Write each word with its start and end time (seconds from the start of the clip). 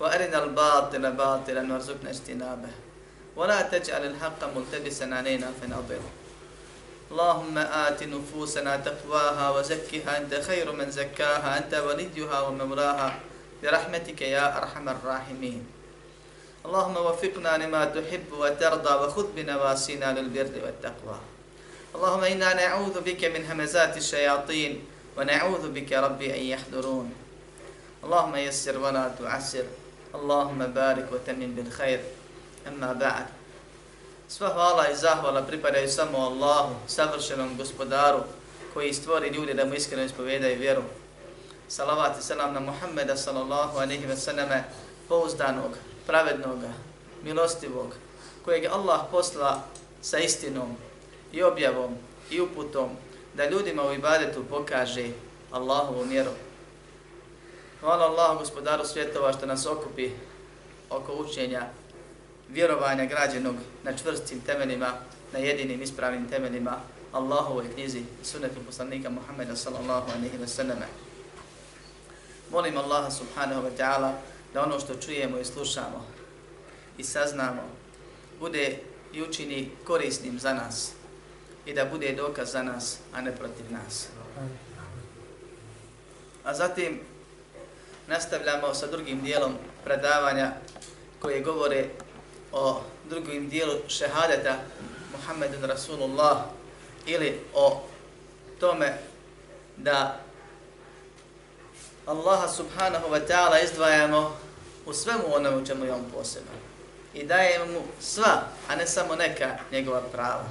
وأرنا 0.00 0.44
الباطل 0.44 1.12
باطلا 1.12 1.72
وارزقنا 1.72 2.10
اجتنابه. 2.10 2.70
ولا 3.36 3.62
تجعل 3.62 4.04
الحق 4.06 4.56
ملتبسا 4.56 5.04
علينا 5.04 5.52
فنضل. 5.62 6.00
اللهم 7.10 7.58
آت 7.58 8.02
نفوسنا 8.02 8.76
تقواها 8.76 9.50
وزكها 9.50 10.18
أنت 10.18 10.34
خير 10.34 10.72
من 10.72 10.90
زكاها 10.90 11.58
أنت 11.58 11.74
وليها 11.74 12.40
ومولاها. 12.40 13.20
برحمتك 13.62 14.20
يا 14.22 14.58
أرحم 14.58 14.88
الراحمين. 14.88 15.66
اللهم 16.66 16.96
وفقنا 16.96 17.56
لما 17.58 17.84
تحب 17.84 18.32
وترضى 18.32 18.94
وخذ 18.94 19.26
بنواسينا 19.36 20.20
للبر 20.20 20.54
والتقوى. 20.64 21.18
اللهم 21.94 22.24
إنا 22.24 22.54
نعوذ 22.54 23.00
بك 23.00 23.24
من 23.24 23.46
همزات 23.50 23.96
الشياطين 23.96 24.84
ونعوذ 25.16 25.70
بك 25.70 25.92
ربي 25.92 26.34
أن 26.34 26.42
يحضرون. 26.42 27.12
اللهم 28.04 28.36
يسر 28.36 28.78
ولا 28.78 29.10
تعسر. 29.18 29.64
Allahumma 30.12 30.66
barik 30.66 31.10
wa 31.10 31.18
tamim 31.26 31.54
bil 31.54 31.70
khair. 31.70 32.00
Amma 32.66 32.94
ba'd. 32.94 33.26
Sva 34.28 34.48
hvala 34.48 34.88
i 34.88 34.96
zahvala 34.96 35.42
pripadaju 35.42 35.88
samo 35.88 36.18
Allahu, 36.18 36.74
savršenom 36.86 37.56
gospodaru, 37.56 38.20
koji 38.74 38.92
stvori 38.94 39.28
ljude 39.28 39.54
da 39.54 39.64
mu 39.64 39.74
iskreno 39.74 40.04
ispovedaju 40.04 40.58
vjeru. 40.58 40.82
Salavat 41.68 42.18
i 42.18 42.22
salam 42.22 42.54
na 42.54 42.60
Muhammeda 42.60 43.16
sallallahu 43.16 43.78
alaihi 43.78 44.06
wa 44.06 44.16
sallame, 44.16 44.64
pouzdanog, 45.08 45.76
pravednog, 46.06 46.58
milostivog, 47.22 47.94
kojeg 48.44 48.64
Allah 48.64 49.00
posla 49.10 49.62
sa 50.02 50.18
istinom 50.18 50.76
i 51.32 51.42
objavom 51.42 51.96
i 52.30 52.40
uputom 52.40 52.90
da 53.34 53.50
ljudima 53.50 53.82
u 53.82 53.92
ibadetu 53.92 54.44
pokaže 54.50 55.08
Allahovu 55.50 56.04
mjeru. 56.04 56.30
Hvala 57.80 58.04
Allah, 58.04 58.38
gospodaru 58.38 58.84
svjetova, 58.84 59.32
što 59.32 59.46
nas 59.46 59.66
okupi 59.66 60.10
oko 60.90 61.12
učenja 61.12 61.66
vjerovanja 62.48 63.04
građenog 63.04 63.54
na 63.84 63.96
čvrstim 63.96 64.40
temeljima, 64.40 64.92
na 65.32 65.38
jedinim 65.38 65.82
ispravnim 65.82 66.28
temeljima 66.28 66.80
Allahovoj 67.12 67.72
knjizi 67.74 68.02
sunnetu 68.22 68.60
poslanika 68.66 69.10
Muhammeda 69.10 69.56
sallallahu 69.56 70.10
alaihi 70.10 70.38
wa 70.38 70.46
sallam. 70.46 70.78
Molim 72.50 72.78
Allaha 72.78 73.10
subhanahu 73.10 73.62
wa 73.62 73.70
ta'ala 73.78 74.12
da 74.54 74.62
ono 74.62 74.80
što 74.80 74.94
čujemo 74.94 75.38
i 75.38 75.44
slušamo 75.44 76.06
i 76.98 77.04
saznamo 77.04 77.62
bude 78.40 78.78
i 79.12 79.22
učini 79.22 79.70
korisnim 79.84 80.38
za 80.38 80.54
nas 80.54 80.92
i 81.66 81.74
da 81.74 81.84
bude 81.84 82.12
dokaz 82.12 82.52
za 82.52 82.62
nas, 82.62 82.98
a 83.14 83.20
ne 83.20 83.36
protiv 83.36 83.72
nas. 83.72 84.08
A 86.44 86.54
zatim 86.54 87.00
nastavljamo 88.08 88.74
sa 88.74 88.86
drugim 88.86 89.22
dijelom 89.22 89.54
predavanja 89.84 90.52
koje 91.20 91.40
govore 91.40 91.84
o 92.52 92.80
drugim 93.08 93.48
dijelu 93.48 93.74
šehadeta 93.88 94.56
Muhammedun 95.12 95.64
Rasulullah 95.64 96.36
ili 97.06 97.40
o 97.54 97.82
tome 98.60 98.98
da 99.76 100.20
Allaha 102.06 102.48
subhanahu 102.48 103.08
wa 103.10 103.20
ta'ala 103.28 103.64
izdvajamo 103.64 104.36
u 104.86 104.92
svemu 104.92 105.34
onome 105.34 105.56
u 105.56 105.66
čemu 105.66 105.84
je 105.84 105.92
on 105.92 106.04
posebno. 106.14 106.50
I 107.14 107.26
dajemo 107.26 107.66
mu 107.66 107.82
sva, 108.00 108.42
a 108.68 108.76
ne 108.76 108.86
samo 108.86 109.16
neka 109.16 109.58
njegova 109.72 110.00
prava. 110.12 110.48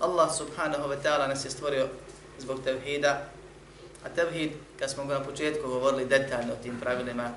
Allah 0.00 0.36
subhanahu 0.36 0.88
wa 0.88 0.96
ta'ala 1.02 1.28
nas 1.28 1.44
je 1.44 1.50
stvorio 1.50 1.88
zbog 2.38 2.60
tevhida, 2.64 3.22
A 4.06 4.08
tevhid, 4.08 4.52
kad 4.78 4.90
smo 4.90 5.04
ga 5.04 5.18
na 5.18 5.24
početku 5.24 5.68
govorili 5.68 6.06
detaljno 6.06 6.52
o 6.52 6.62
tim 6.62 6.80
pravilima 6.80 7.30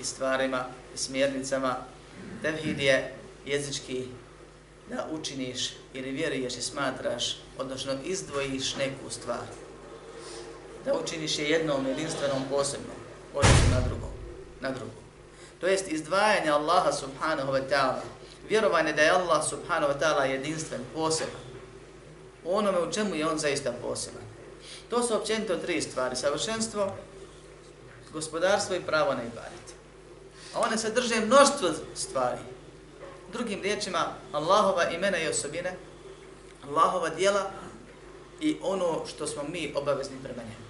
i 0.00 0.04
stvarima 0.04 0.64
i 0.94 0.98
smjernicama, 0.98 1.76
tevhid 2.42 2.80
je 2.80 3.14
jezički 3.46 4.06
da 4.88 5.06
učiniš 5.12 5.70
ili 5.94 6.10
vjeruješ 6.10 6.56
i 6.56 6.62
smatraš, 6.62 7.36
odnosno 7.58 7.92
izdvojiš 8.04 8.76
neku 8.76 9.10
stvar. 9.10 9.46
Da 10.84 10.94
učiniš 10.94 11.38
je 11.38 11.50
jednom 11.50 11.86
jedinstvenom 11.86 12.42
posebnom, 12.50 12.96
odnosno 13.34 13.70
na 13.70 13.80
drugom. 13.80 14.10
Na 14.60 14.70
drugom. 14.70 15.04
To 15.60 15.66
jest 15.66 15.88
izdvajanje 15.88 16.50
Allaha 16.50 16.92
subhanahu 16.92 17.52
wa 17.52 17.68
ta'ala, 17.70 18.02
vjerovanje 18.48 18.92
da 18.92 19.02
je 19.02 19.10
Allah 19.10 19.48
subhanahu 19.48 19.92
wa 19.92 19.98
ta'ala 20.00 20.22
jedinstven, 20.22 20.80
poseban, 20.94 21.40
u 22.44 22.56
onome 22.56 22.78
u 22.78 22.92
čemu 22.92 23.14
je 23.14 23.28
on 23.28 23.38
zaista 23.38 23.72
poseban. 23.82 24.23
To 24.94 25.02
su 25.02 25.16
općenito 25.16 25.56
tri 25.56 25.82
stvari. 25.82 26.16
Savršenstvo, 26.16 26.96
gospodarstvo 28.12 28.76
i 28.76 28.80
pravo 28.80 29.14
na 29.14 29.22
ibadet. 29.22 29.74
A 30.54 30.60
one 30.60 30.78
se 30.78 30.90
drže 30.90 31.20
mnoštvo 31.20 31.68
stvari. 31.94 32.40
Drugim 33.32 33.62
riječima, 33.62 34.14
Allahova 34.32 34.90
imena 34.90 35.18
i 35.18 35.28
osobine, 35.28 35.76
Allahova 36.68 37.08
dijela 37.08 37.50
i 38.40 38.56
ono 38.62 39.06
što 39.06 39.26
smo 39.26 39.42
mi 39.42 39.72
obavezni 39.76 40.16
prema 40.22 40.42
njemu. 40.42 40.66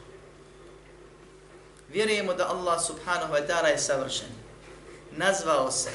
Vjerujemo 1.89 2.34
da 2.34 2.49
Allah 2.49 2.83
subhanahu 2.87 3.33
wa 3.34 3.47
ta'ala 3.49 3.67
je 3.67 3.79
savršen. 3.79 4.29
Nazvao 5.17 5.71
se, 5.71 5.91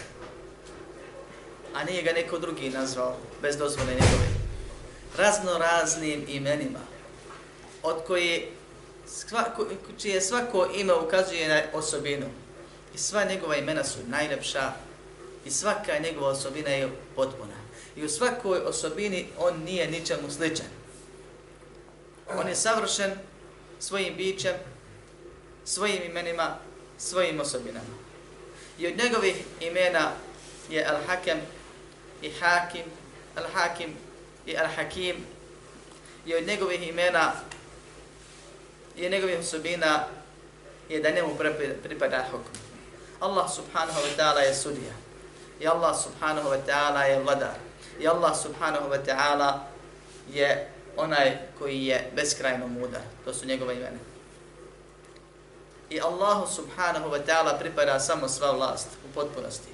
a 1.76 1.84
nije 1.84 2.02
ga 2.02 2.12
neko 2.12 2.40
drugi 2.40 2.70
nazvao, 2.70 3.16
bez 3.42 3.58
dozvole 3.58 3.92
njegove. 3.92 4.30
Razno 5.18 5.58
raznim 5.58 6.26
imenima, 6.28 6.80
od 7.84 8.04
koje 8.08 8.52
svako, 9.08 9.66
čije 10.02 10.22
svako 10.22 10.68
ime 10.76 10.94
ukazuje 10.94 11.48
na 11.48 11.62
osobinu. 11.74 12.26
I 12.96 12.98
sva 12.98 13.24
njegova 13.24 13.56
imena 13.56 13.84
su 13.84 14.00
najlepša 14.08 14.72
i 15.46 15.52
svaka 15.52 16.00
njegova 16.00 16.30
osobina 16.30 16.70
je 16.70 16.90
potpuna. 17.16 17.54
I 17.96 18.06
u 18.06 18.10
svakoj 18.10 18.60
osobini 18.60 19.28
on 19.38 19.64
nije 19.64 19.92
ničemu 19.92 20.32
sličan. 20.32 20.66
On 22.36 22.48
je 22.48 22.56
savršen 22.56 23.12
svojim 23.80 24.16
bićem, 24.16 24.56
svojim 25.66 26.04
imenima, 26.04 26.56
svojim 26.98 27.40
osobinama. 27.40 27.96
I 28.80 28.88
od 28.88 28.98
njegovih 28.98 29.36
imena 29.60 30.12
je 30.70 30.88
Al-Hakem 30.88 31.38
i 32.22 32.32
Hakim, 32.32 32.86
Al-Hakim 33.36 33.90
i 34.46 34.56
Al-Hakim. 34.56 35.16
I 36.26 36.36
od 36.36 36.48
njegovih 36.48 36.88
imena 36.88 37.34
je 39.00 39.10
njegovim 39.10 39.40
osobina 39.40 40.04
je 40.90 41.00
da 41.00 41.10
njemu 41.10 41.30
pripada 41.84 42.26
hukm. 42.32 42.58
Allah 43.20 43.52
subhanahu 43.56 44.00
wa 44.00 44.16
ta'ala 44.18 44.40
je 44.40 44.56
sudija. 44.56 44.94
I 45.60 45.68
Allah 45.68 45.96
subhanahu 46.04 46.50
wa 46.50 46.60
ta'ala 46.68 47.04
je 47.04 47.20
vladar. 47.20 47.56
I 48.00 48.08
Allah 48.08 48.38
subhanahu 48.38 48.90
wa 48.90 49.00
ta'ala 49.06 49.68
je 50.34 50.68
onaj 50.98 51.38
koji 51.60 51.86
je 51.86 52.12
beskrajno 52.16 52.68
mudar. 52.68 53.02
To 53.26 53.34
su 53.34 53.46
njegove 53.46 53.76
imene. 53.76 54.00
I 55.90 56.02
Allahu 56.02 56.48
subhanahu 56.48 57.10
wa 57.10 57.20
ta'ala 57.26 57.60
pripada 57.60 58.00
samo 58.00 58.28
sva 58.28 58.52
vlast 58.52 58.88
u 59.10 59.14
potpunosti. 59.14 59.70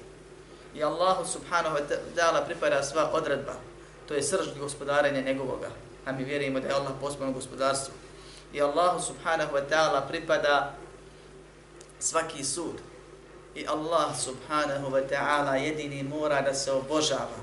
I 0.74 0.84
Allahu 0.84 1.24
subhanahu 1.26 1.76
wa 1.76 1.82
ta'ala 2.16 2.44
pripada 2.44 2.82
sva 2.82 3.10
odredba. 3.12 3.54
To 4.08 4.14
je 4.14 4.22
srž 4.22 4.46
gospodarenja 4.58 5.20
njegovoga. 5.20 5.70
A 6.04 6.12
mi 6.12 6.24
vjerujemo 6.24 6.60
da 6.60 6.68
je 6.68 6.74
Allah 6.74 6.92
pospano 7.00 7.32
gospodarstvo 7.32 7.94
i 8.52 8.62
Allahu 8.62 9.00
subhanahu 9.02 9.54
wa 9.54 9.64
ta'ala 9.68 10.08
pripada 10.08 10.74
svaki 11.98 12.44
sud. 12.44 12.80
I 13.54 13.66
Allah 13.66 14.12
subhanahu 14.12 14.92
wa 14.92 15.00
ta'ala 15.00 15.56
jedini 15.56 16.02
mora 16.02 16.42
da 16.42 16.54
se 16.54 16.72
obožava. 16.72 17.40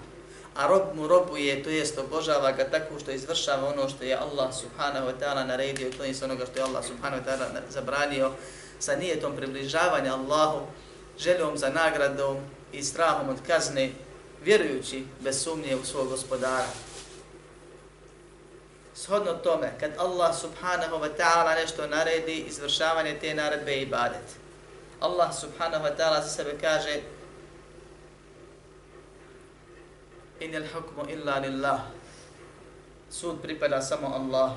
A 0.56 0.68
rob 0.68 0.94
mu 0.96 1.08
robuje, 1.08 1.64
to 1.64 1.70
jest 1.70 1.98
obožava 1.98 2.52
ga 2.52 2.70
tako 2.70 3.00
što 3.00 3.12
izvršava 3.12 3.68
ono 3.68 3.90
što 3.90 4.04
je 4.04 4.16
Allah 4.16 4.54
subhanahu 4.54 5.08
wa 5.08 5.14
ta'ala 5.20 5.44
naredio, 5.48 5.92
to 5.98 6.04
je 6.04 6.14
onoga 6.24 6.46
što 6.46 6.60
je 6.60 6.64
Allah 6.64 6.86
subhanahu 6.86 7.24
wa 7.24 7.26
ta'ala 7.26 7.62
zabranio, 7.70 8.32
sa 8.80 8.96
nijetom 8.96 9.36
približavanja 9.36 10.14
Allahu, 10.14 10.62
željom 11.20 11.58
za 11.58 11.70
nagradom 11.70 12.38
i 12.72 12.84
strahom 12.84 13.30
od 13.30 13.38
kazne, 13.48 13.92
vjerujući 14.44 15.06
bez 15.20 15.44
sumnje 15.44 15.76
u 15.76 15.86
svog 15.86 16.10
gospodara 16.10 16.93
shodno 18.95 19.34
tome, 19.34 19.74
kad 19.80 19.92
Allah 19.98 20.36
subhanahu 20.36 20.95
wa 20.95 21.10
ta'ala 21.18 21.56
nešto 21.56 21.88
naredi, 21.88 22.45
izvršavanje 22.48 23.19
te 23.19 23.34
naredbe 23.34 23.72
je 23.72 23.81
ibadet. 23.81 24.38
Allah 25.00 25.34
subhanahu 25.34 25.86
wa 25.86 25.95
ta'ala 25.98 26.22
za 26.22 26.30
sebe 26.30 26.57
kaže 26.62 27.01
inil 30.40 30.68
hukmu 30.74 31.10
illa 31.10 31.40
lillah. 31.40 31.81
Sud 33.10 33.42
pripada 33.42 33.81
samo 33.81 34.07
Allah. 34.07 34.51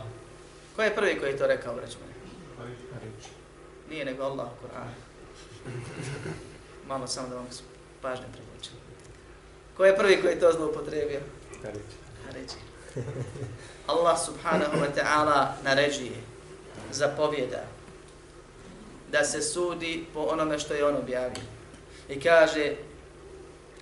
Ko 0.77 0.83
je 0.83 0.95
prvi 0.95 1.19
koji 1.19 1.31
je 1.31 1.39
to 1.39 1.47
rekao, 1.47 1.81
reći 1.81 1.97
mene? 2.01 2.15
Nije 3.91 4.05
nego 4.05 4.25
Allah 4.25 4.47
u 4.47 4.67
Kur'an. 4.67 4.93
Malo 6.87 7.07
samo 7.07 7.29
da 7.29 7.35
vam 7.35 7.47
pažnje 8.03 8.27
privučem. 8.33 8.73
Ko 9.77 9.85
je 9.85 9.97
prvi 9.97 10.21
koji 10.23 10.33
je 10.33 10.41
to 10.41 10.53
zloupotrebio? 10.53 11.21
Hariđi. 12.27 12.76
Allah 13.88 14.20
subhanahu 14.26 14.78
wa 14.78 14.90
ta'ala 14.96 15.48
naređuje, 15.64 16.18
zapovjeda, 16.92 17.64
da 19.12 19.24
se 19.24 19.42
sudi 19.42 20.06
po 20.14 20.20
onome 20.20 20.60
što 20.60 20.74
je 20.74 20.86
on 20.86 20.96
objavio. 20.96 21.44
I 22.10 22.20
kaže, 22.20 22.76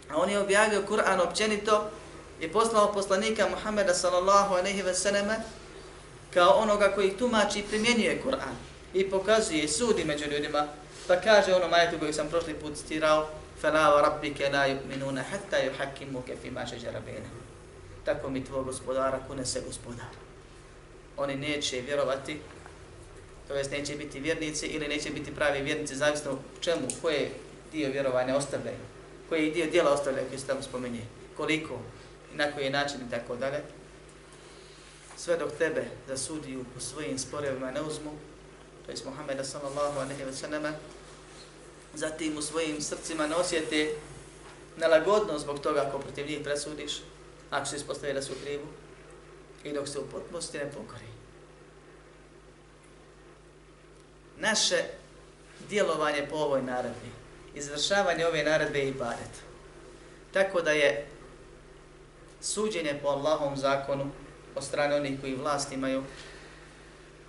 a 0.09 0.17
on 0.17 0.29
je 0.29 0.39
objavio 0.39 0.83
Kur'an 0.89 1.19
općenito 1.19 1.89
i 2.39 2.51
poslao 2.51 2.93
poslanika 2.93 3.47
Muhammeda 3.49 3.93
sallallahu 3.93 4.55
aleyhi 4.55 4.85
ve 4.85 4.93
selleme 4.93 5.35
kao 6.33 6.49
onoga 6.49 6.91
koji 6.95 7.17
tumači 7.17 7.59
i 7.59 7.63
primjenjuje 7.63 8.21
Kur'an 8.25 8.55
i 8.93 9.09
pokazuje 9.09 9.63
i 9.63 9.67
sudi 9.67 10.05
među 10.05 10.25
ljudima, 10.25 10.67
pa 11.07 11.15
kaže 11.15 11.53
ono 11.53 11.67
majetu 11.67 11.99
koji 11.99 12.13
sam 12.13 12.29
prošli 12.29 12.53
put 12.53 12.75
citirao, 12.75 13.27
فَلَا 13.61 13.85
وَرَبِّكَ 13.93 14.39
لَا 14.55 14.63
يُؤْمِنُونَ 14.65 15.19
حَتَّى 15.19 15.67
يُحَكِّمُكَ 15.67 16.27
فِي 16.41 16.49
مَا 16.49 16.65
شَجَرَ 16.65 16.99
بَيْنَهُمْ 17.05 17.42
Tako 18.04 18.30
mi 18.30 18.44
tvoj 18.44 18.64
gospodara 18.64 19.18
kune 19.28 19.46
se 19.46 19.62
gospodar. 19.66 20.06
Oni 21.16 21.36
neće 21.36 21.80
vjerovati, 21.80 22.40
to 23.48 23.54
jest 23.54 23.70
neće 23.70 23.96
biti 23.96 24.20
vjernici 24.20 24.66
ili 24.66 24.88
neće 24.88 25.10
biti 25.10 25.34
pravi 25.34 25.62
vjernici, 25.62 25.96
zavisno 25.96 26.32
u 26.32 26.60
čemu, 26.60 26.88
koje 27.02 27.30
dio 27.72 27.90
vjerovanja 27.90 28.36
ostavljaju, 28.36 28.78
koji 29.28 29.50
dio 29.50 29.66
dijela 29.66 29.92
ostavljaju 29.92 30.28
koji 30.28 30.38
se 30.38 30.46
tamo 30.46 30.62
spomenje, 30.62 31.00
koliko 31.36 31.78
i 32.34 32.36
na 32.36 32.52
koji 32.52 32.70
način 32.70 33.00
i 33.06 33.10
tako 33.10 33.36
dalje. 33.36 33.62
Sve 35.16 35.36
dok 35.36 35.52
tebe 35.52 35.84
za 36.08 36.16
sudiju 36.16 36.64
u 36.76 36.80
svojim 36.80 37.18
sporevima 37.18 37.70
ne 37.70 37.82
uzmu, 37.82 38.10
to 38.86 38.92
je 38.92 38.96
Muhammeda 39.04 39.44
sallallahu 39.44 39.98
alaihi 39.98 40.22
wa 40.22 40.32
sallam, 40.32 40.74
zatim 41.94 42.38
u 42.38 42.42
svojim 42.42 42.80
srcima 42.80 43.26
ne 43.26 43.34
osjete 43.34 43.94
nelagodno 44.76 45.38
zbog 45.38 45.60
toga 45.60 45.84
ako 45.88 45.98
protiv 45.98 46.26
njih 46.26 46.40
presudiš, 46.44 46.92
ako 47.54 47.66
se 47.66 47.76
ispostavi 47.76 48.12
da 48.12 48.22
su 48.22 48.32
krivu, 48.42 48.66
i 49.64 49.72
dok 49.72 49.88
se 49.88 49.98
u 49.98 50.06
potpunosti 50.06 50.58
ne 50.58 50.70
pokori. 50.70 51.06
Naše 54.38 54.84
djelovanje 55.68 56.26
po 56.30 56.36
ovoj 56.36 56.62
naredbi, 56.62 57.10
izvršavanje 57.54 58.26
ove 58.26 58.44
naredbe 58.44 58.78
i 58.78 58.88
ibadet. 58.88 59.34
Tako 60.32 60.60
da 60.60 60.70
je 60.70 61.06
suđenje 62.40 62.98
po 63.02 63.08
Allahovom 63.08 63.56
zakonu 63.56 64.10
od 64.54 64.64
strane 64.64 64.96
onih 64.96 65.20
koji 65.20 65.34
vlast 65.34 65.72
imaju 65.72 66.02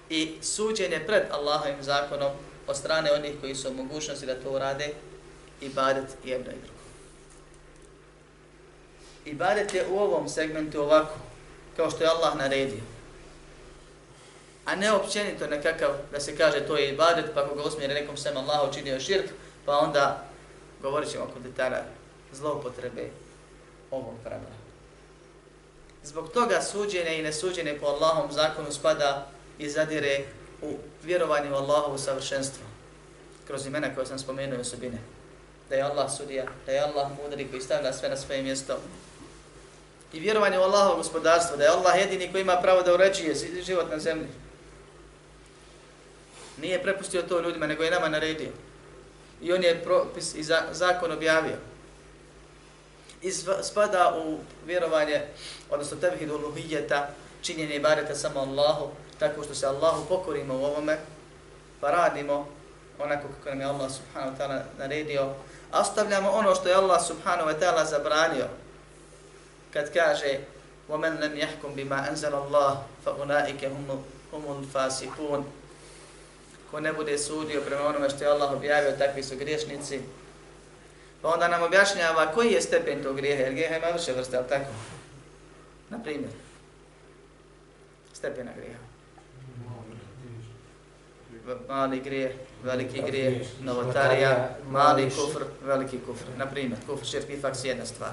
i 0.09 0.37
suđenje 0.41 1.03
pred 1.07 1.23
Allahovim 1.31 1.83
zakonom 1.83 2.31
od 2.67 2.77
strane 2.77 3.11
onih 3.13 3.31
koji 3.41 3.55
su 3.55 3.73
mogućnosti 3.73 4.25
da 4.25 4.41
to 4.41 4.51
urade, 4.51 4.93
i 5.61 5.69
badet 5.69 6.05
jedno 6.23 6.51
i 6.51 6.55
drugo 6.55 6.74
ibadet 9.25 9.73
je 9.73 9.85
u 9.87 9.99
ovom 9.99 10.29
segmentu 10.29 10.81
ovako, 10.81 11.15
kao 11.75 11.91
što 11.91 12.03
je 12.03 12.09
Allah 12.09 12.35
naredio. 12.37 12.83
A 14.65 14.75
ne 14.75 14.91
općenito 14.91 15.47
nekakav 15.47 15.89
da 16.11 16.19
se 16.19 16.37
kaže 16.37 16.67
to 16.67 16.77
je 16.77 16.93
ibadet, 16.93 17.25
pa 17.33 17.43
ako 17.43 17.55
ga 17.55 17.63
usmjeri 17.63 17.93
nekom 17.93 18.17
sem 18.17 18.37
Allah 18.37 18.69
učinio 18.69 18.99
širk, 18.99 19.29
pa 19.65 19.77
onda 19.77 20.25
govorit 20.81 21.11
ćemo 21.11 21.23
oko 21.23 21.39
detalja 21.39 21.83
zloupotrebe 22.33 23.09
ovog 23.91 24.13
pravila. 24.23 24.55
Zbog 26.03 26.31
toga 26.31 26.61
suđene 26.61 27.19
i 27.19 27.23
nesuđene 27.23 27.79
po 27.79 27.85
Allahom 27.85 28.31
zakonu 28.31 28.71
spada 28.71 29.27
i 29.59 29.69
zadire 29.69 30.23
u 30.61 30.73
vjerovanju 31.03 31.51
u 31.51 31.55
Allahovu 31.55 31.97
savršenstvo. 31.97 32.63
Kroz 33.47 33.65
imena 33.65 33.95
koje 33.95 34.05
sam 34.05 34.19
spomenuo 34.19 34.59
osobine. 34.59 34.97
Da 35.69 35.75
je 35.75 35.81
Allah 35.81 36.11
sudija, 36.17 36.45
da 36.65 36.71
je 36.71 36.79
Allah 36.79 37.11
mudri 37.23 37.47
koji 37.47 37.61
stavlja 37.61 37.93
sve 37.93 38.09
na 38.09 38.17
svoje 38.17 38.43
mjesto. 38.43 38.77
I 40.15 40.19
vjerovanje 40.19 40.59
u 40.59 40.61
Allahovo 40.61 40.95
gospodarstvo, 40.95 41.57
da 41.57 41.63
je 41.63 41.69
Allah 41.69 41.99
jedini 41.99 42.31
koji 42.31 42.41
ima 42.41 42.55
pravo 42.61 42.81
da 42.81 42.93
uređuje 42.93 43.35
život 43.65 43.91
na 43.91 43.99
zemlji. 43.99 44.27
Nije 46.57 46.83
prepustio 46.83 47.21
to 47.21 47.41
ljudima, 47.41 47.67
nego 47.67 47.83
je 47.83 47.91
nama 47.91 48.09
naredio. 48.09 48.51
I 49.41 49.53
on 49.53 49.63
je 49.63 49.83
propis 49.83 50.35
i 50.35 50.43
zakon 50.71 51.11
objavio 51.11 51.57
i 53.25 53.31
spada 53.61 54.13
u 54.25 54.37
vjerovanje, 54.65 55.21
odnosno 55.69 55.97
tevhid 55.97 56.31
uluhijeta, 56.31 57.07
činjenje 57.41 57.75
ibadeta 57.75 58.15
samo 58.15 58.39
Allahu, 58.39 58.89
tako 59.19 59.43
što 59.43 59.55
se 59.55 59.67
Allahu 59.67 60.05
pokorimo 60.05 60.53
u 60.53 60.65
ovome, 60.65 60.97
pa 61.81 61.91
radimo 61.91 62.47
onako 62.99 63.27
kako 63.27 63.49
nam 63.49 63.59
je 63.59 63.65
Allah 63.65 63.91
subhanahu 63.91 64.37
wa 64.37 64.39
ta'ala 64.39 64.61
naredio, 64.77 65.33
a 65.71 65.81
ostavljamo 65.81 66.29
ono 66.29 66.55
što 66.55 66.69
je 66.69 66.75
Allah 66.75 67.05
subhanahu 67.07 67.49
wa 67.49 67.59
ta'ala 67.59 67.85
zabranio, 67.85 68.45
kad 69.74 69.92
kaže 69.92 70.38
وَمَنْ 70.90 71.20
لَمْ 71.22 71.36
يَحْكُمْ 71.36 71.74
بِمَا 71.76 72.10
أَنْزَلَ 72.10 72.34
اللَّهُ 72.34 72.82
فَأُولَٰئِكَ 73.06 73.62
هُمُ 74.32 74.44
الْفَاسِقُونَ 74.58 75.44
Ko 76.70 76.80
ne 76.80 76.92
bude 76.92 77.18
sudio 77.18 77.60
prema 77.60 77.86
onome 77.86 78.10
što 78.10 78.24
je 78.24 78.30
Allah 78.30 78.52
objavio, 78.52 78.92
takvi 78.98 79.22
su 79.22 79.36
griješnici, 79.36 80.00
Pa 81.22 81.28
onda 81.28 81.48
nam 81.48 81.62
objašnjava 81.62 82.32
koji 82.32 82.52
je 82.52 82.62
stepen 82.62 83.02
tog 83.02 83.16
grijeha, 83.16 83.42
jer 83.42 83.52
grijeha 83.52 83.76
ima 83.76 83.86
više 83.86 84.12
vrste, 84.12 84.36
ali 84.36 84.48
tako? 84.48 84.70
Na 85.90 85.98
primjer, 86.02 86.30
stepena 88.12 88.50
grijeha. 88.56 88.78
Mali 91.68 92.00
grije, 92.00 92.36
veliki 92.64 93.02
grije, 93.02 93.44
novotarija, 93.60 94.48
mali 94.70 95.10
kufr, 95.10 95.44
veliki 95.64 95.98
kufr. 96.06 96.24
Na 96.36 96.46
primjer, 96.46 96.78
kufr, 96.86 97.06
širk 97.06 97.30
i 97.30 97.40
faks 97.40 97.64
jedna 97.64 97.86
stvar. 97.86 98.12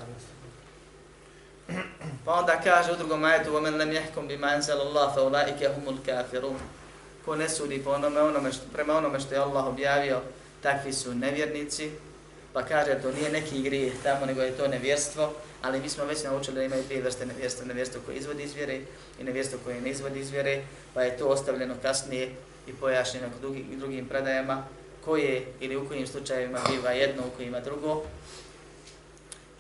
Pa 2.26 2.34
onda 2.34 2.62
kaže 2.64 2.92
u 2.92 2.96
drugom 2.96 3.20
majetu, 3.20 3.52
وَمَنْ 3.52 3.78
لَمْ 3.78 3.92
يَحْكُمْ 3.92 4.28
بِمَا 4.28 4.56
أَنْزَلَ 4.58 4.80
اللَّهُ 4.82 5.16
فَأُولَٰئِكَ 5.16 5.64
هُمُ 5.64 5.98
الْكَافِرُونَ 5.98 6.60
Ko 7.26 7.36
ne 7.36 7.50
sudi 7.50 7.84
po 7.84 7.92
onome, 7.92 8.22
onome 8.22 8.52
što, 8.52 8.64
prema 8.74 8.98
onome 8.98 9.20
što 9.20 9.34
je 9.34 9.40
Allah 9.40 9.66
objavio, 9.66 10.22
takvi 10.62 10.94
su 10.94 11.16
nevjernici, 11.16 11.92
pa 12.54 12.64
kaže 12.64 13.02
to 13.02 13.12
nije 13.12 13.32
neki 13.32 13.62
grijeh 13.62 13.94
tamo, 14.04 14.26
nego 14.26 14.42
je 14.42 14.58
to 14.58 14.68
nevjerstvo, 14.68 15.34
ali 15.62 15.80
mi 15.80 15.90
smo 15.90 16.06
već 16.06 16.24
naučili 16.24 16.56
da 16.56 16.64
imaju 16.64 16.84
dvije 16.84 17.02
vrste 17.02 17.26
nevjerstva, 17.26 17.66
nevjerstvo 17.66 18.02
koje 18.06 18.18
izvodi 18.18 18.44
iz 18.44 18.54
vjere 18.54 18.80
i 19.20 19.24
nevjerstvo 19.24 19.60
koje 19.64 19.82
ne 19.82 19.90
izvodi 19.90 20.20
iz 20.20 20.32
vjere, 20.32 20.62
pa 20.94 21.02
je 21.02 21.18
to 21.18 21.28
ostavljeno 21.28 21.76
kasnije 21.82 22.32
i 22.68 22.74
pojašnjeno 22.74 23.28
kod 23.30 23.42
drugim, 23.42 23.80
drugim 23.80 24.08
predajama, 24.08 24.64
koje 25.06 25.46
ili 25.60 25.76
u 25.76 25.88
kojim 25.88 26.08
slučajevima 26.08 26.60
biva 26.72 26.92
jedno, 26.92 27.24
u 27.28 27.38
kojima 27.38 27.60
drugo. 27.60 28.04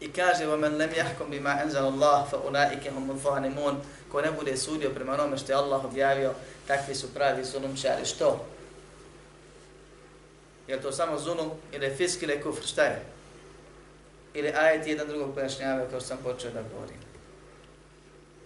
I 0.01 0.11
kaže, 0.11 0.47
وَمَنْ 0.47 0.77
لَمْ 0.77 0.91
يَحْكُمْ 0.93 1.25
بِمَا 1.29 1.63
أَنْزَلَ 1.63 1.81
اللَّهُ 1.81 2.25
فَأُولَٰئِكَ 2.31 2.87
هُمُ 2.87 3.11
الظَّالِمُونَ 3.11 3.75
Ko 4.11 4.21
ne 4.21 4.31
bude 4.31 4.57
sudio 4.57 4.89
prema 4.89 5.13
onome 5.13 5.37
što 5.37 5.51
je 5.51 5.55
Allah 5.55 5.85
objavio, 5.85 6.33
takvi 6.67 6.95
su 6.95 7.13
pravi 7.13 7.43
zulumčari. 7.43 8.05
Što? 8.05 8.45
Je 10.67 10.81
to 10.81 10.91
samo 10.91 11.19
zulum 11.19 11.51
ili 11.71 11.85
je 11.85 11.95
fisk 11.95 12.23
ili 12.23 12.33
je 12.33 12.41
kufr? 12.41 12.67
Šta 12.67 12.83
je? 12.83 13.05
Ili 14.33 14.49
ajet 14.49 14.87
jedan 14.87 15.07
drugog 15.07 15.35
pojašnjavaju 15.35 15.89
kao 15.89 15.99
što 15.99 16.07
sam 16.07 16.17
počeo 16.23 16.51
da 16.51 16.61
govorim? 16.61 16.99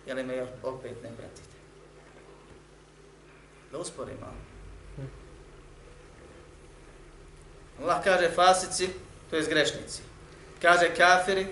Jel 0.07 0.25
me 0.25 0.45
opet 0.63 1.03
ne 1.03 1.09
pratite? 1.17 1.57
Da 3.71 3.77
usporim 3.77 4.17
malo. 4.19 4.51
Allah 7.81 8.03
kaže 8.03 8.29
fasici, 8.29 8.89
to 9.29 9.35
je 9.35 9.43
grešnici. 9.43 10.04
Kaže 10.62 10.94
kafiri, 10.94 11.46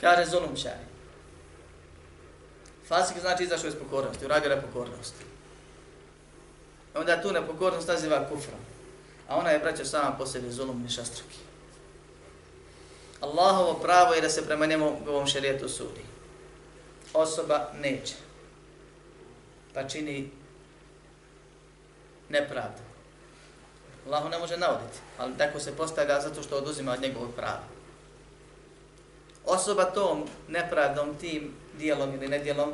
kaže 0.00 0.30
zulumčari. 0.30 0.86
Fasik 2.88 3.20
znači 3.20 3.44
izašao 3.44 3.68
iz 3.68 3.74
pokornosti, 3.74 4.24
uradio 4.24 4.50
nepokornost. 4.50 5.14
Onda 6.94 7.22
tu 7.22 7.32
nepokornost 7.32 7.88
naziva 7.88 8.28
kufrom. 8.28 8.60
A 9.28 9.36
ona 9.36 9.50
je, 9.50 9.58
braćo, 9.58 9.84
sama 9.84 10.16
po 10.18 10.26
sebi 10.26 10.52
zulum 10.52 10.86
i 10.86 10.90
šastruki. 10.90 11.38
Allahovo 13.20 13.74
pravo 13.74 14.14
je 14.14 14.20
da 14.20 14.28
se 14.28 14.46
prema 14.46 14.66
njemu 14.66 14.98
u 15.06 15.08
ovom 15.08 15.26
šarijetu 15.26 15.68
sudi. 15.68 16.00
Osoba 17.14 17.70
neće. 17.80 18.14
Pa 19.74 19.88
čini 19.88 20.30
nepravdu. 22.28 22.78
Allahu 24.06 24.28
ne 24.28 24.38
može 24.38 24.56
navoditi, 24.56 24.98
ali 25.18 25.38
tako 25.38 25.60
se 25.60 25.76
postavlja 25.76 26.20
zato 26.20 26.42
što 26.42 26.56
oduzima 26.56 26.92
od 26.92 27.02
njegovog 27.02 27.30
prava. 27.36 27.75
Osoba 29.46 29.84
tom 29.84 30.24
nepravdom, 30.48 31.14
tim 31.20 31.54
dijelom 31.78 32.14
ili 32.14 32.28
nedjelom, 32.28 32.72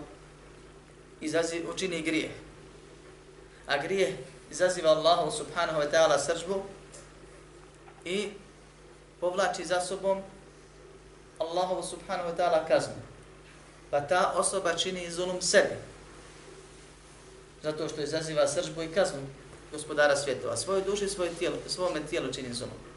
izazi, 1.20 1.62
učini 1.74 2.02
grije. 2.02 2.30
A 3.66 3.82
grije 3.82 4.16
izaziva 4.50 4.90
Allahu 4.90 5.30
subhanahu 5.30 5.80
wa 5.80 5.90
ta'ala 5.90 6.18
sržbu 6.18 6.62
i 8.04 8.30
povlači 9.20 9.64
za 9.64 9.80
sobom 9.80 10.22
Allahu 11.38 11.82
subhanahu 11.82 12.30
wa 12.30 12.36
ta'ala 12.36 12.68
kaznu. 12.68 12.94
Pa 13.90 14.00
ta 14.00 14.32
osoba 14.36 14.74
čini 14.74 15.10
zulum 15.10 15.42
sebi. 15.42 15.74
Zato 17.62 17.88
što 17.88 18.02
izaziva 18.02 18.48
sržbu 18.48 18.82
i 18.82 18.92
kaznu 18.92 19.20
gospodara 19.72 20.16
svjetova. 20.16 20.56
Svoju 20.56 20.82
duši, 20.86 21.08
svoje 21.08 21.30
tijelo, 21.34 21.56
svome 21.66 22.00
tijelu 22.10 22.32
čini 22.32 22.54
zulum. 22.54 22.91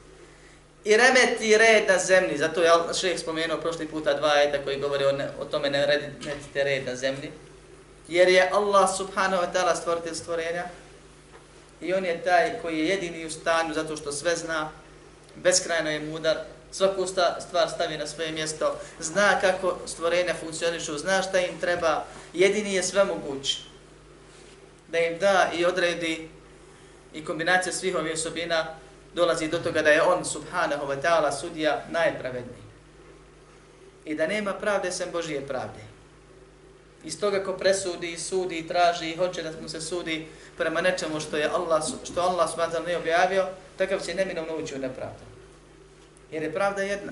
I 0.85 0.97
remeti 0.97 1.57
red 1.57 1.87
na 1.87 1.97
zemlji. 1.97 2.37
Zato 2.37 2.61
je 2.61 2.71
šeheh 2.99 3.19
spomenuo 3.19 3.57
prošli 3.57 3.87
puta 3.87 4.13
dva 4.13 4.27
ajeta 4.27 4.63
koji 4.63 4.79
govore 4.79 5.07
o, 5.07 5.11
ne, 5.11 5.29
o 5.39 5.45
tome 5.45 5.69
ne 5.69 5.85
remetite 5.85 6.63
red 6.63 6.85
na 6.85 6.95
zemlji. 6.95 7.31
Jer 8.07 8.29
je 8.29 8.49
Allah 8.53 8.89
subhanahu 8.97 9.43
wa 9.43 9.53
ta'ala 9.53 9.75
stvoritelj 9.75 10.15
stvorenja. 10.15 10.63
I 11.81 11.93
on 11.93 12.05
je 12.05 12.23
taj 12.23 12.61
koji 12.61 12.79
je 12.79 12.87
jedini 12.87 13.25
u 13.25 13.31
stanju 13.31 13.73
zato 13.73 13.97
što 13.97 14.11
sve 14.11 14.35
zna. 14.35 14.71
Beskrajno 15.35 15.89
je 15.89 15.99
mudar 15.99 16.37
svaku 16.71 17.07
stvar 17.39 17.69
stavi 17.69 17.97
na 17.97 18.07
svoje 18.07 18.31
mjesto, 18.31 18.79
zna 18.99 19.39
kako 19.41 19.77
stvorenja 19.85 20.33
funkcionišu, 20.33 20.97
zna 20.97 21.21
šta 21.21 21.39
im 21.39 21.59
treba, 21.61 22.05
jedini 22.33 22.73
je 22.73 22.83
sve 22.83 23.03
moguć 23.03 23.57
da 24.87 24.99
im 24.99 25.17
da 25.19 25.51
i 25.57 25.65
odredi 25.65 26.29
i 27.13 27.25
kombinacija 27.25 27.73
svih 27.73 27.95
ovih 27.95 28.13
osobina 28.13 28.75
dolazi 29.15 29.47
do 29.47 29.59
toga 29.59 29.81
da 29.81 29.89
je 29.89 30.03
on, 30.03 30.25
subhanahu 30.25 30.85
wa 30.87 31.01
ta'ala, 31.01 31.31
sudija 31.31 31.85
najpravedniji. 31.89 32.65
I 34.05 34.15
da 34.15 34.27
nema 34.27 34.53
pravde 34.53 34.91
sem 34.91 35.11
Božije 35.11 35.47
pravde. 35.47 35.79
Iz 37.03 37.19
toga 37.19 37.43
ko 37.43 37.53
presudi 37.53 38.11
i 38.11 38.17
sudi 38.17 38.59
i 38.59 38.67
traži 38.67 39.09
i 39.09 39.17
hoće 39.17 39.43
da 39.43 39.51
mu 39.61 39.69
se 39.69 39.81
sudi 39.81 40.27
prema 40.57 40.81
nečemu 40.81 41.19
što 41.19 41.37
je 41.37 41.49
Allah, 41.49 41.83
što 42.03 42.21
Allah 42.21 42.49
subhanahu 42.49 42.87
ne 42.87 42.97
objavio, 42.97 43.47
takav 43.77 43.99
će 43.99 44.13
neminovno 44.13 44.57
ući 44.57 44.75
u 44.75 44.79
nepravdu. 44.79 45.23
Jer 46.31 46.43
je 46.43 46.53
pravda 46.53 46.81
jedna. 46.81 47.11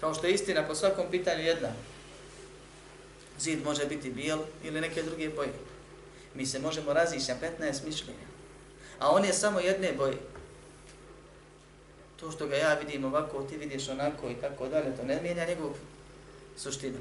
Kao 0.00 0.14
što 0.14 0.26
je 0.26 0.32
istina 0.32 0.66
po 0.68 0.74
svakom 0.74 1.04
pitanju 1.10 1.42
jedna. 1.42 1.68
Zid 3.38 3.64
može 3.64 3.86
biti 3.86 4.10
bijel 4.10 4.38
ili 4.64 4.80
neke 4.80 5.02
druge 5.02 5.28
boje. 5.28 5.52
Mi 6.34 6.46
se 6.46 6.58
možemo 6.58 6.92
razići 6.92 7.32
na 7.32 7.36
15 7.60 7.84
mišljenja. 7.86 8.26
A 8.98 9.10
on 9.10 9.24
je 9.24 9.32
samo 9.32 9.60
jedne 9.60 9.92
boje. 9.92 10.31
To 12.22 12.30
što 12.30 12.46
ga 12.46 12.56
ja 12.56 12.74
vidim 12.74 13.04
ovako, 13.04 13.42
ti 13.42 13.56
vidiš 13.56 13.88
onako 13.88 14.30
i 14.30 14.34
tako 14.34 14.68
dalje, 14.68 14.96
to 14.96 15.02
ne 15.02 15.20
mijenja 15.22 15.46
njegovu 15.46 15.74
suštinu. 16.56 16.98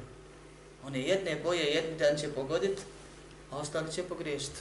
One 0.86 1.02
jedne 1.02 1.36
boje, 1.44 1.66
jedni 1.66 1.98
dan 1.98 2.18
će 2.18 2.30
pogoditi, 2.30 2.82
a 3.52 3.58
ostali 3.58 3.92
će 3.92 4.04
pogriješiti. 4.04 4.60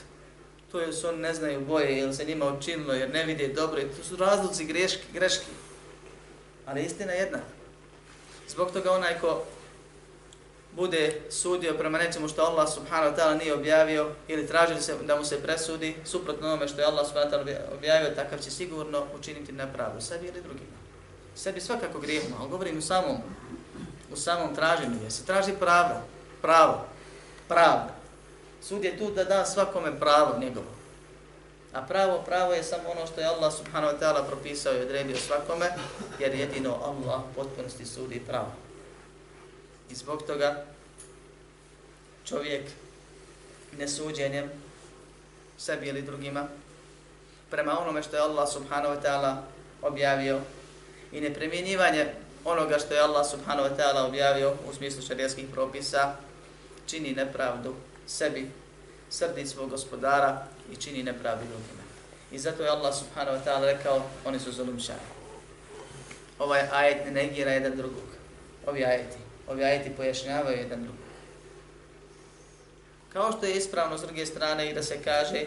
To 0.71 0.79
je 0.79 0.93
su 0.93 1.07
oni 1.07 1.17
ne 1.17 1.33
znaju 1.33 1.65
boje, 1.65 1.97
jer 1.97 2.15
se 2.15 2.25
njima 2.25 2.53
učinilo, 2.53 2.93
jer 2.93 3.09
ne 3.09 3.25
vide 3.25 3.47
dobro. 3.47 3.81
To 3.81 4.03
su 4.03 4.15
razluci 4.15 4.65
greški, 4.65 5.05
greški. 5.13 5.51
Ali 6.65 6.83
istina 6.83 7.11
jedna. 7.11 7.39
Zbog 8.47 8.71
toga 8.71 8.91
onaj 8.91 9.19
ko 9.19 9.43
bude 10.75 11.21
sudio 11.29 11.73
prema 11.73 11.97
nečemu 11.97 12.27
što 12.27 12.41
Allah 12.41 12.69
subhanahu 12.73 13.15
wa 13.15 13.17
ta'ala 13.17 13.37
nije 13.37 13.53
objavio 13.53 14.09
ili 14.27 14.47
traži 14.47 14.81
se 14.81 14.95
da 15.03 15.15
mu 15.15 15.25
se 15.25 15.43
presudi 15.43 15.95
suprotno 16.05 16.47
onome 16.47 16.67
što 16.67 16.81
je 16.81 16.87
Allah 16.87 17.07
subhanahu 17.07 17.31
wa 17.31 17.45
ta'ala 17.45 17.57
objavio, 17.77 18.15
takav 18.15 18.39
će 18.39 18.51
sigurno 18.51 19.03
učiniti 19.19 19.51
nepravdu 19.51 20.01
sebi 20.01 20.27
ili 20.27 20.41
drugima. 20.41 20.77
Sebi 21.35 21.61
svakako 21.61 21.99
grijemo, 21.99 22.35
ali 22.39 22.49
govorim 22.49 22.77
u 22.77 22.81
samom, 22.81 23.17
u 24.13 24.15
samom 24.15 24.55
traženju, 24.55 24.97
jer 25.01 25.11
se 25.11 25.25
traži 25.25 25.53
pravda, 25.59 26.01
pravo, 26.41 26.85
pravda. 27.47 27.95
Sud 28.61 28.83
je 28.83 28.97
tu 28.97 29.11
da 29.11 29.23
da 29.23 29.45
svakome 29.45 29.99
pravo 29.99 30.39
njegovo. 30.39 30.71
A 31.73 31.81
pravo, 31.81 32.21
pravo 32.25 32.53
je 32.53 32.63
samo 32.63 32.83
ono 32.89 33.07
što 33.07 33.21
je 33.21 33.27
Allah 33.27 33.53
subhanahu 33.53 33.93
wa 33.93 33.99
ta'ala 33.99 34.27
propisao 34.27 34.73
i 34.73 34.81
odredio 34.81 35.17
svakome, 35.17 35.69
jer 36.19 36.35
jedino 36.35 36.75
Allah 36.83 37.21
potpunosti 37.35 37.85
sudi 37.85 38.21
pravo. 38.27 38.51
I 39.91 39.95
zbog 39.95 40.23
toga 40.27 40.65
čovjek 42.25 42.61
nesuđenjem 43.77 44.49
sebi 45.57 45.87
ili 45.87 46.01
drugima, 46.01 46.47
prema 47.49 47.79
onome 47.79 48.03
što 48.03 48.15
je 48.15 48.21
Allah 48.21 48.49
subhanahu 48.53 48.95
wa 48.95 49.01
ta'ala 49.03 49.35
objavio 49.81 50.39
i 51.11 51.21
neprimjenjivanje 51.21 52.13
onoga 52.45 52.79
što 52.79 52.93
je 52.93 53.01
Allah 53.01 53.25
subhanahu 53.31 53.69
wa 53.69 53.77
ta'ala 53.77 54.07
objavio 54.07 54.53
u 54.69 54.73
smislu 54.73 55.01
šarijskih 55.01 55.45
propisa, 55.53 56.15
čini 56.87 57.13
nepravdu 57.13 57.75
sebi, 58.07 58.51
srdi 59.09 59.47
svog 59.47 59.69
gospodara 59.69 60.47
i 60.71 60.75
čini 60.75 61.03
nepravdu 61.03 61.43
drugima. 61.43 61.83
I 62.31 62.39
zato 62.39 62.63
je 62.63 62.69
Allah 62.69 62.95
subhanahu 62.95 63.37
wa 63.37 63.43
ta'ala 63.45 63.65
rekao, 63.65 64.01
oni 64.25 64.39
su 64.39 64.51
zulumčani. 64.51 64.99
Ovaj 66.39 66.61
ajet 66.71 67.05
ne 67.05 67.11
negira 67.11 67.51
jedan 67.51 67.77
drugog. 67.77 68.07
Ovi 68.67 68.85
ajeti. 68.85 69.30
Ovi 69.47 69.63
ajeti 69.63 69.89
pojašnjavaju 69.97 70.57
jedan 70.57 70.83
drugi. 70.83 70.97
Kao 73.13 73.31
što 73.31 73.45
je 73.45 73.55
ispravno 73.55 73.97
s 73.97 74.01
druge 74.01 74.25
strane 74.25 74.69
i 74.69 74.73
da 74.73 74.83
se 74.83 75.03
kaže 75.03 75.45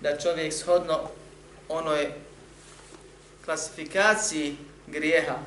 da 0.00 0.18
čovjek 0.18 0.52
shodno 0.52 1.00
onoj 1.68 2.10
klasifikaciji 3.44 4.56
grijeha 4.86 5.38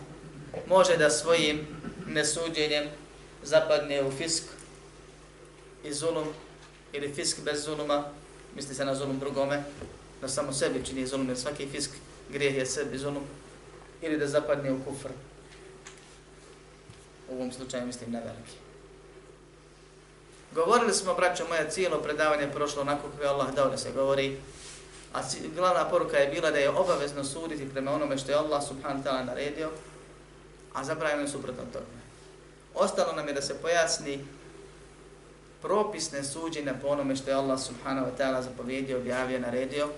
može 0.67 0.97
da 0.97 1.09
svojim 1.09 1.67
nesuđenjem 2.07 2.83
zapadne 3.43 4.03
u 4.03 4.11
fisk 4.11 4.43
i 5.83 5.93
zulum 5.93 6.27
ili 6.93 7.13
fisk 7.13 7.39
bez 7.43 7.65
zuluma 7.65 8.03
misli 8.55 8.75
se 8.75 8.85
na 8.85 8.95
zulum 8.95 9.19
drugome, 9.19 9.63
da 10.21 10.27
samo 10.27 10.53
sebi 10.53 10.85
čini 10.85 11.07
zulum, 11.07 11.27
jer 11.27 11.37
svaki 11.37 11.67
fisk 11.67 11.91
grijeh 12.29 12.57
je 12.57 12.65
sebi 12.65 12.97
zulum, 12.97 13.23
ili 14.01 14.17
da 14.17 14.27
zapadne 14.27 14.71
u 14.71 14.83
kufr. 14.83 15.09
U 17.33 17.35
ovom 17.35 17.51
slučaju 17.51 17.85
mislim 17.85 18.11
na 18.11 18.19
velike. 18.19 18.51
Govorili 20.55 20.93
smo, 20.93 21.13
braćo 21.13 21.47
moja, 21.47 21.69
cijelo 21.69 21.97
predavanje 21.97 22.51
prošlo 22.51 22.81
onako 22.81 23.07
kako 23.07 23.23
je 23.23 23.29
Allah 23.29 23.53
dao 23.55 23.69
da 23.69 23.77
se 23.77 23.91
govori, 23.91 24.37
a 25.13 25.19
glavna 25.55 25.89
poruka 25.89 26.17
je 26.17 26.27
bila 26.27 26.51
da 26.51 26.57
je 26.57 26.69
obavezno 26.69 27.23
suditi 27.23 27.69
prema 27.69 27.91
onome 27.91 28.17
što 28.17 28.31
je 28.31 28.37
Allah 28.37 28.63
subhanahu 28.67 29.03
ta'ala 29.03 29.25
naredio, 29.25 29.69
a 30.73 30.83
zabranjeno 30.83 31.21
je 31.21 31.27
suprotno 31.27 31.63
tome. 31.73 32.03
Ostalo 32.75 33.13
nam 33.13 33.27
je 33.27 33.33
da 33.33 33.41
se 33.41 33.61
pojasni 33.61 34.25
propisne 35.61 36.23
suđenja 36.23 36.73
po 36.81 36.87
onome 36.87 37.15
što 37.15 37.29
je 37.29 37.35
Allah 37.35 37.59
subhanahu 37.59 38.07
wa 38.07 38.17
ta'ala 38.17 38.41
zapovjedio, 38.41 38.97
objavio, 38.97 39.39
naredio, 39.39 39.89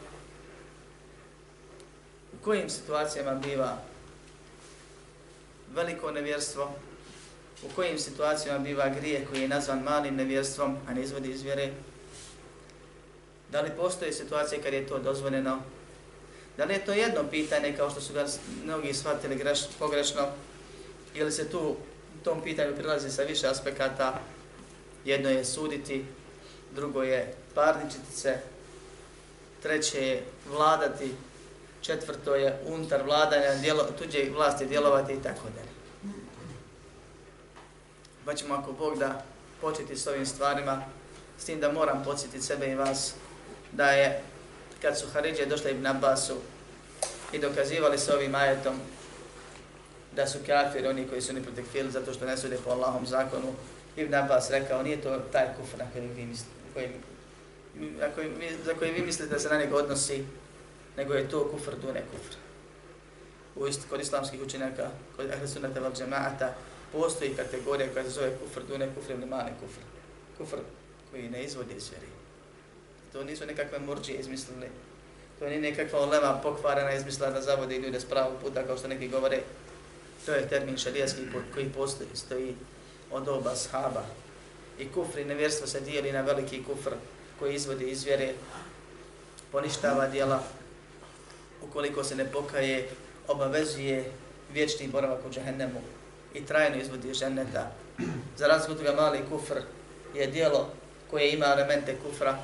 u 2.34 2.44
kojim 2.44 2.70
situacijama 2.70 3.34
biva 3.34 3.78
veliko 5.74 6.12
nevjerstvo, 6.12 6.72
u 7.64 7.68
kojim 7.76 8.00
situacijama 8.00 8.60
biva 8.60 8.90
grije 8.90 9.26
koji 9.26 9.42
je 9.42 9.48
nazvan 9.48 9.84
malim 9.84 10.16
nevjerstvom, 10.16 10.78
a 10.88 10.94
ne 10.94 11.02
izvodi 11.02 11.32
iz 11.32 11.42
vjere, 11.42 11.72
da 13.52 13.62
li 13.62 13.72
postoje 13.78 14.14
situacije 14.14 14.62
kad 14.62 14.74
je 14.74 14.88
to 14.88 15.00
dozvoljeno, 15.00 15.62
da 16.58 16.66
li 16.66 16.74
je 16.74 16.86
to 16.86 16.94
jedno 16.94 17.24
pitanje 17.32 17.76
kao 17.78 17.90
što 17.90 18.02
su 18.02 18.14
ga 18.14 18.26
mnogi 18.64 18.94
shvatili 18.94 19.36
greš, 19.36 19.60
pogrešno, 19.80 20.28
ili 21.14 21.32
se 21.32 21.50
tu 21.50 21.60
u 21.60 22.24
tom 22.24 22.42
pitanju 22.42 22.76
prilazi 22.76 23.10
sa 23.10 23.24
više 23.24 23.48
aspekata, 23.48 24.20
jedno 25.06 25.30
je 25.30 25.46
suditi, 25.46 26.06
drugo 26.76 27.04
je 27.04 27.34
parničiti 27.54 28.12
se, 28.16 28.38
treće 29.62 30.08
je 30.08 30.24
vladati, 30.52 31.12
četvrto 31.82 32.36
je 32.36 32.60
unutar 32.66 33.04
vladanja 33.04 33.56
djelo, 33.62 33.84
tuđe 33.98 34.30
vlasti 34.36 34.66
djelovati 34.66 35.14
i 35.14 35.24
tako 35.24 35.48
dalje. 35.56 35.75
Pa 38.26 38.34
ćemo 38.34 38.56
ako 38.56 38.72
Bog 38.72 38.98
da 38.98 39.24
početi 39.62 39.98
s 39.98 40.08
ovim 40.08 40.26
stvarima, 40.26 40.84
s 41.38 41.46
tim 41.46 41.60
da 41.60 41.72
moram 41.72 42.04
podsjetiti 42.04 42.46
sebe 42.46 42.72
i 42.72 42.76
vas, 42.76 43.14
da 43.72 43.90
je 43.90 44.22
kad 44.82 45.00
su 45.00 45.08
Haridje 45.14 45.46
došli 45.46 45.72
Ibn 45.72 45.88
Abbasu 45.88 46.36
i 47.34 47.40
dokazivali 47.40 47.98
se 47.98 48.14
ovim 48.14 48.36
ajetom 48.36 48.76
da 50.16 50.28
su 50.28 50.40
kafiri 50.48 50.88
oni 50.88 51.08
koji 51.08 51.22
su 51.22 51.34
ne 51.34 51.44
protekfili 51.44 51.92
zato 51.92 52.14
što 52.14 52.26
ne 52.26 52.38
sude 52.38 52.58
po 52.66 52.72
Allahom 52.72 53.06
zakonu, 53.06 53.54
Ibn 53.96 54.14
Abbas 54.14 54.50
rekao, 54.50 54.84
nije 54.84 55.02
to 55.02 55.20
taj 55.32 55.48
kufr 55.60 55.78
na 55.78 55.86
koji 55.94 56.08
vi 56.08 56.26
mislite, 56.26 56.52
koji, 56.74 56.90
ako 58.02 58.22
vi, 58.22 58.58
za 58.66 58.74
koji 58.74 58.92
vi 58.92 59.02
mislite 59.02 59.34
da 59.34 59.40
se 59.40 59.50
na 59.50 59.60
njega 59.60 59.76
odnosi, 59.76 60.26
nego 60.98 61.14
je 61.14 61.30
to 61.30 61.50
kufr, 61.52 61.72
to 61.82 61.94
ne 61.94 62.04
kufr. 62.12 62.36
U 63.56 63.68
ist, 63.68 63.82
kod 63.90 64.02
islamskih 64.02 64.42
učenjaka, 64.42 64.90
kod 65.16 65.32
ahli 65.32 65.48
sunnata 65.48 65.80
val 65.80 65.94
džemaata, 65.94 66.54
postoji 66.96 67.36
kategorija 67.36 67.90
koja 67.94 68.04
se 68.04 68.10
zove 68.10 68.32
kufr, 68.44 68.62
dune 68.68 68.86
ne 68.86 68.96
kufr 68.96 69.12
ili 69.12 69.26
mane 69.26 69.52
kufr. 69.62 69.82
Kufr 70.38 70.58
koji 71.12 71.30
ne 71.30 71.44
izvodi 71.44 71.74
iz 71.78 71.90
vjeri. 71.90 72.08
To 73.14 73.24
nisu 73.24 73.46
nekakve 73.46 73.80
murđije 73.80 74.20
izmislili. 74.20 74.70
To 75.40 75.46
nije 75.46 75.62
nekakva 75.62 76.00
olema 76.00 76.40
pokvarena 76.44 76.94
izmislila 76.94 77.30
da 77.30 77.42
zavode 77.42 77.78
ljude 77.78 78.00
s 78.00 78.06
pravog 78.06 78.34
puta, 78.42 78.64
kao 78.64 78.78
što 78.78 78.88
neki 78.88 79.08
govore. 79.08 79.40
To 80.26 80.32
je 80.32 80.48
termin 80.48 80.78
šarijski 80.78 81.22
koji 81.54 81.70
postoji, 81.70 82.10
stoji 82.14 82.56
od 83.12 83.28
oba 83.28 83.56
sahaba. 83.56 84.04
I 84.80 84.88
kufr 84.88 85.20
i 85.20 85.26
nevjerstvo 85.26 85.68
se 85.68 85.80
dijeli 85.80 86.12
na 86.12 86.22
veliki 86.22 86.64
kufr 86.64 86.92
koji 87.40 87.56
izvodi 87.56 87.86
iz 87.90 88.04
vjere, 88.04 88.34
poništava 89.52 90.08
dijela, 90.08 90.44
ukoliko 91.62 92.04
se 92.04 92.16
ne 92.16 92.32
pokaje, 92.32 92.90
obavezuje 93.28 94.12
vječni 94.54 94.88
boravak 94.88 95.26
u 95.26 95.30
džahennemu 95.30 95.82
i 96.36 96.46
trajno 96.46 96.78
izvodi 96.78 97.10
iz 97.10 97.18
ženeta. 97.18 97.72
Za 98.38 98.48
razliku 98.48 98.76
toga 98.76 98.94
mali 98.94 99.20
kufr 99.30 99.60
je 100.16 100.28
dijelo 100.28 100.70
koje 101.12 101.34
ima 101.34 101.46
elemente 101.46 101.96
kufra, 102.04 102.38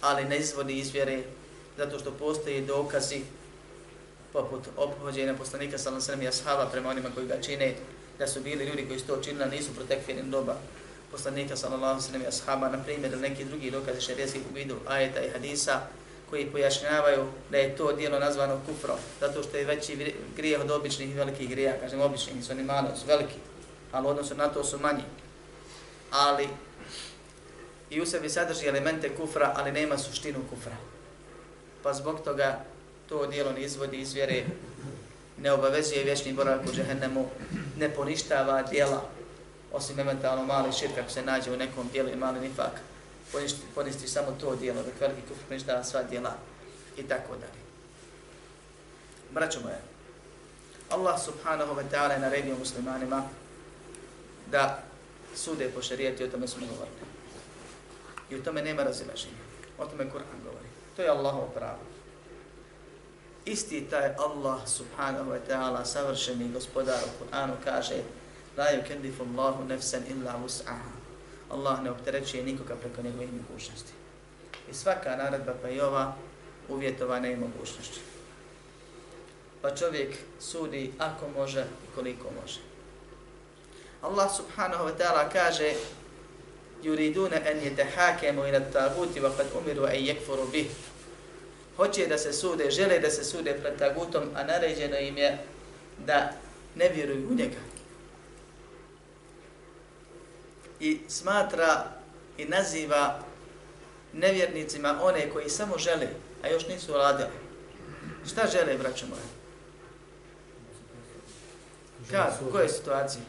ali 0.00 0.24
ne 0.24 0.38
izvodi 0.38 0.78
iz 0.78 0.92
vjere, 0.92 1.22
zato 1.76 1.98
što 1.98 2.10
postoji 2.10 2.66
dokazi 2.66 3.20
poput 4.32 4.60
obhođenja 4.76 5.34
poslanika 5.34 5.78
sallallahu 5.78 6.22
i 6.22 6.28
ashaba 6.28 6.68
prema 6.72 6.88
onima 6.88 7.08
koji 7.14 7.26
ga 7.26 7.40
čine, 7.40 7.74
da 8.18 8.26
su 8.26 8.40
bili 8.40 8.64
ljudi 8.64 8.86
koji 8.86 8.98
su 8.98 9.06
to 9.06 9.16
činili, 9.16 9.50
nisu 9.50 9.74
protekvjenim 9.74 10.30
doba 10.30 10.56
poslanika 11.10 11.56
sallallahu 11.56 12.00
alejhi 12.08 12.18
ve 12.18 12.28
ashaba 12.28 12.68
na 12.68 12.84
primjer 12.84 13.18
neki 13.18 13.44
drugi 13.44 13.70
dokazi 13.70 14.00
šerijskih 14.00 14.42
u 14.50 14.54
vidu 14.54 14.76
ajeta 14.88 15.20
i 15.20 15.30
hadisa 15.30 15.80
koji 16.32 16.46
pojašnjavaju 16.46 17.26
da 17.50 17.58
je 17.58 17.76
to 17.76 17.92
dijelo 17.92 18.18
nazvano 18.18 18.60
kufrom, 18.66 18.96
zato 19.20 19.42
što 19.42 19.56
je 19.56 19.64
veći 19.64 20.14
grijeh 20.36 20.60
od 20.60 20.70
običnih 20.70 21.10
i 21.10 21.14
velikih 21.14 21.48
grija, 21.48 21.80
kažem 21.80 22.00
običnih, 22.00 22.36
nisu 22.36 22.52
oni 22.52 22.62
mali, 22.62 22.88
su 23.00 23.06
veliki, 23.06 23.34
ali 23.92 24.06
odnosno 24.06 24.36
na 24.36 24.48
to 24.48 24.64
su 24.64 24.78
manji. 24.78 25.02
Ali 26.10 26.48
i 27.90 28.00
u 28.00 28.06
sebi 28.06 28.28
sadrži 28.28 28.66
elemente 28.66 29.08
kufra, 29.16 29.52
ali 29.56 29.72
nema 29.72 29.98
suštinu 29.98 30.38
kufra. 30.50 30.76
Pa 31.82 31.92
zbog 31.92 32.20
toga 32.24 32.64
to 33.08 33.26
dijelo 33.26 33.52
ne 33.52 33.62
izvodi 33.62 34.00
iz 34.00 34.14
vjere, 34.14 34.44
ne 35.38 35.52
obavezuje 35.52 36.04
vječni 36.04 36.32
boravak 36.32 36.66
u 36.68 36.72
džehennemu, 36.72 37.28
ne 37.78 37.90
poništava 37.94 38.62
djela, 38.62 39.02
osim 39.72 40.00
eventualno 40.00 40.44
mali 40.44 40.72
širk 40.72 40.98
ako 40.98 41.10
se 41.10 41.22
nađe 41.22 41.52
u 41.52 41.56
nekom 41.56 41.88
dijelu 41.92 42.08
i 42.08 42.16
mali 42.16 42.40
nifak, 42.40 42.80
ponisti 43.74 44.08
samo 44.08 44.36
to 44.40 44.56
dijelo, 44.56 44.82
dok 44.82 45.00
veliki 45.00 45.22
kufr 45.28 45.40
poništava 45.48 45.84
sva 45.84 46.02
dijela 46.02 46.34
i 46.96 47.02
tako 47.02 47.32
dalje. 47.32 47.62
Braćo 49.30 49.60
moje, 49.60 49.80
Allah 50.90 51.20
subhanahu 51.24 51.74
wa 51.74 51.84
ta'ala 51.92 52.12
je 52.12 52.20
naredio 52.20 52.58
muslimanima 52.58 53.22
da 54.50 54.82
sude 55.34 55.70
po 55.74 55.82
šarijeti, 55.82 56.24
o 56.24 56.28
tome 56.28 56.48
smo 56.48 56.66
govorili. 56.66 56.96
I 58.30 58.36
u 58.36 58.42
tome 58.42 58.62
nema 58.62 58.82
razilaženja. 58.82 59.42
O 59.78 59.86
tome 59.86 60.10
Kur'an 60.10 60.40
govori. 60.44 60.68
To 60.96 61.02
je 61.02 61.08
Allahov 61.08 61.48
pravo. 61.54 61.80
Isti 63.44 63.86
taj 63.90 64.14
Allah 64.18 64.68
subhanahu 64.68 65.30
wa 65.30 65.38
ta'ala, 65.48 65.84
savršeni 65.84 66.52
gospodar 66.52 67.00
u 67.04 67.24
Kur'anu 67.24 67.52
kaže 67.64 68.02
La 68.56 68.64
yukendifu 68.64 69.24
Allahu 69.24 69.64
nefsan 69.64 70.02
illa 70.08 70.36
us'aha. 70.44 70.91
Allah 71.52 71.82
ne 71.82 71.90
opterećuje 71.90 72.42
nikoga 72.42 72.74
preko 72.74 73.02
njegovih 73.02 73.28
mogućnosti. 73.32 73.92
I 74.70 74.74
svaka 74.74 75.16
naredba 75.16 75.54
pa 75.62 75.68
i 75.68 75.80
ova 75.80 76.14
uvjetovana 76.68 77.28
je 77.28 77.36
mogućnošću. 77.36 78.00
Pa 79.62 79.74
čovjek 79.74 80.16
sudi 80.40 80.92
ako 80.98 81.28
može 81.28 81.60
i 81.60 81.94
koliko 81.94 82.28
može. 82.42 82.60
Allah 84.02 84.30
subhanahu 84.36 84.84
wa 84.84 84.92
ta'ala 84.98 85.32
kaže 85.32 85.74
yuriduna 86.82 87.36
an 87.36 87.60
yatahakamu 87.60 88.48
ila 88.48 88.58
at-taguti 88.58 89.20
wa 89.20 89.30
qad 89.36 89.46
umiru 89.62 89.84
an 89.84 89.92
yakfuru 89.92 90.50
bih. 90.52 90.66
Hoće 91.76 92.06
da 92.06 92.18
se 92.18 92.32
sude, 92.32 92.70
žele 92.70 92.98
da 92.98 93.10
se 93.10 93.24
sude 93.24 93.54
pred 93.54 93.78
tagutom, 93.78 94.22
a 94.34 94.44
naređeno 94.44 94.98
im 94.98 95.16
je 95.16 95.38
da 96.06 96.32
ne 96.74 96.88
vjeruju 96.88 97.28
u 97.30 97.34
njega 97.34 97.71
i 100.82 101.00
smatra 101.08 101.84
i 102.38 102.44
naziva 102.44 103.18
nevjernicima 104.12 104.98
one 105.02 105.30
koji 105.30 105.50
samo 105.50 105.78
žele, 105.78 106.08
a 106.42 106.48
još 106.48 106.68
nisu 106.68 106.92
uradili. 106.92 107.30
Šta 108.26 108.46
žele, 108.46 108.78
braćo 108.78 109.06
moje? 109.06 109.22
Kad? 112.10 112.48
U 112.48 112.52
kojoj 112.52 112.68
situaciji? 112.68 113.22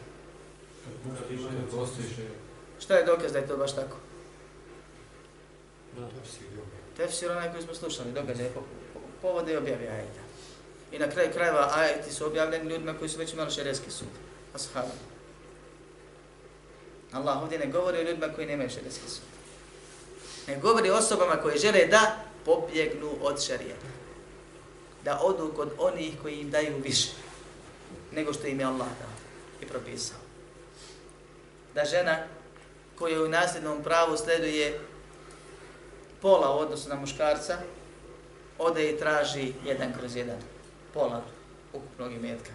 Šta 2.80 2.96
je 2.96 3.06
dokaz 3.06 3.32
da 3.32 3.40
je 3.40 3.48
to 3.48 3.58
baš 3.58 3.76
tako? 3.76 3.98
Tefsir 6.98 7.32
onaj 7.32 7.52
koji 7.52 7.64
smo 7.64 7.74
slušali, 7.74 8.12
događaj, 8.12 8.50
po, 8.54 8.60
po, 8.94 9.00
povode 9.22 9.54
i 9.54 9.58
objavi 9.58 9.88
ajeta. 9.88 10.22
I 10.92 11.00
na 11.00 11.10
kraju 11.10 11.30
krajeva 11.34 11.72
ajeti 11.76 12.14
su 12.14 12.26
objavljeni 12.26 12.70
ljudima 12.70 12.98
koji 12.98 13.10
su 13.10 13.20
već 13.20 13.34
imali 13.34 13.52
šerijski 13.52 13.92
sud. 13.92 14.08
Ashabima. 14.56 15.13
Allah 17.14 17.42
ovdje 17.42 17.60
ne 17.60 17.68
govori 17.68 17.98
o 17.98 18.04
ljudima 18.04 18.34
koji 18.36 18.48
nemaju 18.48 18.70
šerijski 18.70 19.10
sud. 19.10 19.24
Ne 20.48 20.58
govori 20.60 20.90
o 20.90 20.96
osobama 20.96 21.36
koji 21.36 21.58
žele 21.58 21.86
da 21.86 22.24
pobjegnu 22.46 23.12
od 23.22 23.44
šarijeta. 23.44 23.88
Da 25.04 25.20
odu 25.22 25.54
kod 25.56 25.72
onih 25.78 26.14
koji 26.22 26.36
im 26.36 26.52
daju 26.52 26.78
više 26.84 27.10
nego 28.12 28.34
što 28.34 28.48
im 28.48 28.60
je 28.60 28.66
Allah 28.66 28.88
dao 28.88 29.10
i 29.62 29.66
propisao. 29.66 30.18
Da 31.76 31.86
žena 31.86 32.18
koja 32.96 33.24
u 33.24 33.28
nasljednom 33.28 33.84
pravu 33.84 34.18
sleduje 34.18 34.80
pola 36.22 36.56
u 36.56 36.60
odnosu 36.60 36.90
na 36.90 36.96
muškarca, 36.96 37.58
ode 38.58 38.90
i 38.90 38.98
traži 38.98 39.54
jedan 39.66 39.94
kroz 40.00 40.16
jedan, 40.16 40.38
pola 40.94 41.22
ukupnog 41.74 42.12
imetka, 42.12 42.52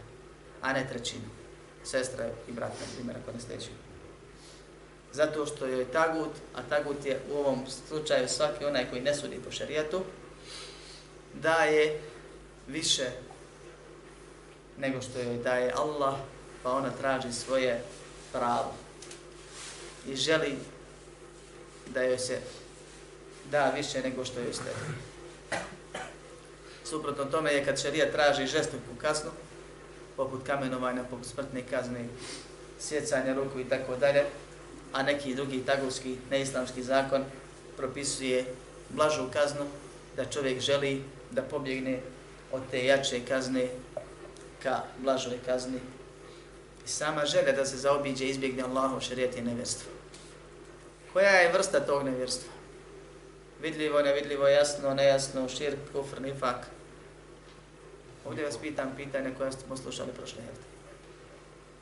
a 0.62 0.72
ne 0.72 0.88
trećinu. 0.88 1.28
Sestra 1.84 2.30
i 2.48 2.52
brat, 2.52 2.72
na 2.80 2.86
primjer, 2.96 3.16
ako 3.22 3.32
ne 3.32 3.40
sleđuju 3.40 3.88
zato 5.12 5.46
što 5.46 5.66
je 5.66 5.84
tagut, 5.84 6.30
a 6.54 6.62
tagut 6.62 7.04
je 7.04 7.20
u 7.32 7.38
ovom 7.38 7.64
slučaju 7.88 8.28
svaki 8.28 8.64
onaj 8.64 8.90
koji 8.90 9.02
ne 9.02 9.14
sudi 9.14 9.40
po 9.44 9.50
šarijatu, 9.50 10.02
daje 11.34 12.00
više 12.66 13.10
nego 14.78 15.02
što 15.02 15.18
joj 15.18 15.36
daje 15.36 15.72
Allah, 15.76 16.14
pa 16.62 16.72
ona 16.72 16.90
traži 16.90 17.32
svoje 17.32 17.82
pravo 18.32 18.74
i 20.06 20.16
želi 20.16 20.56
da 21.86 22.02
joj 22.02 22.18
se 22.18 22.40
da 23.50 23.70
više 23.76 24.02
nego 24.02 24.24
što 24.24 24.40
joj 24.40 24.52
ste. 24.52 24.70
Suprotno 26.84 27.24
tome 27.24 27.52
je 27.52 27.64
kad 27.64 27.80
šarija 27.80 28.12
traži 28.12 28.46
žestoku 28.46 28.96
kasnu, 29.00 29.30
poput 30.16 30.46
kamenovanja, 30.46 31.04
poput 31.10 31.26
smrtne 31.26 31.62
kazne, 31.70 32.04
sjecanja 32.80 33.34
ruku 33.34 33.60
i 33.60 33.68
tako 33.68 33.96
dalje, 33.96 34.24
a 34.92 35.03
neki 35.03 35.35
drugi 35.35 35.62
tagovski 35.66 36.16
neislamski 36.31 36.83
zakon 36.83 37.24
propisuje 37.77 38.44
blažu 38.88 39.29
kaznu 39.33 39.66
da 40.16 40.24
čovjek 40.24 40.61
želi 40.61 41.03
da 41.31 41.42
pobjegne 41.42 42.01
od 42.53 42.62
te 42.70 42.85
jače 42.85 43.20
kazne 43.29 43.68
ka 44.62 44.83
blažoj 44.98 45.38
kazni. 45.46 45.79
I 46.85 46.88
sama 46.88 47.24
želja 47.24 47.53
da 47.53 47.64
se 47.66 47.77
zaobiđe 47.77 48.24
i 48.24 48.31
izbjegne 48.31 48.62
Allahov 48.62 49.01
šarijet 49.01 49.37
i 49.37 49.42
nevjerstvo. 49.42 49.90
Koja 51.12 51.31
je 51.31 51.53
vrsta 51.53 51.81
tog 51.81 52.03
nevjerstva? 52.05 52.53
Vidljivo, 53.62 54.03
nevidljivo, 54.03 54.48
jasno, 54.48 54.94
nejasno, 54.94 55.48
širk, 55.48 55.79
kufr, 55.92 56.20
nifak. 56.20 56.66
Ovdje 58.24 58.44
vas 58.44 58.59
pitam 58.59 58.92
pitanje 58.96 59.35
koje 59.38 59.53
smo 59.53 59.77
slušali 59.77 60.12
prošle 60.12 60.42
jel? 60.42 60.55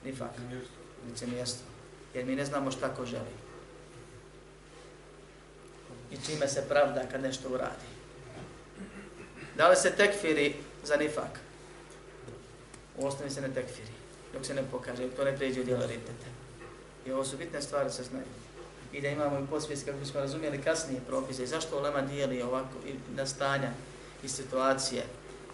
Nifak. 0.04 0.30
Nice 1.08 1.26
mi 1.26 1.36
jasno 1.36 1.75
jer 2.16 2.24
mi 2.24 2.36
ne 2.36 2.44
znamo 2.44 2.70
šta 2.70 2.94
ko 2.94 3.06
želi. 3.06 3.36
I 6.10 6.16
čime 6.26 6.48
se 6.48 6.68
pravda 6.68 7.02
kad 7.12 7.22
nešto 7.22 7.48
uradi. 7.48 7.86
Da 9.56 9.68
li 9.68 9.76
se 9.76 9.90
tekfiri 9.90 10.54
za 10.84 10.96
nifak? 10.96 11.40
U 12.98 13.06
osnovi 13.06 13.30
se 13.30 13.40
ne 13.40 13.54
tekfiri, 13.54 13.92
dok 14.32 14.46
se 14.46 14.54
ne 14.54 14.62
pokaže, 14.70 15.08
to 15.08 15.24
ne 15.24 15.36
pređe 15.36 15.60
u 15.60 15.64
dijelo 15.64 15.86
ritete. 15.86 16.26
I 17.06 17.12
ovo 17.12 17.24
su 17.24 17.36
bitne 17.36 17.62
stvari 17.62 17.90
se 17.90 18.02
znaju. 18.02 18.24
I 18.92 19.00
da 19.00 19.08
imamo 19.08 19.38
i 19.38 19.46
posvijest 19.50 19.86
kako 19.86 20.04
smo 20.04 20.20
razumijeli 20.20 20.62
kasnije 20.62 21.00
propise 21.06 21.42
i 21.42 21.46
zašto 21.46 21.78
ulema 21.78 22.00
dijeli 22.00 22.42
ovako 22.42 22.78
i 22.86 23.14
na 23.16 23.26
stanja 23.26 23.70
i 24.22 24.28
situacije. 24.28 25.02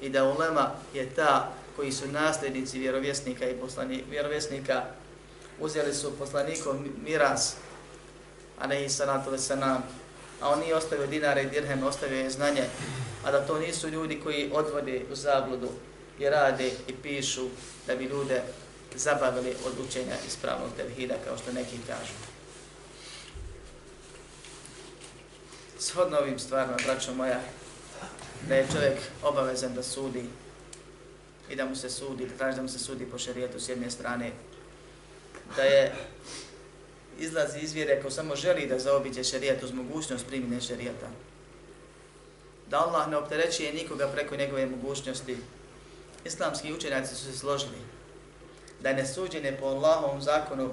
I 0.01 0.09
da 0.09 0.25
ulema 0.25 0.71
je 0.95 1.11
ta 1.11 1.53
koji 1.77 1.93
su 1.93 2.09
nasljednici 2.09 2.79
vjerovjesnika 2.79 3.49
i 3.49 3.55
poslani, 3.55 4.05
vjerovjesnika 4.11 4.85
uzeli 5.61 5.95
su 5.95 6.19
poslanikom 6.19 6.89
miras, 7.05 7.55
a 8.59 8.67
ne 8.67 8.85
i 8.85 8.89
sanatu 8.89 9.31
a 10.41 10.49
on 10.49 10.59
nije 10.59 10.77
ostavio 10.77 11.07
dinare 11.07 11.43
i 11.43 11.51
dirhem, 11.51 11.83
ostavio 11.83 12.19
je 12.19 12.31
znanje, 12.31 12.65
a 13.25 13.31
da 13.31 13.47
to 13.47 13.59
nisu 13.59 13.89
ljudi 13.89 14.21
koji 14.25 14.51
odvode 14.53 15.03
u 15.13 15.15
zabludu 15.15 15.69
i 16.19 16.29
rade 16.29 16.71
i 16.89 16.95
pišu 17.03 17.49
da 17.87 17.97
bi 17.97 18.05
ljude 18.05 18.43
zabavili 18.95 19.55
od 19.67 19.73
učenja 19.89 20.15
ispravnog 20.27 20.69
tevhida, 20.77 21.15
kao 21.25 21.39
što 21.39 21.53
neki 21.53 21.77
kažu. 21.87 22.13
Shodno 25.79 26.19
ovim 26.19 26.39
stvarima, 26.39 26.77
braćo 26.87 27.15
moja, 27.15 27.41
da 28.49 28.55
je 28.55 28.69
čovjek 28.73 28.99
obavezan 29.23 29.75
da 29.75 29.83
sudi 29.83 30.25
i 31.51 31.57
da 31.57 31.65
mu 31.65 31.77
se 31.77 31.91
sudi, 31.91 32.27
da 32.27 32.37
traži 32.37 32.57
da 32.57 32.63
mu 32.63 32.69
se 32.69 32.79
sudi 32.79 33.07
po 33.07 33.19
šarijetu 33.19 33.61
s 33.61 33.69
jedne 33.69 33.91
strane, 33.91 34.33
da 35.57 35.63
je 35.63 35.93
izlazi 37.19 37.59
iz 37.59 37.73
vjere 37.73 37.99
ako 37.99 38.11
samo 38.11 38.37
želi 38.37 38.67
da 38.67 38.79
zaobiđe 38.79 39.25
šerijat 39.25 39.63
uz 39.63 39.73
mogućnost 39.73 40.27
primjene 40.27 40.61
šerijata. 40.61 41.09
Da 42.71 42.79
Allah 42.79 43.09
ne 43.09 43.17
opterećuje 43.17 43.73
nikoga 43.73 44.09
preko 44.09 44.37
njegove 44.37 44.67
mogućnosti. 44.67 45.37
Islamski 46.25 46.73
učenjaci 46.73 47.15
su 47.15 47.25
se 47.25 47.39
složili 47.39 47.79
da 48.81 48.93
nesuđenje 48.93 49.57
po 49.61 49.67
Allahovom 49.67 50.23
zakonu 50.23 50.71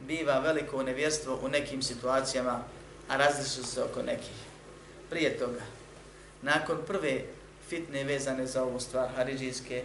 biva 0.00 0.38
veliko 0.38 0.82
nevjerstvo 0.82 1.38
u 1.42 1.48
nekim 1.48 1.82
situacijama, 1.82 2.62
a 3.08 3.16
različu 3.16 3.68
se 3.68 3.82
oko 3.82 4.02
nekih. 4.02 4.36
Prije 5.10 5.38
toga, 5.38 5.60
nakon 6.42 6.78
prve 6.86 7.24
fitne 7.68 8.04
vezane 8.04 8.46
za 8.46 8.62
ovu 8.62 8.80
stvar, 8.80 9.08
haridžijske, 9.16 9.82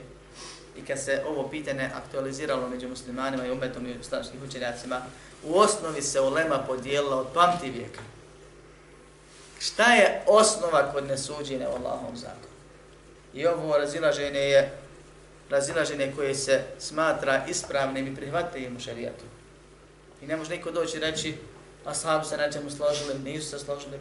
i 0.79 0.85
kad 0.85 0.99
se 0.99 1.23
ovo 1.27 1.49
pitanje 1.49 1.89
aktualiziralo 1.95 2.69
među 2.69 2.87
muslimanima 2.87 3.45
i 3.45 3.51
umetom 3.51 3.87
i 3.87 3.95
islamskim 4.01 4.39
učenjacima, 4.47 5.01
u 5.43 5.59
osnovi 5.59 6.01
se 6.01 6.21
ulema 6.21 6.57
podijelila 6.67 7.17
od 7.17 7.27
pamti 7.33 7.69
vijeka. 7.69 8.01
Šta 9.59 9.93
je 9.93 10.23
osnova 10.27 10.91
kod 10.91 11.07
nesuđenja 11.07 11.69
u 11.69 11.73
Allahom 11.73 12.17
zakonu? 12.17 12.53
I 13.33 13.47
ovo 13.47 13.77
razilaženje 13.77 14.39
je 14.39 14.71
razilaženje 15.49 16.13
koje 16.15 16.35
se 16.35 16.63
smatra 16.79 17.45
ispravnim 17.47 18.07
i 18.07 18.15
prihvatljivim 18.15 18.77
u 18.77 18.79
šarijatu. 18.79 19.25
I 20.21 20.27
ne 20.27 20.37
može 20.37 20.49
niko 20.49 20.71
doći 20.71 20.99
reći, 20.99 21.35
a 21.85 21.93
se 21.93 22.37
na 22.37 22.51
čemu 22.51 22.69
složili, 22.69 23.19
nisu 23.19 23.49
se 23.49 23.59
složili, 23.59 23.99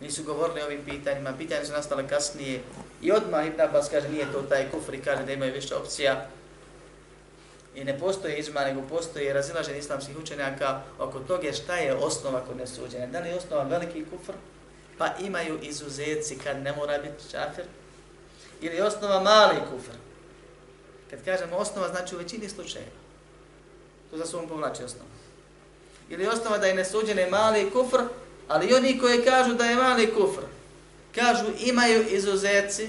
nisu 0.00 0.24
govorili 0.24 0.62
o 0.62 0.64
ovim 0.64 0.84
pitanjima, 0.84 1.34
pitanje 1.38 1.64
su 1.64 1.72
nastale 1.72 2.08
kasnije. 2.08 2.60
I 3.02 3.12
odmah 3.12 3.46
Ibn 3.46 3.60
Abbas 3.60 3.88
kaže, 3.88 4.08
nije 4.08 4.32
to 4.32 4.42
taj 4.42 4.70
kufr 4.70 4.94
i 4.94 5.02
kaže 5.02 5.24
da 5.24 5.32
imaju 5.32 5.52
više 5.52 5.74
opcija. 5.74 6.26
I 7.74 7.84
ne 7.84 7.98
postoji 7.98 8.36
izma, 8.36 8.60
nego 8.60 8.82
postoji 8.82 9.32
razilaženje 9.32 9.78
islamskih 9.78 10.18
učenjaka 10.18 10.80
oko 10.98 11.20
toga 11.20 11.52
šta 11.52 11.76
je 11.76 11.94
osnova 11.94 12.40
kod 12.40 12.56
nesuđenja. 12.56 13.06
Da 13.06 13.20
li 13.20 13.28
je 13.28 13.36
osnova 13.36 13.62
veliki 13.62 14.04
kufr? 14.04 14.32
Pa 14.98 15.08
imaju 15.20 15.58
izuzeci 15.62 16.38
kad 16.44 16.62
ne 16.62 16.72
mora 16.72 16.98
biti 16.98 17.30
čafir. 17.30 17.64
Ili 18.60 18.76
je 18.76 18.84
osnova 18.84 19.20
mali 19.20 19.56
kufr? 19.70 19.96
Kad 21.10 21.24
kažemo 21.24 21.56
osnova, 21.56 21.88
znači 21.88 22.14
u 22.14 22.18
većini 22.18 22.48
slučajeva. 22.48 22.90
To 24.10 24.16
za 24.16 24.26
sobom 24.26 24.48
povlači 24.48 24.84
osnova. 24.84 25.10
Ili 26.08 26.26
osnova 26.26 26.58
da 26.58 26.66
je 26.66 26.74
nesuđene 26.74 27.30
mali 27.30 27.70
kufr, 27.70 28.02
ali 28.48 28.74
oni 28.74 28.98
koji 28.98 29.24
kažu 29.24 29.54
da 29.54 29.64
je 29.64 29.76
mali 29.76 30.14
kufr, 30.14 30.42
kažu 31.14 31.46
imaju 31.58 32.04
izuzetci 32.10 32.88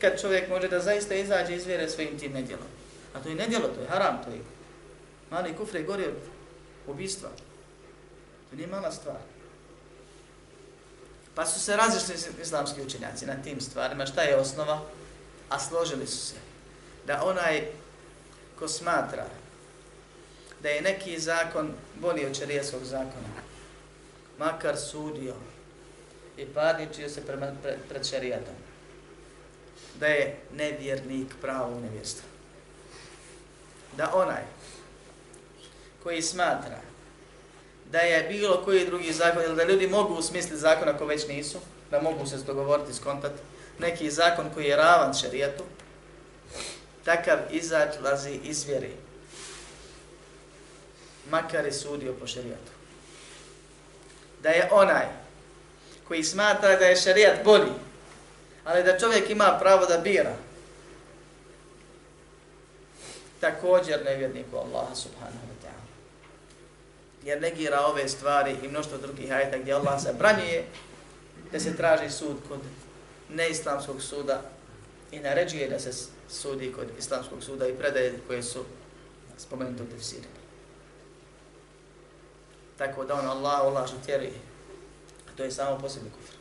kad 0.00 0.20
čovjek 0.20 0.48
može 0.48 0.68
da 0.68 0.80
zaista 0.80 1.14
izađe 1.14 1.54
iz 1.54 1.66
vjere 1.66 1.88
svojim 1.88 2.18
tim 2.18 2.32
nedjelom. 2.32 2.66
A 3.14 3.20
to 3.20 3.28
je 3.28 3.34
nedjelo, 3.34 3.68
to 3.68 3.80
je 3.80 3.88
haram, 3.88 4.24
to 4.24 4.30
je 4.30 4.40
mali 5.30 5.56
kufr 5.56 5.76
je 5.76 5.82
gori 5.82 6.06
od 6.06 6.14
ubistva. 6.86 7.28
To 8.50 8.56
nije 8.56 8.66
mala 8.66 8.92
stvar. 8.92 9.16
Pa 11.34 11.46
su 11.46 11.60
se 11.60 11.76
različili 11.76 12.18
islamski 12.42 12.82
učenjaci 12.82 13.26
na 13.26 13.42
tim 13.42 13.60
stvarima. 13.60 14.06
Šta 14.06 14.22
je 14.22 14.36
osnova? 14.36 14.80
A 15.48 15.58
složili 15.58 16.06
su 16.06 16.26
se 16.26 16.34
da 17.06 17.24
onaj 17.24 17.66
ko 18.58 18.68
smatra 18.68 19.26
da 20.62 20.68
je 20.68 20.82
neki 20.82 21.20
zakon 21.20 21.72
bolji 22.00 22.26
od 22.26 22.38
čarijeskog 22.38 22.84
zakona, 22.84 23.28
makar 24.38 24.76
sudio 24.76 25.34
i 26.36 26.46
parničio 26.46 27.08
se 27.08 27.26
prema, 27.26 27.46
pre, 27.62 27.78
pred 27.88 28.06
šarijatom, 28.06 28.54
da 30.00 30.06
je 30.06 30.36
nevjernik 30.52 31.34
pravo 31.40 31.80
nevjerstva. 31.80 32.24
Da 33.96 34.10
onaj 34.14 34.42
koji 36.02 36.22
smatra 36.22 36.80
da 37.94 37.98
je 37.98 38.28
bilo 38.28 38.64
koji 38.64 38.86
drugi 38.86 39.12
zakon, 39.12 39.42
ili 39.44 39.56
da 39.56 39.64
ljudi 39.64 39.86
mogu 39.86 40.14
usmisliti 40.14 40.56
zakon 40.56 40.88
ako 40.88 41.06
već 41.06 41.28
nisu, 41.28 41.58
da 41.90 42.02
mogu 42.02 42.26
se 42.26 42.36
dogovoriti, 42.36 42.94
skontati, 42.94 43.42
neki 43.78 44.10
zakon 44.10 44.50
koji 44.54 44.66
je 44.66 44.76
ravan 44.76 45.14
šarijetu, 45.14 45.64
takav 47.04 47.38
izađlazi 47.50 48.40
iz 48.44 48.64
vjeri. 48.64 48.90
Makar 51.30 51.64
je 51.64 51.72
sudio 51.72 52.12
po 52.12 52.26
šarijatu. 52.26 52.73
Da 54.44 54.50
je 54.50 54.68
onaj 54.72 55.06
koji 56.08 56.24
smatra 56.24 56.76
da 56.76 56.84
je 56.84 56.96
šarijat 56.96 57.44
bolji, 57.44 57.72
ali 58.64 58.82
da 58.82 58.98
čovjek 58.98 59.30
ima 59.30 59.56
pravo 59.60 59.86
da 59.86 59.98
bira, 59.98 60.36
također 63.40 64.04
nevjerniku 64.04 64.56
Allaha 64.56 64.94
subhanahu 64.94 65.46
wa 65.46 65.66
ta'ala. 65.66 65.86
Jer 67.24 67.40
negira 67.40 67.80
ove 67.80 68.08
stvari 68.08 68.56
i 68.62 68.68
mnoštvo 68.68 68.98
drugih 68.98 69.32
ajta 69.32 69.58
gdje 69.58 69.72
Allah 69.72 70.02
se 70.02 70.12
branjuje 70.12 70.64
da 71.52 71.60
se 71.60 71.76
traži 71.76 72.10
sud 72.10 72.36
kod 72.48 72.60
neislamskog 73.28 74.02
suda 74.02 74.42
i 75.12 75.18
naređuje 75.18 75.68
da 75.68 75.78
se 75.78 75.92
sudi 76.28 76.72
kod 76.72 76.86
islamskog 76.98 77.42
suda 77.42 77.68
i 77.68 77.74
predaje 77.74 78.14
koje 78.26 78.42
su 78.42 78.64
spomenute 79.38 79.82
u 79.82 79.86
tefsiri. 79.86 80.43
Tako 82.78 83.04
da 83.04 83.14
on 83.14 83.26
Allah 83.26 83.72
ulažu 83.72 83.94
tjeri, 84.06 84.32
to 85.36 85.44
je 85.44 85.50
samo 85.50 85.78
posebni 85.78 86.10
kufr. 86.10 86.34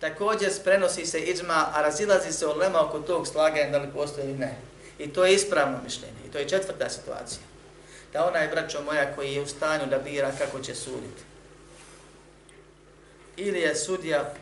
Također 0.00 0.50
prenosi 0.64 1.06
se 1.06 1.20
iđma, 1.20 1.68
a 1.74 1.82
razilazi 1.82 2.32
se 2.32 2.46
od 2.46 2.56
lema 2.56 2.86
oko 2.86 3.00
tog 3.00 3.26
slaganja 3.26 3.70
da 3.70 3.78
li 3.78 3.92
postoji 3.94 4.24
ili 4.24 4.38
ne. 4.38 4.56
I 4.98 5.12
to 5.12 5.24
je 5.24 5.34
ispravno 5.34 5.78
mišljenje. 5.84 6.16
I 6.26 6.30
to 6.30 6.38
je 6.38 6.48
četvrta 6.48 6.88
situacija. 6.88 7.42
Da 8.12 8.28
ona 8.28 8.38
je 8.38 8.48
braćo 8.48 8.82
moja 8.82 9.14
koji 9.14 9.34
je 9.34 9.42
u 9.42 9.46
stanju 9.46 9.86
da 9.86 9.98
bira 9.98 10.32
kako 10.38 10.60
će 10.60 10.74
suditi. 10.74 11.22
Ili 13.36 13.60
je 13.60 13.76
sudija 13.76 14.34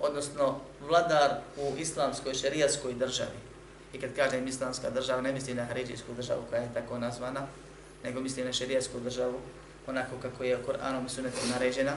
odnosno 0.00 0.60
vladar 0.80 1.30
u 1.56 1.72
islamskoj 1.78 2.34
šerijaskoj 2.34 2.94
državi. 2.94 3.38
I 3.92 4.00
kad 4.00 4.16
kažem 4.16 4.48
islamska 4.48 4.90
država, 4.90 5.20
ne 5.20 5.32
mislim 5.32 5.56
na 5.56 5.64
haridžijsku 5.64 6.12
državu 6.16 6.42
koja 6.50 6.62
je 6.62 6.74
tako 6.74 6.98
nazvana, 6.98 7.46
nego 8.04 8.20
misli 8.20 8.44
na 8.44 8.52
šerijasku 8.52 9.00
državu, 9.00 9.40
onako 9.86 10.16
kako 10.22 10.44
je 10.44 10.62
Koranom 10.66 11.06
i 11.06 11.08
Sunnetom 11.08 11.48
naređena. 11.50 11.96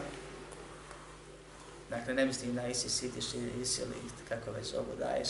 Dakle, 1.89 2.13
ne 2.13 2.25
misli 2.25 2.53
na 2.53 2.67
ISIS, 2.67 3.03
ITIŠ, 3.03 3.25
ISIL 3.61 3.85
i 3.85 4.29
kako 4.29 4.51
već 4.51 4.73
ovo 4.73 4.95
daješ. 4.99 5.29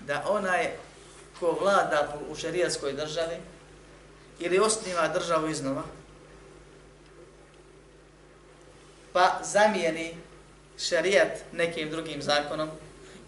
Da 0.00 0.24
onaj 0.28 0.70
ko 1.40 1.58
vlada 1.60 2.18
u 2.30 2.34
šerijaskoj 2.34 2.92
državi 2.92 3.36
ili 4.40 4.58
osniva 4.58 5.08
državu 5.08 5.48
iznova, 5.48 5.82
pa 9.12 9.40
zamijeni 9.42 10.16
šerijat 10.78 11.38
nekim 11.52 11.90
drugim 11.90 12.22
zakonom, 12.22 12.70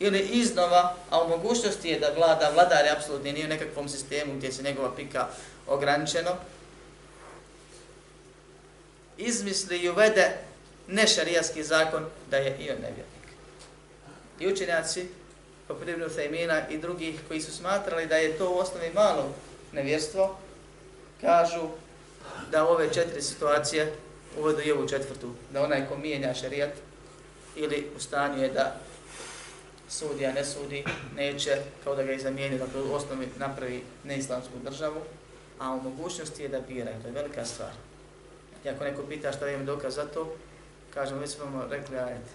ili 0.02 0.20
iznova, 0.20 0.94
a 1.10 1.22
u 1.22 1.28
mogućnosti 1.28 1.88
je 1.88 1.98
da 2.00 2.12
vlada, 2.16 2.50
vladar 2.54 2.84
je 2.84 2.90
apsolutni, 2.90 3.32
nije 3.32 3.46
u 3.46 3.48
nekakvom 3.48 3.88
sistemu 3.88 4.34
gdje 4.34 4.52
se 4.52 4.62
njegova 4.62 4.94
pika 4.96 5.28
ograničeno, 5.66 6.30
izmisli 9.18 9.78
i 9.78 9.88
uvede 9.88 10.36
nešarijaski 10.88 11.64
zakon 11.64 12.06
da 12.30 12.36
je 12.36 12.56
i 12.58 12.70
on 12.70 12.76
nevjernik. 12.76 13.26
I 14.40 14.52
učenjaci, 14.52 15.08
poput 15.68 15.88
Ibn 15.88 16.02
Thaymina 16.02 16.62
i 16.70 16.78
drugih 16.78 17.20
koji 17.28 17.40
su 17.40 17.52
smatrali 17.52 18.06
da 18.06 18.16
je 18.16 18.38
to 18.38 18.50
u 18.50 18.58
osnovi 18.58 18.90
malo 18.94 19.34
nevjerstvo, 19.72 20.36
kažu 21.20 21.68
da 22.50 22.68
ove 22.68 22.92
četiri 22.92 23.22
situacije 23.22 23.92
uvedu 24.38 24.60
i 24.60 24.72
ovu 24.72 24.88
četvrtu, 24.88 25.30
da 25.52 25.62
onaj 25.62 25.86
ko 25.88 25.96
mijenja 25.96 26.34
šarijat 26.34 26.72
ili 27.56 27.86
u 27.96 28.00
stanju 28.00 28.42
je 28.42 28.48
da 28.48 28.76
sudi, 29.92 30.26
a 30.26 30.32
ne 30.32 30.44
sudi, 30.44 30.84
neće 31.16 31.56
kao 31.84 31.94
da 31.94 32.02
ga 32.02 32.12
je 32.12 32.18
zamijenio, 32.18 32.58
dakle 32.58 32.82
u 32.82 32.94
osnovi 32.94 33.28
napravi 33.38 33.82
neislamsku 34.04 34.52
državu, 34.64 35.00
a 35.58 35.72
u 35.72 35.82
mogućnosti 35.82 36.42
je 36.42 36.48
da 36.48 36.60
bira, 36.60 36.92
to 37.02 37.08
je 37.08 37.12
velika 37.12 37.44
stvar. 37.44 37.72
I 38.64 38.68
ako 38.68 38.84
neko 38.84 39.02
pita 39.02 39.32
šta 39.32 39.46
je 39.46 39.58
dokaz 39.58 39.94
za 39.94 40.06
to, 40.06 40.34
kažem, 40.94 41.18
već 41.18 41.30
smo 41.30 41.66
rekli 41.70 41.98
ajet, 41.98 42.26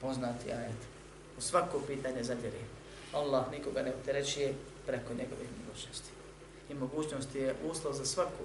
poznati 0.00 0.52
ajet. 0.52 0.80
U 1.38 1.40
svako 1.40 1.80
pitanje 1.86 2.24
zadjeri. 2.24 2.64
Allah 3.12 3.50
nikoga 3.50 3.82
ne 3.82 3.92
uterećuje 4.02 4.54
preko 4.86 5.14
njegovih 5.14 5.48
mogućnosti. 5.60 6.10
I 6.70 6.74
mogućnosti 6.74 7.38
je 7.38 7.54
uslov 7.70 7.92
za 7.92 8.04
svaku, 8.04 8.44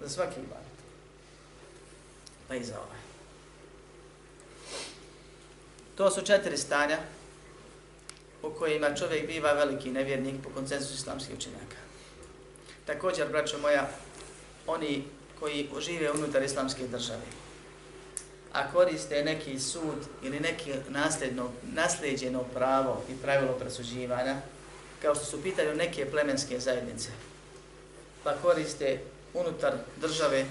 za 0.00 0.08
svaki 0.08 0.40
ibadet 0.40 0.78
pa 2.48 2.54
i 2.54 2.64
za 2.64 2.74
ovaj. 2.74 3.07
To 5.98 6.10
su 6.10 6.22
četiri 6.22 6.56
stanja 6.56 6.98
u 8.42 8.50
kojima 8.50 8.94
čovjek 8.94 9.26
biva 9.26 9.52
veliki 9.52 9.90
nevjernik 9.90 10.34
po 10.44 10.50
koncensusu 10.54 10.94
islamskih 10.94 11.36
učenjaka. 11.36 11.76
Također, 12.86 13.28
braćo 13.28 13.58
moja, 13.58 13.88
oni 14.66 15.04
koji 15.40 15.68
žive 15.80 16.10
unutar 16.10 16.42
islamske 16.42 16.86
države, 16.86 17.22
a 18.52 18.72
koriste 18.72 19.24
neki 19.24 19.60
sud 19.60 19.98
ili 20.22 20.40
neki 20.40 20.72
nasljedno, 20.88 21.50
nasljeđeno 21.72 22.44
pravo 22.54 23.02
i 23.08 23.22
pravilo 23.22 23.52
presuđivanja, 23.52 24.36
kao 25.02 25.14
što 25.14 25.24
su 25.24 25.42
pitanju 25.42 25.74
neke 25.74 26.10
plemenske 26.10 26.60
zajednice, 26.60 27.08
pa 28.24 28.32
koriste 28.42 29.00
unutar 29.34 29.72
države 29.96 30.46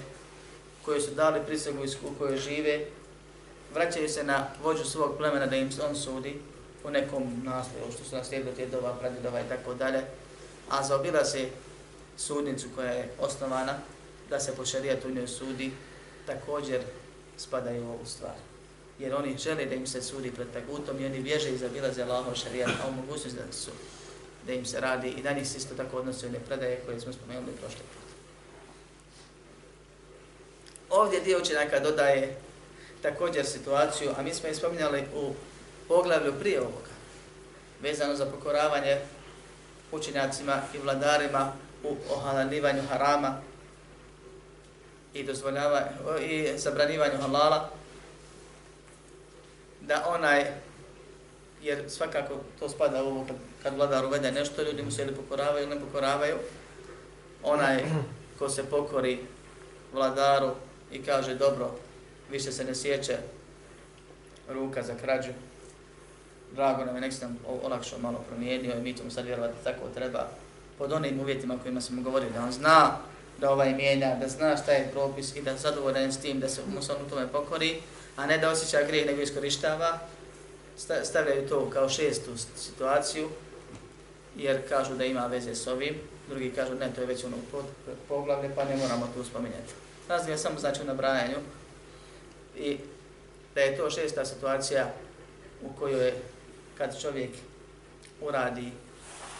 koje 0.84 1.00
su 1.00 1.10
dali 1.10 1.40
prisegu 1.46 1.84
iz 1.84 1.96
kojoj 2.18 2.36
žive, 2.36 2.86
vraćaju 3.74 4.08
se 4.08 4.24
na 4.24 4.46
vođu 4.62 4.84
svog 4.84 5.16
plemena 5.16 5.46
da 5.46 5.56
im 5.56 5.70
on 5.88 5.96
sudi, 5.96 6.40
u 6.84 6.90
nekom 6.90 7.42
naslovu 7.44 7.92
što 7.92 8.04
su 8.04 8.16
naslijedili 8.16 8.54
djedova, 8.56 8.94
pradjedova 8.94 9.40
i 9.40 9.48
tako 9.48 9.74
dalje, 9.74 10.02
a 10.70 10.82
zaobila 10.82 11.24
se 11.24 11.48
sudnicu 12.16 12.68
koja 12.74 12.90
je 12.90 13.10
osnovana 13.20 13.74
da 14.30 14.40
se 14.40 14.56
po 14.56 14.66
šarijatu 14.66 15.08
u 15.08 15.10
njoj 15.10 15.28
sudi, 15.28 15.70
također 16.26 16.80
spadaju 17.36 17.84
u 17.84 17.90
ovu 17.90 18.06
stvar. 18.06 18.34
Jer 18.98 19.14
oni 19.14 19.38
žele 19.38 19.66
da 19.66 19.74
im 19.74 19.86
se 19.86 20.02
sudi 20.02 20.32
pred 20.32 20.48
tagutom 20.52 21.00
i 21.00 21.06
oni 21.06 21.20
bježe 21.20 21.50
i 21.50 21.58
zabilaze 21.58 22.02
Allahov 22.02 22.34
šarijat, 22.34 22.70
a 22.70 22.88
u 22.88 23.12
da 23.14 23.52
su 23.52 23.70
da 24.46 24.52
im 24.52 24.66
se 24.66 24.80
radi 24.80 25.08
i 25.08 25.22
da 25.22 25.32
njih 25.32 25.48
se 25.48 25.58
isto 25.58 25.74
tako 25.74 25.96
odnose 25.96 26.26
one 26.26 26.38
predaje 26.46 26.80
koje 26.86 27.00
smo 27.00 27.12
spomenuli 27.12 27.52
prošle 27.60 27.78
put. 27.78 28.08
Ovdje 30.90 31.20
dio 31.20 31.38
učenjaka 31.38 31.80
dodaje 31.80 32.36
također 33.02 33.46
situaciju, 33.46 34.10
a 34.18 34.22
mi 34.22 34.34
smo 34.34 34.48
je 34.48 34.54
spominjali 34.54 35.04
u 35.14 35.32
poglavlju 35.88 36.32
prije 36.40 36.60
ovoga, 36.60 36.94
vezano 37.82 38.14
za 38.14 38.26
pokoravanje 38.26 38.98
učenjacima 39.92 40.60
i 40.74 40.78
vladarima 40.78 41.52
u 41.84 41.96
ohalalivanju 42.12 42.82
harama 42.90 43.40
i 45.14 45.22
dozvoljava 45.22 45.82
i 46.20 46.58
zabranivanju 46.58 47.18
halala 47.20 47.70
da 49.80 50.04
onaj 50.08 50.46
jer 51.62 51.90
svakako 51.90 52.34
to 52.58 52.68
spada 52.68 53.02
u 53.02 53.06
ovo 53.06 53.24
kad, 53.26 53.36
kad 53.62 53.74
vladar 53.74 54.04
uvede 54.04 54.32
nešto 54.32 54.62
ljudi 54.62 54.82
mu 54.82 54.90
se 54.90 55.02
ili 55.02 55.14
pokoravaju 55.14 55.66
ili 55.66 55.74
ne 55.74 55.80
pokoravaju 55.80 56.36
onaj 57.42 57.84
ko 58.38 58.48
se 58.48 58.70
pokori 58.70 59.18
vladaru 59.92 60.50
i 60.92 61.02
kaže 61.02 61.34
dobro 61.34 61.70
više 62.30 62.52
se 62.52 62.64
ne 62.64 62.74
sjeće 62.74 63.16
ruka 64.48 64.82
za 64.82 64.94
krađu. 64.94 65.30
Drago 66.54 66.84
nam 66.84 66.94
je, 66.94 67.00
nek 67.00 67.12
se 67.12 67.24
nam 67.24 67.38
olakšao 67.62 67.98
malo 67.98 68.24
promijenio 68.28 68.74
i 68.74 68.82
mi 68.82 68.94
ćemo 68.94 69.10
sad 69.10 69.24
vjerovati 69.24 69.64
tako 69.64 69.88
treba. 69.94 70.28
Pod 70.78 70.92
onim 70.92 71.20
uvjetima 71.20 71.58
kojima 71.62 71.80
smo 71.80 72.02
govorili, 72.02 72.32
da 72.32 72.44
on 72.44 72.52
zna 72.52 72.98
da 73.40 73.50
ovaj 73.50 73.74
mijenja, 73.74 74.16
da 74.20 74.28
zna 74.28 74.56
šta 74.56 74.72
je 74.72 74.90
propis 74.92 75.36
i 75.36 75.42
da 75.42 75.56
zadovoljan 75.56 76.12
s 76.12 76.20
tim 76.20 76.40
da 76.40 76.48
se 76.48 76.60
mu 76.74 76.82
se 76.82 76.92
on 76.92 77.06
u 77.06 77.10
tome 77.10 77.26
pokori, 77.26 77.80
a 78.16 78.26
ne 78.26 78.38
da 78.38 78.50
osjeća 78.50 78.86
grijeh 78.86 79.06
nego 79.06 79.22
iskorištava, 79.22 79.98
stavljaju 81.04 81.48
to 81.48 81.70
kao 81.70 81.88
šestu 81.88 82.30
situaciju, 82.56 83.28
jer 84.36 84.68
kažu 84.68 84.94
da 84.94 85.04
ima 85.04 85.26
veze 85.26 85.54
s 85.54 85.66
ovim, 85.66 85.94
drugi 86.28 86.50
kažu 86.50 86.74
ne, 86.74 86.92
to 86.94 87.00
je 87.00 87.06
već 87.06 87.24
ono 87.24 87.36
poglavlje, 88.08 88.50
pa 88.54 88.64
ne 88.64 88.76
moramo 88.76 89.08
tu 89.14 89.24
spominjati. 89.24 89.72
Razlija 90.08 90.32
je 90.32 90.38
samo 90.38 90.58
znači 90.58 90.82
u 90.82 90.84
nabrajanju 90.84 91.36
i 92.58 92.78
da 93.54 93.60
je 93.60 93.76
to 93.76 93.90
šesta 93.90 94.24
situacija 94.24 94.90
u 95.62 95.72
kojoj 95.78 96.06
je 96.06 96.22
kad 96.78 97.00
čovjek 97.00 97.30
uradi 98.20 98.72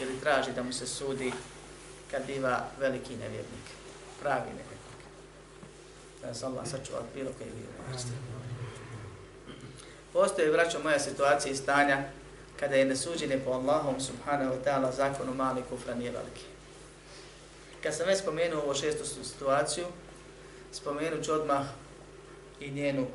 ili 0.01 0.21
traži 0.21 0.53
da 0.53 0.63
mu 0.63 0.73
se 0.73 0.87
sudi 0.87 1.33
kad 2.11 2.27
biva 2.27 2.65
veliki 2.81 3.17
nevjernik, 3.17 3.67
pravi 4.23 4.47
nevjernik. 4.47 4.69
Da 6.23 6.35
se 6.35 6.47
Allah 6.47 6.67
sačuva 6.67 7.03
bilo 7.15 7.31
koji 7.39 7.51
bio 7.51 7.67
Postoje, 10.13 10.51
braćo, 10.51 10.79
moja 10.83 10.99
situacija 10.99 11.53
i 11.53 11.57
stanja 11.57 12.05
kada 12.61 12.75
je 12.75 12.85
nesuđenje 12.85 13.41
po 13.45 13.51
Allahom 13.51 14.01
subhanahu 14.01 14.55
wa 14.55 14.65
ta'ala 14.65 14.97
zakonu 14.97 15.35
mali 15.35 15.63
kufra 15.71 15.95
nije 15.95 16.11
veliki. 16.11 16.45
Kad 17.83 17.95
sam 17.95 18.07
već 18.07 18.19
spomenuo 18.19 18.63
ovo 18.63 18.75
šestu 18.75 19.05
situaciju, 19.25 19.87
spomenut 20.73 21.25
ću 21.25 21.33
odmah 21.33 21.67
i 22.61 22.71
njenu 22.71 23.07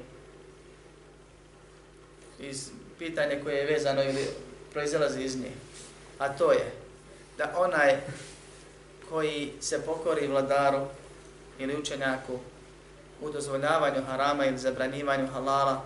iz 2.39 2.69
pitanje 2.99 3.39
koje 3.43 3.55
je 3.55 3.65
vezano 3.65 4.03
ili 4.03 4.27
proizilazi 4.71 5.21
iz 5.21 5.35
nje 5.35 5.51
a 6.19 6.29
to 6.29 6.51
je 6.51 6.71
da 7.37 7.53
onaj 7.57 7.97
koji 9.09 9.51
se 9.61 9.85
pokori 9.85 10.27
vladaru 10.27 10.85
ili 11.59 11.77
učenjaku 11.77 12.39
u 13.21 13.29
dozvoljavanju 13.29 14.05
harama 14.07 14.45
ili 14.45 14.57
zabranivanju 14.57 15.27
halala, 15.27 15.85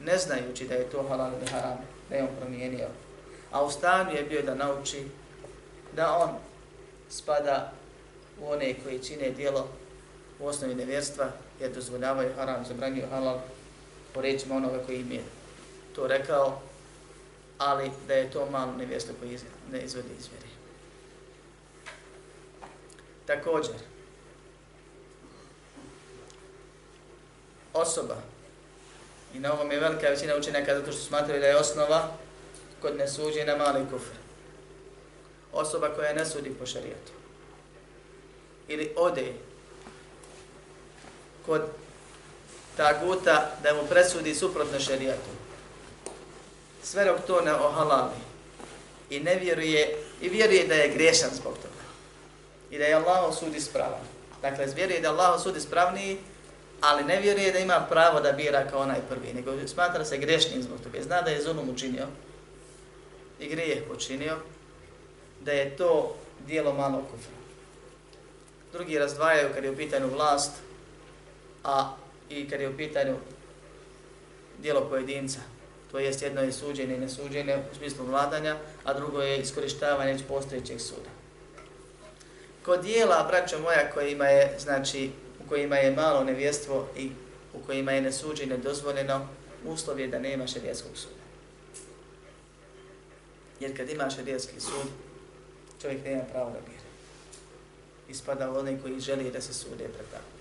ne 0.00 0.18
znajući 0.18 0.68
da 0.68 0.74
je 0.74 0.90
to 0.90 1.02
halal 1.08 1.32
ili 1.32 1.46
haram, 1.46 1.78
da 2.10 2.16
je 2.16 2.22
on 2.22 2.28
promijenio. 2.40 2.88
A 3.50 3.64
u 3.64 3.70
stanju 3.70 4.16
je 4.16 4.22
bio 4.22 4.42
da 4.42 4.54
nauči 4.54 5.06
da 5.92 6.16
on 6.16 6.30
spada 7.08 7.72
u 8.40 8.50
one 8.50 8.74
koji 8.84 8.98
čine 8.98 9.30
dijelo 9.30 9.68
u 10.40 10.46
osnovi 10.46 10.74
nevjerstva, 10.74 11.30
jer 11.60 11.72
dozvoljavaju 11.72 12.34
haram, 12.36 12.64
zabranjuju 12.64 13.06
halal, 13.10 13.40
po 14.12 14.20
rečima 14.20 14.56
onoga 14.56 14.78
koji 14.86 15.00
im 15.00 15.12
je 15.12 15.22
to 15.94 16.06
rekao, 16.06 16.60
ali 17.58 17.90
da 18.08 18.14
je 18.14 18.30
to 18.30 18.50
malo 18.50 18.72
nevjesto 18.72 19.12
koji 19.20 19.38
ne 19.72 19.80
izvodi 19.82 20.08
izvjeri. 20.18 20.48
Također, 23.26 23.74
osoba, 27.72 28.16
i 29.34 29.38
na 29.38 29.52
ovom 29.52 29.70
je 29.70 29.80
velika 29.80 30.08
većina 30.08 30.36
učenjaka 30.36 30.74
zato 30.74 30.92
što 30.92 31.00
smatraju 31.00 31.40
da 31.40 31.46
je 31.46 31.56
osnova 31.56 32.08
kod 32.82 32.96
nesuđenja 32.96 33.56
mali 33.56 33.86
kufr. 33.92 34.14
Osoba 35.52 35.88
koja 35.88 36.12
ne 36.12 36.26
sudi 36.26 36.54
po 36.58 36.66
šarijatu. 36.66 37.12
Ili 38.68 38.92
ode 38.96 39.32
kod 41.46 41.62
taguta 42.76 43.50
da 43.62 43.74
mu 43.74 43.88
presudi 43.88 44.34
suprotno 44.34 44.80
šerijatu. 44.80 45.30
sve 46.82 47.04
dok 47.04 47.20
to 47.26 47.40
ne 47.40 47.54
ohalali 47.54 48.20
i 49.10 49.20
ne 49.20 49.34
vjeruje, 49.36 49.96
i 50.20 50.28
vjeruje 50.28 50.66
da 50.66 50.74
je 50.74 50.94
grešan 50.94 51.30
zbog 51.34 51.54
toga. 51.54 51.84
I 52.70 52.78
da 52.78 52.84
je 52.84 52.94
Allah 52.94 53.34
sudi 53.38 53.60
spravan. 53.60 54.04
Dakle, 54.42 54.66
vjeruje 54.66 55.00
da 55.00 55.10
Allah 55.10 55.42
sudi 55.42 55.60
spravniji, 55.60 56.18
ali 56.80 57.04
ne 57.04 57.20
vjeruje 57.20 57.52
da 57.52 57.58
ima 57.58 57.86
pravo 57.90 58.20
da 58.20 58.32
bira 58.32 58.66
kao 58.70 58.80
onaj 58.80 59.00
prvi, 59.08 59.32
nego 59.34 59.68
smatra 59.68 60.04
se 60.04 60.18
grešnim 60.18 60.62
zbog 60.62 60.80
toga. 60.80 61.02
Zna 61.02 61.22
da 61.22 61.30
je 61.30 61.42
zulum 61.42 61.70
učinio 61.70 62.06
i 63.40 63.48
grijeh 63.48 63.78
počinio, 63.88 64.36
da 65.40 65.52
je 65.52 65.76
to 65.76 66.16
dijelo 66.46 66.72
malo 66.72 66.98
kufra. 66.98 67.34
Drugi 68.72 68.98
razdvajaju 68.98 69.54
kad 69.54 69.64
je 69.64 69.70
u 69.70 69.76
pitanju 69.76 70.08
vlast, 70.08 70.50
a 71.64 71.96
i 72.30 72.48
kad 72.48 72.60
je 72.60 72.68
u 72.68 72.76
pitanju 72.76 73.16
dijelo 74.58 74.88
pojedinca, 74.88 75.40
to 75.90 75.98
jest 75.98 76.22
jedno 76.22 76.40
je 76.40 76.52
suđenje 76.52 76.94
i 76.94 77.00
nesuđenje 77.00 77.56
u 77.72 77.74
smislu 77.76 78.06
vladanja, 78.06 78.56
a 78.84 78.94
drugo 78.94 79.22
je 79.22 79.38
iskorištavanje 79.38 80.18
postojećeg 80.28 80.80
suda. 80.80 81.10
Kod 82.64 82.82
dijela, 82.82 83.26
braćo 83.28 83.58
moja, 83.58 83.90
kojima 83.94 84.24
je, 84.24 84.56
znači, 84.58 85.10
u 85.44 85.48
kojima 85.48 85.76
je 85.76 85.96
malo 85.96 86.24
nevjestvo 86.24 86.86
i 86.96 87.10
u 87.54 87.66
kojima 87.66 87.92
je 87.92 88.00
nesuđenje 88.00 88.56
dozvoljeno, 88.56 89.28
uslov 89.64 90.00
je 90.00 90.08
da 90.08 90.18
nema 90.18 90.46
šarijetskog 90.46 90.96
suda. 90.96 91.24
Jer 93.60 93.76
kad 93.76 93.90
ima 93.90 94.10
šarijetski 94.10 94.60
sud, 94.60 94.88
čovjek 95.82 96.04
nema 96.04 96.22
pravo 96.32 96.50
da 96.50 96.60
bira. 96.60 96.84
Ispada 98.08 98.50
u 98.50 98.58
onaj 98.58 98.78
koji 98.82 99.00
želi 99.00 99.30
da 99.30 99.40
se 99.40 99.54
sude 99.54 99.84
pred 99.84 100.06
tako. 100.10 100.33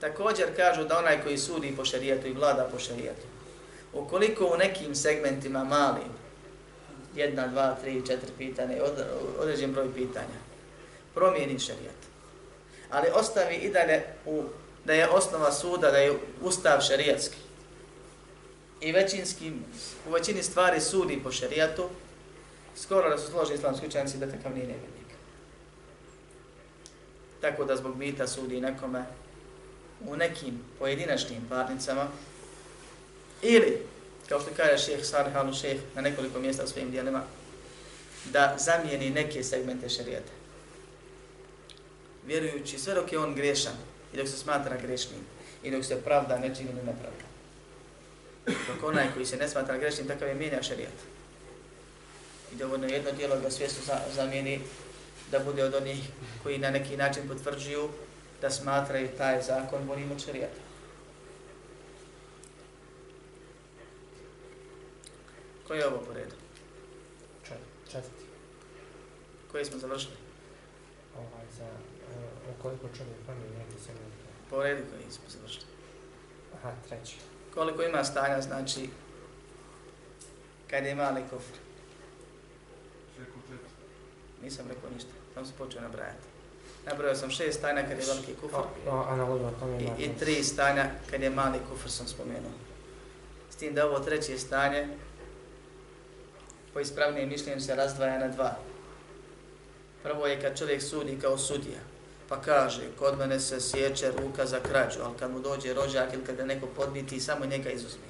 Također 0.00 0.56
kažu 0.56 0.84
da 0.84 0.98
onaj 0.98 1.22
koji 1.22 1.38
sudi 1.38 1.76
po 1.76 1.84
šarijetu 1.84 2.26
i 2.26 2.32
vlada 2.32 2.68
po 2.72 2.78
šarijetu, 2.78 3.26
ukoliko 3.92 4.46
u 4.46 4.56
nekim 4.56 4.94
segmentima 4.94 5.64
mali, 5.64 6.00
jedna, 7.14 7.46
dva, 7.46 7.74
tri, 7.74 8.06
četiri 8.06 8.30
pitanja, 8.38 8.74
određen 9.38 9.72
broj 9.72 9.94
pitanja, 9.94 10.38
promijeni 11.14 11.58
šarijet, 11.58 11.98
ali 12.90 13.08
ostavi 13.14 13.54
i 13.54 13.70
dalje 13.70 14.02
u, 14.26 14.42
da 14.84 14.92
je 14.92 15.08
osnova 15.08 15.52
suda, 15.52 15.90
da 15.90 15.98
je 15.98 16.18
ustav 16.42 16.80
šarijetski, 16.80 17.38
i 18.80 18.92
većinski, 18.92 19.52
u 20.08 20.12
većini 20.12 20.42
stvari 20.42 20.80
sudi 20.80 21.20
po 21.24 21.32
šarijetu, 21.32 21.88
skoro 22.76 23.10
da 23.10 23.18
su 23.18 23.30
složeni 23.30 23.58
islamski 23.58 23.86
učenci 23.86 24.18
da 24.18 24.30
takav 24.30 24.52
nije 24.52 24.66
nevjednik. 24.66 25.08
Tako 27.40 27.64
da 27.64 27.76
zbog 27.76 27.96
mita 27.96 28.26
sudi 28.26 28.60
nekome, 28.60 29.04
u 30.06 30.16
nekim 30.16 30.60
pojedinačnim 30.78 31.46
parnicama 31.48 32.08
ili, 33.42 33.78
kao 34.28 34.40
što 34.40 34.50
kaže 34.56 34.84
šeheh 34.84 35.04
Sarih 35.04 35.36
al 35.36 35.52
šeheh 35.52 35.80
na 35.94 36.02
nekoliko 36.02 36.40
mjesta 36.40 36.64
u 36.64 36.66
svojim 36.66 36.90
dijelima, 36.90 37.22
da 38.32 38.56
zamijeni 38.58 39.10
neke 39.10 39.44
segmente 39.44 39.88
šarijata. 39.88 40.32
Vjerujući 42.26 42.78
sve 42.78 42.94
dok 42.94 43.12
je 43.12 43.18
on 43.18 43.34
grešan 43.34 43.76
i 44.14 44.16
dok 44.16 44.28
se 44.28 44.36
smatra 44.36 44.76
grešnim 44.76 45.20
i 45.62 45.70
dok 45.70 45.84
se 45.84 46.02
pravda 46.02 46.38
nečim 46.38 46.66
ili 46.66 46.86
nepravda. 46.86 47.28
Dok 48.46 48.84
onaj 48.84 49.12
koji 49.14 49.26
se 49.26 49.36
ne 49.36 49.48
smatra 49.48 49.78
grešnim, 49.78 50.08
takav 50.08 50.28
je 50.28 50.34
mijenja 50.34 50.62
šarijat. 50.62 50.92
I 52.52 52.56
dovoljno 52.56 52.86
jedno 52.86 53.12
dijelo 53.12 53.40
ga 53.40 53.50
svjesno 53.50 53.94
zamijeni 54.14 54.60
da 55.30 55.38
bude 55.38 55.64
od 55.64 55.74
onih 55.74 55.98
koji 56.42 56.58
na 56.58 56.70
neki 56.70 56.96
način 56.96 57.28
potvrđuju 57.28 57.88
da 58.40 58.50
smatraju 58.50 59.08
taj 59.18 59.42
zakon 59.42 59.86
bolim 59.86 60.12
od 60.12 60.24
šarijata. 60.24 60.60
Koji 65.66 65.78
je 65.78 65.86
ovo 65.86 65.98
po 65.98 66.12
redu? 66.12 66.34
Četvrti. 67.90 68.24
Koji 69.52 69.64
smo 69.64 69.78
završili? 69.78 70.16
Ovaj, 71.16 71.46
za, 71.58 71.64
eh, 71.64 72.50
uh, 72.50 72.62
koliko 72.62 72.86
čovjek 72.96 73.16
prvi 73.26 73.58
negdje 73.58 73.78
se 73.86 73.92
ne 73.92 74.00
Po 74.50 74.62
redu 74.62 74.82
koji 74.90 75.12
smo 75.12 75.24
završili. 75.28 75.66
Aha, 76.54 76.72
treći. 76.88 77.16
Koliko 77.54 77.82
ima 77.82 78.04
stanja, 78.04 78.40
znači, 78.40 78.88
kad 80.70 80.84
je 80.84 80.94
mali 80.94 81.22
kufr? 81.30 81.58
Nisam 84.42 84.66
rekao 84.68 84.90
ništa, 84.90 85.10
tam 85.34 85.46
se 85.46 85.52
počeo 85.58 85.82
nabrajati. 85.82 86.27
Nabrojao 86.88 87.16
sam 87.16 87.30
šest 87.30 87.58
stanja 87.58 87.82
kad 87.82 87.98
je 87.98 88.06
veliki 88.06 88.34
kufr 88.40 88.56
i, 89.98 90.04
i 90.04 90.18
tri 90.18 90.44
stanja 90.44 90.90
kad 91.10 91.22
je 91.22 91.30
mali 91.30 91.58
kufr 91.70 91.90
sam 91.90 92.06
spomenuo. 92.06 92.52
S 93.50 93.56
tim 93.56 93.74
da 93.74 93.86
ovo 93.86 93.98
treće 93.98 94.38
stanje 94.38 94.88
po 96.74 96.80
ispravnijem 96.80 97.28
mišljenju 97.28 97.60
se 97.60 97.74
razdvaja 97.74 98.18
na 98.18 98.28
dva. 98.28 98.56
Prvo 100.02 100.26
je 100.26 100.40
kad 100.40 100.58
čovjek 100.58 100.82
sudi 100.82 101.18
kao 101.20 101.38
sudija, 101.38 101.80
pa 102.28 102.40
kaže, 102.40 102.82
kod 102.98 103.18
mene 103.18 103.40
se 103.40 103.60
sjeće 103.60 104.10
ruka 104.10 104.46
za 104.46 104.60
krađu, 104.60 104.98
ali 105.04 105.18
kad 105.18 105.30
mu 105.30 105.40
dođe 105.40 105.74
rođak 105.74 106.14
ili 106.14 106.24
kad 106.24 106.36
ga 106.36 106.44
neko 106.44 106.66
podniti, 106.66 107.20
samo 107.20 107.46
njega 107.46 107.70
izuzme. 107.70 108.08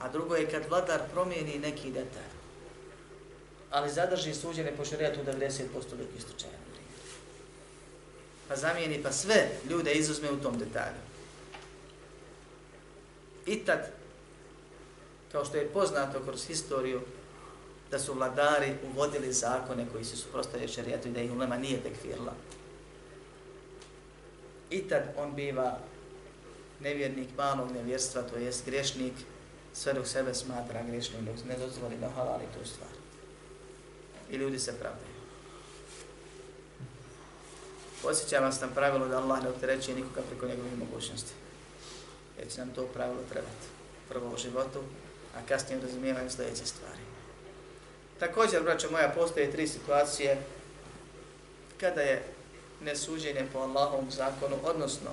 A 0.00 0.08
drugo 0.08 0.36
je 0.36 0.50
kad 0.50 0.62
vladar 0.68 1.00
promijeni 1.12 1.58
neki 1.58 1.90
detalj, 1.90 2.32
ali 3.70 3.90
zadrži 3.90 4.34
suđene 4.34 4.76
po 4.76 4.84
šarijetu 4.84 5.20
u 5.20 5.24
90% 5.24 5.60
drugih 5.96 6.22
slučaja. 6.28 6.71
Pa 8.52 8.56
zamijeni, 8.56 9.02
pa 9.02 9.12
sve 9.12 9.48
ljude 9.70 9.92
izuzme 9.92 10.30
u 10.30 10.40
tom 10.40 10.58
detalju. 10.58 11.00
I 13.46 13.56
tad, 13.64 13.90
kao 15.32 15.44
što 15.44 15.56
je 15.56 15.68
poznato 15.68 16.20
kroz 16.20 16.46
historiju, 16.46 17.00
da 17.90 17.98
su 17.98 18.14
vladari 18.14 18.74
uvodili 18.90 19.32
zakone 19.32 19.86
koji 19.92 20.04
se 20.04 20.16
suprostavljaju 20.16 20.68
šarijetu 20.68 21.08
i 21.08 21.10
da 21.10 21.20
ih 21.20 21.32
ulema 21.32 21.56
nije 21.56 21.80
tekfirla. 21.82 22.32
I 24.70 24.88
tad 24.88 25.02
on 25.16 25.34
biva 25.34 25.78
nevjernik 26.80 27.28
malog 27.36 27.72
nevjerstva, 27.72 28.22
to 28.22 28.36
jest 28.36 28.64
grešnik, 28.66 29.14
sve 29.72 29.92
dok 29.92 30.06
sebe 30.06 30.34
smatra 30.34 30.82
grešnim, 30.82 31.24
dok 31.24 31.36
ne 31.48 31.56
dozvoli 31.56 31.96
da 32.00 32.08
halali 32.08 32.44
tu 32.58 32.68
stvar. 32.68 32.90
I 34.30 34.36
ljudi 34.36 34.58
se 34.58 34.78
pravdaju. 34.78 35.11
Posjećam 38.02 38.44
vas 38.44 38.60
na 38.60 38.68
pravilo 38.68 39.08
da 39.08 39.18
Allah 39.18 39.42
ne 39.42 39.48
opterećuje 39.48 39.96
nikoga 39.96 40.20
preko 40.30 40.46
njegovih 40.46 40.78
mogućnosti. 40.78 41.32
Jer 42.38 42.48
će 42.52 42.60
nam 42.60 42.74
to 42.74 42.86
pravilo 42.86 43.22
trebati. 43.30 43.66
Prvo 44.08 44.30
u 44.34 44.36
životu, 44.36 44.82
a 45.36 45.46
kasnije 45.48 45.78
u 45.78 45.82
razumijevanju 45.82 46.30
sljedeće 46.30 46.66
stvari. 46.66 47.00
Također, 48.18 48.62
braćo 48.62 48.90
moja, 48.90 49.12
postoje 49.16 49.52
tri 49.52 49.68
situacije 49.68 50.42
kada 51.80 52.00
je 52.00 52.22
nesuđenje 52.80 53.46
po 53.52 53.58
Allahovom 53.58 54.10
zakonu, 54.10 54.56
odnosno 54.64 55.10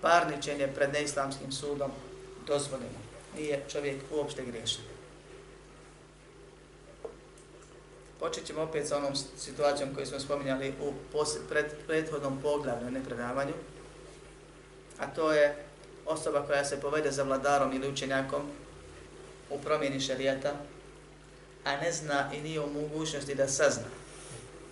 parničenje 0.00 0.68
pred 0.74 0.92
neislamskim 0.92 1.52
sudom 1.52 1.90
dozvoljeno. 2.46 2.98
Nije 3.36 3.64
čovjek 3.68 3.96
uopšte 4.12 4.44
griješan. 4.44 4.93
Počet 8.24 8.46
ćemo 8.46 8.62
opet 8.62 8.88
sa 8.88 8.96
onom 8.96 9.16
situacijom 9.36 9.94
koju 9.94 10.06
smo 10.06 10.20
spominjali 10.20 10.74
u 10.80 10.92
pred, 11.48 11.66
prethodnom 11.86 12.38
poglavlju, 12.42 12.90
ne 12.90 13.04
predavanju, 13.04 13.52
a 14.98 15.06
to 15.06 15.32
je 15.32 15.64
osoba 16.06 16.46
koja 16.46 16.64
se 16.64 16.80
povede 16.80 17.10
za 17.10 17.22
vladarom 17.22 17.72
ili 17.72 17.88
učenjakom 17.88 18.42
u 19.50 19.58
promjeni 19.58 20.00
šarijeta, 20.00 20.52
a 21.64 21.76
ne 21.76 21.92
zna 21.92 22.30
i 22.34 22.40
nije 22.40 22.60
u 22.60 22.72
mogućnosti 22.72 23.34
da 23.34 23.48
sazna, 23.48 23.88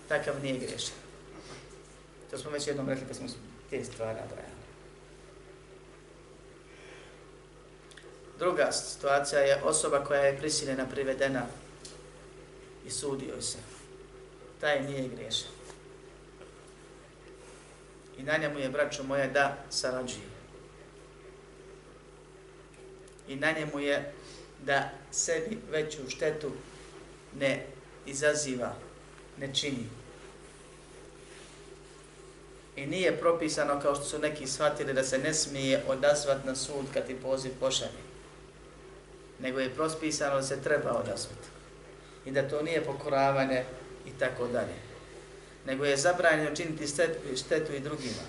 takav 0.08 0.34
nije 0.42 0.58
grešan. 0.58 0.96
To 2.30 2.38
smo 2.38 2.50
već 2.50 2.66
jednom 2.66 2.88
rekli 2.88 3.06
kad 3.06 3.16
smo 3.16 3.26
te 3.70 3.84
stvari 3.84 4.20
nabrajali. 4.20 4.62
Druga 8.38 8.72
situacija 8.72 9.40
je 9.40 9.62
osoba 9.62 10.04
koja 10.04 10.20
je 10.20 10.38
prisiljena, 10.38 10.86
privedena 10.86 11.46
i 12.86 12.90
sudio 12.90 13.42
se. 13.42 13.58
Taj 14.60 14.82
nije 14.82 15.08
griješan. 15.08 15.50
I 18.18 18.22
na 18.22 18.36
njemu 18.36 18.58
je, 18.58 18.68
braćo 18.68 19.02
moje, 19.02 19.28
da 19.28 19.64
sarađuje. 19.70 20.32
I 23.28 23.36
na 23.36 23.52
njemu 23.52 23.80
je 23.80 24.12
da 24.66 24.90
sebi 25.10 25.58
veću 25.70 25.98
štetu 26.08 26.50
ne 27.38 27.66
izaziva, 28.06 28.74
ne 29.38 29.54
čini. 29.54 29.86
I 32.76 32.86
nije 32.86 33.18
propisano, 33.18 33.80
kao 33.80 33.94
što 33.94 34.04
su 34.04 34.18
neki 34.18 34.46
shvatili, 34.46 34.94
da 34.94 35.04
se 35.04 35.18
ne 35.18 35.34
smije 35.34 35.84
odazvat 35.88 36.44
na 36.44 36.54
sud 36.54 36.86
kad 36.94 37.06
ti 37.06 37.16
poziv 37.22 37.52
pošalje. 37.60 38.02
Nego 39.38 39.60
je 39.60 39.74
propisano 39.74 40.36
da 40.36 40.42
se 40.42 40.62
treba 40.62 40.90
odazvati. 40.90 41.48
I 42.26 42.30
da 42.30 42.48
to 42.48 42.62
nije 42.62 42.84
pokoravanje 42.84 43.64
i 44.06 44.10
tako 44.18 44.46
dalje. 44.46 44.74
Nego 45.66 45.84
je 45.84 45.96
zabranjeno 45.96 46.56
činiti 46.56 46.86
štetu 47.36 47.72
i 47.72 47.80
drugima. 47.80 48.22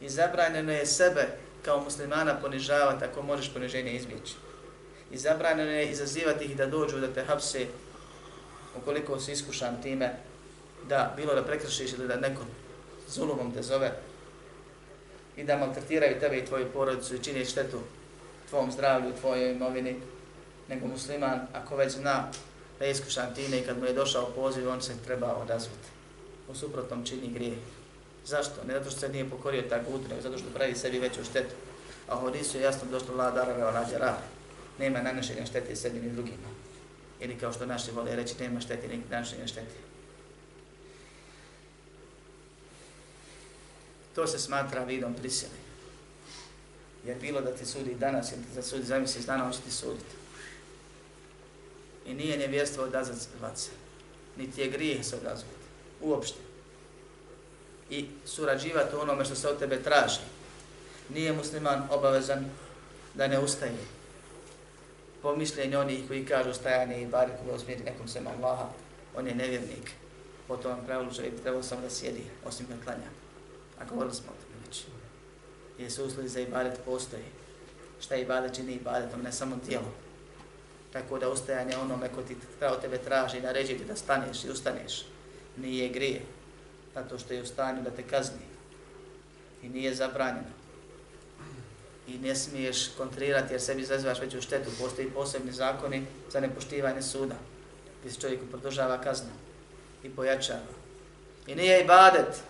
I 0.00 0.08
zabranjeno 0.08 0.72
je 0.72 0.86
sebe 0.86 1.26
kao 1.62 1.80
muslimana 1.80 2.40
ponižavati 2.40 3.04
ako 3.04 3.22
možeš 3.22 3.52
poniženje 3.52 3.92
izbjeći. 3.92 4.34
I 5.10 5.18
zabranjeno 5.18 5.70
je 5.70 5.90
izazivati 5.90 6.44
ih 6.44 6.56
da 6.56 6.66
dođu 6.66 7.00
da 7.00 7.12
te 7.12 7.24
hapse 7.24 7.66
ukoliko 8.76 9.20
si 9.20 9.32
iskušan 9.32 9.82
time 9.82 10.16
da 10.88 11.12
bilo 11.16 11.34
da 11.34 11.44
prekršiš 11.44 11.92
ili 11.92 12.08
da 12.08 12.16
nekom 12.16 12.46
zulumom 13.08 13.54
te 13.54 13.62
zove 13.62 13.92
i 15.36 15.44
da 15.44 15.56
maltretiraju 15.56 16.20
tebe 16.20 16.38
i 16.38 16.44
tvoju 16.44 16.72
porodicu 16.72 17.14
i 17.14 17.22
čini 17.22 17.44
štetu 17.44 17.80
tvom 18.50 18.72
zdravlju, 18.72 19.12
tvojoj 19.20 19.52
imovini, 19.52 19.96
nego 20.68 20.86
musliman, 20.86 21.40
ako 21.52 21.76
već 21.76 21.92
zna 21.92 22.28
da 22.78 22.84
je 22.84 22.90
iskušan 22.90 23.34
time 23.34 23.58
i 23.58 23.62
kad 23.62 23.78
mu 23.78 23.86
je 23.86 23.92
došao 23.92 24.30
poziv, 24.34 24.68
on 24.68 24.82
se 24.82 24.92
treba 25.04 25.34
odazvati. 25.34 25.88
U 26.48 26.54
suprotnom 26.54 27.06
čini 27.06 27.30
grije. 27.34 27.56
Zašto? 28.26 28.64
Ne 28.66 28.74
zato 28.74 28.90
što 28.90 29.00
se 29.00 29.08
nije 29.08 29.30
pokorio 29.30 29.62
tako 29.62 29.90
utro, 29.90 30.08
nego 30.08 30.22
zato 30.22 30.38
što 30.38 30.54
pravi 30.54 30.74
sebi 30.74 30.98
veću 30.98 31.24
štetu. 31.24 31.54
A 32.08 32.16
u 32.16 32.20
hodisu 32.20 32.56
je 32.58 32.62
jasno 32.62 32.90
došlo 32.90 33.16
la 33.16 33.30
darara 33.30 33.86
ra. 33.98 34.18
Nema 34.78 35.02
nanošenja 35.02 35.46
štete 35.46 35.76
sebi 35.76 36.00
ni 36.00 36.10
drugima. 36.10 36.48
Ili 37.20 37.38
kao 37.38 37.52
što 37.52 37.66
naši 37.66 37.90
vole 37.90 38.16
reći, 38.16 38.34
nema 38.40 38.60
štete 38.60 38.88
ni 38.88 39.02
nanošenja 39.10 39.46
štete. 39.46 39.74
To 44.14 44.26
se 44.26 44.38
smatra 44.38 44.84
vidom 44.84 45.14
prisile. 45.14 45.52
Jer 47.06 47.18
bilo 47.20 47.40
da 47.40 47.50
ti 47.50 47.66
sudi 47.66 47.94
danas, 47.94 48.32
jer 48.32 48.40
ti 48.54 48.68
sudi 48.68 48.84
za 48.84 48.98
mjesec 48.98 49.24
dana, 49.24 49.44
on 49.44 49.52
će 49.52 49.60
ti 49.60 49.70
suditi. 49.70 50.23
I 52.06 52.14
nije 52.14 52.38
nevjestvo 52.38 52.84
odazvat 52.84 53.58
se. 53.58 53.70
Niti 54.36 54.60
je 54.60 54.70
grijeh 54.70 55.04
se 55.04 55.16
odazvati. 55.16 55.64
Uopšte. 56.00 56.38
I 57.90 58.06
surađivati 58.24 58.96
onome 58.96 59.24
što 59.24 59.34
se 59.34 59.48
od 59.48 59.58
tebe 59.58 59.82
traži. 59.82 60.20
Nije 61.08 61.32
musliman 61.32 61.82
obavezan 61.90 62.44
da 63.14 63.26
ne 63.26 63.38
ustaje. 63.38 63.72
Po 65.22 65.36
mišljenju 65.36 65.80
onih 65.80 66.08
koji 66.08 66.26
kažu 66.26 66.54
stajanje 66.54 67.02
i 67.02 67.06
bar 67.06 67.28
koga 67.38 67.54
usmijeti 67.54 67.84
nekom 67.84 68.08
sema 68.08 68.30
Allaha, 68.30 68.68
on 69.16 69.26
je 69.26 69.34
nevjernik. 69.34 69.90
Po 70.48 70.56
tom 70.56 70.86
pravilu 70.86 71.14
čovjek 71.14 71.40
trebao 71.42 71.62
sam 71.62 71.82
da 71.82 71.90
sjedi, 71.90 72.24
osim 72.44 72.66
kad 72.66 72.84
klanja. 72.84 73.10
A 73.80 73.84
govorili 73.84 74.14
smo 74.14 74.26
o 74.30 74.42
tome 74.42 74.66
već. 74.66 74.84
Jer 75.78 75.92
se 75.92 76.02
uslovi 76.02 76.28
za 76.28 76.40
ibadet 76.40 76.80
postoji. 76.84 77.24
Šta 78.00 78.16
ibadet 78.16 78.54
čini 78.54 78.72
ibadetom, 78.72 79.22
ne 79.22 79.32
samo 79.32 79.56
tijelo. 79.66 79.92
Tako 80.94 81.18
da 81.18 81.28
ustajanje 81.28 81.76
onome 81.76 82.08
ko 82.14 82.22
ti 82.22 82.36
od 82.60 82.80
tebe 82.80 82.98
traži, 82.98 83.40
naređi 83.40 83.78
ti 83.78 83.84
da 83.84 83.96
staneš 83.96 84.44
i 84.44 84.50
ustaneš, 84.50 85.06
nije 85.56 85.88
grije. 85.88 86.20
Zato 86.94 87.18
što 87.18 87.34
je 87.34 87.42
u 87.42 87.46
stanju 87.46 87.82
da 87.82 87.90
te 87.90 88.02
kazni. 88.02 88.46
I 89.62 89.68
nije 89.68 89.94
zabranjeno. 89.94 90.54
I 92.06 92.18
ne 92.18 92.34
smiješ 92.34 92.88
kontrirati 92.96 93.54
jer 93.54 93.60
sebi 93.60 93.84
zazivaš 93.84 94.20
veću 94.20 94.40
štetu. 94.40 94.70
Postoji 94.80 95.10
posebni 95.10 95.52
zakoni 95.52 96.06
za 96.30 96.40
nepoštivanje 96.40 97.02
suda. 97.02 97.34
Gdje 98.00 98.12
se 98.12 98.20
čovjeku 98.20 98.46
produžava 98.46 99.00
kazna 99.00 99.32
i 100.02 100.10
pojačava. 100.10 100.74
I 101.46 101.54
nije 101.54 101.80
ibadet. 101.80 102.42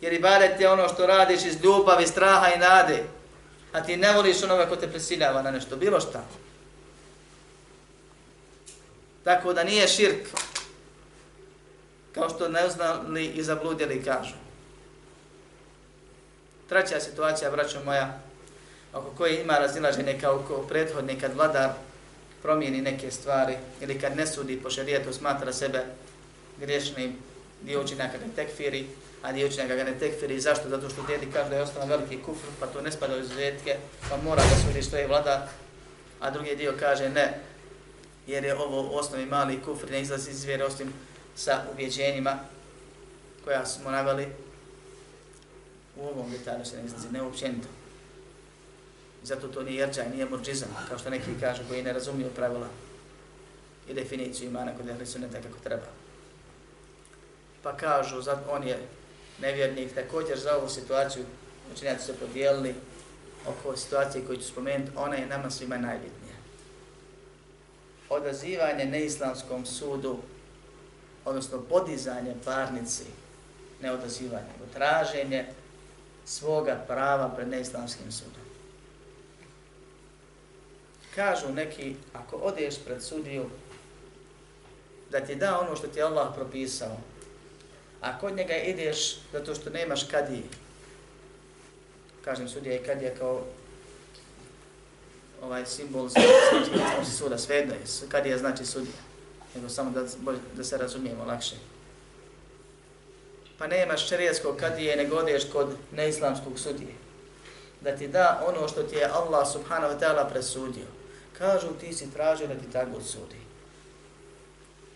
Jer 0.00 0.12
ibadet 0.12 0.60
je 0.60 0.70
ono 0.70 0.88
što 0.88 1.06
radiš 1.06 1.44
iz 1.44 1.64
ljubavi, 1.64 2.06
straha 2.06 2.48
i 2.54 2.58
nade. 2.58 3.02
A 3.72 3.82
ti 3.82 3.96
ne 3.96 4.12
voliš 4.12 4.42
onoga 4.42 4.66
ko 4.66 4.76
te 4.76 4.88
prisiljava 4.88 5.42
na 5.42 5.50
nešto, 5.50 5.76
bilo 5.76 6.00
šta. 6.00 6.24
Tako 9.26 9.52
da 9.52 9.64
nije 9.64 9.88
širk, 9.88 10.28
kao 12.14 12.28
što 12.28 12.48
neuznali 12.48 13.26
i 13.26 13.42
zabludjeli 13.42 14.04
kažu. 14.04 14.34
Treća 16.68 17.00
situacija, 17.00 17.50
braćo 17.50 17.84
moja, 17.84 18.18
oko 18.92 19.10
koje 19.16 19.42
ima 19.42 19.58
razilaženje 19.58 20.18
kao 20.20 20.44
ko 20.48 20.66
prethodni 20.68 21.20
kad 21.20 21.34
vladar 21.34 21.70
promijeni 22.42 22.80
neke 22.80 23.10
stvari 23.10 23.56
ili 23.80 24.00
kad 24.00 24.16
ne 24.16 24.26
sudi 24.26 24.60
po 24.62 24.70
šarijetu 24.70 25.12
smatra 25.12 25.52
sebe 25.52 25.84
griješnim 26.60 27.16
dio 27.62 27.80
učenjaka 27.80 28.18
ne 28.18 28.34
tekfiri, 28.36 28.86
a 29.22 29.32
dio 29.32 29.46
učenjaka 29.46 29.76
ga 29.76 29.84
ne 29.84 29.98
tekfiri. 29.98 30.40
Zašto? 30.40 30.68
Zato 30.68 30.88
što 30.90 31.02
djedi 31.06 31.26
kaže 31.32 31.50
da 31.50 31.56
je 31.56 31.62
ostalo 31.62 31.86
veliki 31.86 32.18
kufr, 32.22 32.46
pa 32.60 32.66
to 32.66 32.80
ne 32.80 32.92
spada 32.92 33.16
u 33.16 33.20
izuzetke, 33.20 33.76
pa 34.10 34.16
mora 34.16 34.42
da 34.42 34.56
sudi 34.66 34.82
što 34.82 34.96
je 34.96 35.06
vlada, 35.06 35.48
a 36.20 36.30
drugi 36.30 36.56
dio 36.56 36.74
kaže 36.80 37.08
ne, 37.08 37.40
jer 38.26 38.44
je 38.44 38.56
ovo 38.56 38.98
osnovi 38.98 39.26
mali 39.26 39.62
kufr, 39.62 39.90
ne 39.90 40.00
izlazi 40.00 40.30
iz 40.30 40.44
vjere 40.44 40.64
osim 40.64 40.92
sa 41.36 41.62
ubjeđenjima 41.72 42.38
koja 43.44 43.66
smo 43.66 43.90
naveli 43.90 44.26
u 45.96 46.06
ovom 46.06 46.30
detalju 46.30 46.64
se 46.64 46.76
ne 46.76 46.84
izlazi, 46.84 47.08
ne 47.12 47.22
uopćenito. 47.22 47.68
Zato 49.22 49.48
to 49.48 49.62
nije 49.62 49.76
jerđaj, 49.76 50.10
nije 50.10 50.26
murđizam, 50.26 50.68
kao 50.88 50.98
što 50.98 51.10
neki 51.10 51.30
kažu 51.40 51.62
koji 51.68 51.82
ne 51.82 51.92
razumiju 51.92 52.30
pravila 52.36 52.68
i 53.88 53.94
definiciju 53.94 54.48
imana 54.48 54.76
kod 54.76 54.88
ehli 54.88 55.06
sunneta 55.06 55.40
kako 55.42 55.58
treba. 55.64 55.86
Pa 57.62 57.76
kažu, 57.76 58.16
on 58.50 58.68
je 58.68 58.78
nevjernik, 59.40 59.94
također 59.94 60.38
za 60.38 60.56
ovu 60.56 60.68
situaciju 60.68 61.24
učenjaci 61.74 62.06
se 62.06 62.14
podijelili 62.14 62.74
oko 63.46 63.76
situacije 63.76 64.24
koju 64.26 64.38
ću 64.38 64.44
spomenuti, 64.44 64.92
ona 64.96 65.16
je 65.16 65.26
nama 65.26 65.50
svima 65.50 65.76
najbitnija. 65.76 66.25
Odazivanje 68.08 68.84
neislamskom 68.84 69.66
sudu, 69.66 70.18
odnosno 71.24 71.60
podizanje 71.60 72.34
parnici, 72.44 73.04
ne 73.82 73.92
odazivanje, 73.92 74.46
nego 74.52 74.72
traženje 74.72 75.46
svoga 76.24 76.84
prava 76.86 77.28
pred 77.28 77.48
neislamskim 77.48 78.12
sudom. 78.12 78.46
Kažu 81.14 81.52
neki, 81.52 81.96
ako 82.12 82.36
odeš 82.36 82.74
pred 82.84 83.02
sudiju, 83.02 83.50
da 85.10 85.20
ti 85.20 85.34
da 85.34 85.60
ono 85.60 85.76
što 85.76 85.86
ti 85.86 86.02
Allah 86.02 86.34
propisao, 86.34 86.96
a 88.00 88.18
kod 88.18 88.36
njega 88.36 88.56
ideš 88.56 89.16
zato 89.32 89.54
što 89.54 89.70
nemaš 89.70 90.04
kadije, 90.10 90.42
kažem 92.24 92.48
sudija 92.48 92.76
i 92.76 92.84
kadija 92.84 93.14
kao 93.18 93.42
ovaj 95.42 95.66
simbol 95.66 96.08
znači 96.08 97.10
suda, 97.18 97.38
svejedno 97.38 97.74
je, 97.74 97.80
kad 98.08 98.26
je 98.26 98.38
znači 98.38 98.66
sudija, 98.66 98.96
nego 99.54 99.68
samo 99.68 99.90
da, 99.90 100.02
da 100.56 100.64
se 100.64 100.76
razumijemo 100.76 101.24
lakše. 101.24 101.56
Pa 103.58 103.66
nemaš 103.66 104.08
šerijskog 104.08 104.56
kadije, 104.56 104.96
nego 104.96 105.16
odeš 105.16 105.44
kod 105.52 105.68
neislamskog 105.92 106.58
sudije. 106.58 106.94
Da 107.80 107.96
ti 107.96 108.08
da 108.08 108.44
ono 108.46 108.68
što 108.68 108.82
ti 108.82 108.96
je 108.96 109.10
Allah 109.12 109.52
subhanahu 109.52 109.94
wa 109.94 110.00
ta'ala 110.00 110.30
presudio. 110.30 110.86
Kažu 111.38 111.68
ti 111.80 111.92
si 111.92 112.12
tražio 112.12 112.46
da 112.46 112.54
ti 112.54 112.70
tako 112.72 113.00
sudi. 113.00 113.36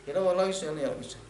Jer 0.07 0.19
ovo 0.19 0.33
logično 0.33 0.69
ili 0.69 0.77
nije 0.77 0.89
logično? 0.89 1.21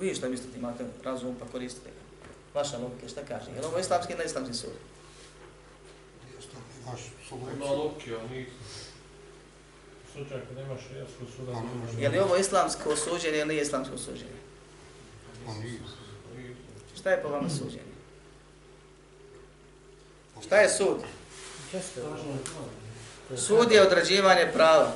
Vi 0.00 0.14
što 0.14 0.28
mislite, 0.28 0.58
imate 0.58 0.84
razum 1.04 1.36
pa 1.40 1.46
koristite 1.52 1.88
ga. 1.88 2.28
Vaša 2.60 2.78
logika, 2.78 3.08
šta 3.08 3.20
kaže? 3.28 3.50
Je 3.50 3.60
li 3.60 3.66
ovo 3.66 3.78
islamski 3.78 4.12
ili 4.12 4.22
neislamski 4.22 4.54
sud? 4.54 4.70
Ima 7.56 7.66
logike, 7.66 8.14
ali 8.20 8.28
nije 8.28 8.46
slučaj 10.12 10.40
kad 10.48 10.56
nemaš 10.56 10.80
jasku 10.98 11.24
suda. 11.36 11.52
Je 11.98 12.08
li 12.08 12.18
ovo 12.18 12.36
islamsko 12.36 12.96
suđenje 12.96 13.38
ili 13.38 13.48
nije 13.48 13.62
islamsko 13.62 13.98
suđenje? 13.98 14.40
Šta 16.96 17.10
je 17.10 17.22
po 17.22 17.28
vama 17.28 17.50
suđenje? 17.50 17.90
Šta 20.46 20.56
je 20.56 20.68
sud? 20.68 20.96
Sud 23.36 23.72
je 23.72 23.82
određivanje 23.82 24.50
prava. 24.54 24.92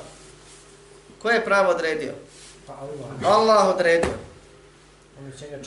Ko 1.21 1.29
je 1.29 1.45
pravo 1.45 1.71
odredio? 1.71 2.13
Allah 3.25 3.75
odredio. 3.75 4.13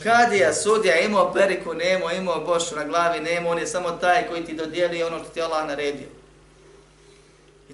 Kadija, 0.03 0.55
sudija, 0.55 1.01
imao 1.01 1.33
periku, 1.33 1.74
nemo, 1.74 2.11
imao 2.11 2.41
bošu 2.41 2.76
na 2.76 2.85
glavi, 2.85 3.20
nemo, 3.20 3.49
on 3.49 3.59
je 3.59 3.66
samo 3.66 3.91
taj 3.91 4.29
koji 4.29 4.45
ti 4.45 4.55
dodijeli 4.55 5.03
ono 5.03 5.18
što 5.18 5.29
ti 5.29 5.43
Allah 5.43 5.66
naredio. 5.66 6.09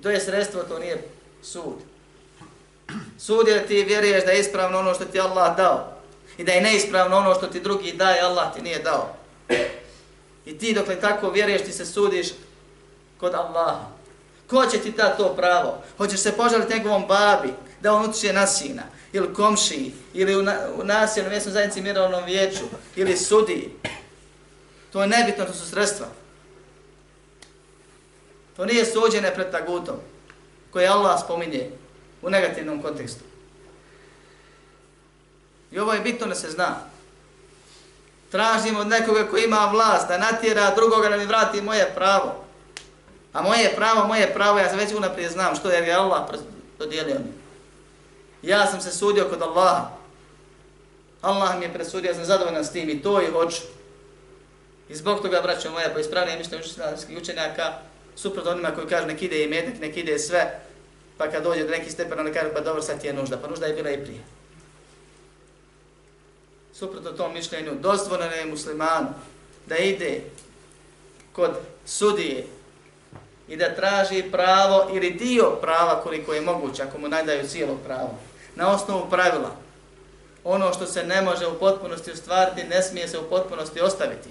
To 0.04 0.10
je 0.10 0.20
sredstvo, 0.20 0.62
to 0.62 0.78
nije 0.78 1.02
sud. 1.42 1.74
Sud 3.18 3.48
je 3.48 3.54
da 3.54 3.66
ti 3.66 3.84
vjeruješ 3.84 4.24
da 4.24 4.30
je 4.30 4.40
ispravno 4.40 4.78
ono 4.78 4.94
što 4.94 5.04
ti 5.04 5.20
Allah 5.20 5.56
dao. 5.56 5.96
I 6.38 6.44
da 6.44 6.52
je 6.52 6.60
neispravno 6.60 7.16
ono 7.16 7.34
što 7.34 7.46
ti 7.46 7.60
drugi 7.60 7.92
daje, 7.92 8.20
Allah 8.20 8.54
ti 8.54 8.62
nije 8.62 8.78
dao. 8.78 9.16
I 10.46 10.58
ti 10.58 10.74
dok 10.74 11.00
tako 11.00 11.30
vjeruješ, 11.30 11.62
ti 11.62 11.72
se 11.72 11.86
sudiš 11.86 12.28
kod 13.20 13.34
Allaha. 13.34 13.86
Ko 14.50 14.66
će 14.66 14.78
ti 14.78 14.92
ta 14.92 15.16
to 15.16 15.34
pravo? 15.36 15.82
Hoćeš 15.96 16.20
se 16.20 16.32
požaliti 16.32 16.74
njegovom 16.74 17.06
babi, 17.06 17.52
da 17.80 17.92
on 17.92 18.10
utiče 18.10 18.32
na 18.32 18.46
sina, 18.46 18.82
ili 19.12 19.34
komši, 19.34 19.92
ili 20.14 20.36
u, 20.36 20.42
na, 20.42 20.58
u 20.80 20.84
nasilnom 20.84 21.32
mjesnom 21.32 21.52
zajednici 21.52 21.82
mirovnom 21.82 22.24
vijeću, 22.24 22.64
ili 22.96 23.16
sudi. 23.16 23.76
To 24.92 25.02
je 25.02 25.08
nebitno, 25.08 25.44
to 25.44 25.52
su 25.52 25.70
sredstva. 25.70 26.06
To 28.56 28.64
nije 28.64 28.84
suđene 28.84 29.34
pred 29.34 29.50
tagutom, 29.50 29.96
koje 30.72 30.88
Allah 30.88 31.20
spominje 31.24 31.70
u 32.22 32.30
negativnom 32.30 32.82
kontekstu. 32.82 33.24
I 35.70 35.78
ovo 35.78 35.92
je 35.92 36.00
bitno 36.00 36.26
da 36.26 36.34
se 36.34 36.50
zna. 36.50 36.76
Tražim 38.30 38.76
od 38.76 38.86
nekoga 38.86 39.26
koji 39.26 39.44
ima 39.44 39.70
vlast 39.72 40.08
da 40.08 40.18
natjera 40.18 40.74
drugoga 40.74 41.08
da 41.08 41.16
mi 41.16 41.24
vrati 41.24 41.62
moje 41.62 41.92
pravo. 41.94 42.44
A 43.32 43.42
moje 43.42 43.72
pravo, 43.76 44.06
moje 44.06 44.34
pravo, 44.34 44.58
ja 44.58 44.70
se 44.70 44.76
već 44.76 44.92
unaprijed 44.92 45.32
znam 45.32 45.56
što 45.56 45.70
je 45.70 45.92
Allah 45.92 46.22
dodijelio 46.78 47.14
mi. 47.14 47.32
Ja 48.50 48.66
sam 48.66 48.80
se 48.80 48.90
sudio 48.90 49.28
kod 49.30 49.42
Allaha. 49.42 49.88
Allah 51.22 51.58
mi 51.58 51.64
je 51.64 51.72
presudio, 51.72 52.08
ja 52.08 52.14
sam 52.14 52.24
zadovoljan 52.24 52.64
s 52.64 52.72
tim 52.72 52.90
i 52.90 53.02
to 53.02 53.22
i 53.22 53.30
hoću. 53.30 53.62
I 54.88 54.94
zbog 54.94 55.22
toga, 55.22 55.40
braćo 55.40 55.70
moja, 55.70 55.90
po 55.92 55.98
ispravnije 55.98 56.38
mišljenje 56.38 56.64
učenjskih 56.64 57.18
učenjaka, 57.18 57.72
suprot 58.16 58.46
onima 58.46 58.70
koji 58.70 58.86
kažu 58.86 59.06
nek 59.06 59.22
ide 59.22 59.44
i 59.44 59.48
metak, 59.48 59.80
nek 59.80 59.96
ide 59.96 60.18
sve, 60.18 60.60
pa 61.18 61.30
kad 61.30 61.42
dođe 61.42 61.62
do 61.62 61.70
neki 61.70 61.90
stepen, 61.90 62.20
oni 62.20 62.32
kažu 62.32 62.48
pa 62.54 62.60
dobro, 62.60 62.82
sad 62.82 63.00
ti 63.00 63.06
je 63.06 63.12
nužda, 63.12 63.36
pa 63.36 63.48
nužda 63.48 63.66
je 63.66 63.74
bila 63.74 63.90
i 63.90 64.04
prije. 64.04 64.20
Suprotno 66.72 67.12
tom 67.12 67.32
mišljenju, 67.32 67.72
dozvoljeno 67.80 68.34
je 68.34 68.46
muslimanu 68.46 69.08
da 69.66 69.76
ide 69.76 70.20
kod 71.32 71.50
sudije 71.86 72.46
i 73.48 73.56
da 73.56 73.74
traži 73.74 74.24
pravo 74.32 74.90
ili 74.92 75.10
dio 75.10 75.50
prava 75.60 76.00
koliko 76.02 76.34
je 76.34 76.40
moguće, 76.40 76.82
ako 76.82 76.98
mu 76.98 77.08
najdaju 77.08 77.48
cijelo 77.48 77.76
pravo, 77.84 78.18
na 78.54 78.70
osnovu 78.70 79.10
pravila. 79.10 79.56
Ono 80.44 80.72
što 80.72 80.86
se 80.86 81.02
ne 81.02 81.22
može 81.22 81.46
u 81.46 81.58
potpunosti 81.58 82.10
ostvariti, 82.10 82.68
ne 82.68 82.82
smije 82.82 83.08
se 83.08 83.18
u 83.18 83.28
potpunosti 83.30 83.80
ostaviti. 83.80 84.28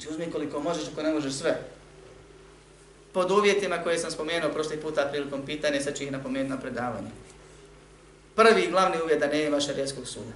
Znači 0.00 0.12
uzmi 0.12 0.32
koliko 0.32 0.60
možeš, 0.60 0.88
ako 0.92 1.02
ne 1.02 1.12
možeš 1.12 1.32
sve. 1.32 1.60
Pod 3.12 3.30
uvjetima 3.30 3.82
koje 3.82 3.98
sam 3.98 4.10
spomenuo 4.10 4.50
prošli 4.50 4.76
puta 4.76 5.08
prilikom 5.10 5.46
pitanja, 5.46 5.80
sad 5.80 5.96
ću 5.96 6.02
ih 6.02 6.12
napomenuti 6.12 6.50
na 6.50 6.60
predavanje. 6.60 7.10
Prvi 8.36 8.62
i 8.62 8.70
glavni 8.70 9.02
uvjet 9.02 9.20
da 9.20 9.26
ne 9.26 9.44
ima 9.44 9.60
šarijetskog 9.60 10.06
suda. 10.06 10.32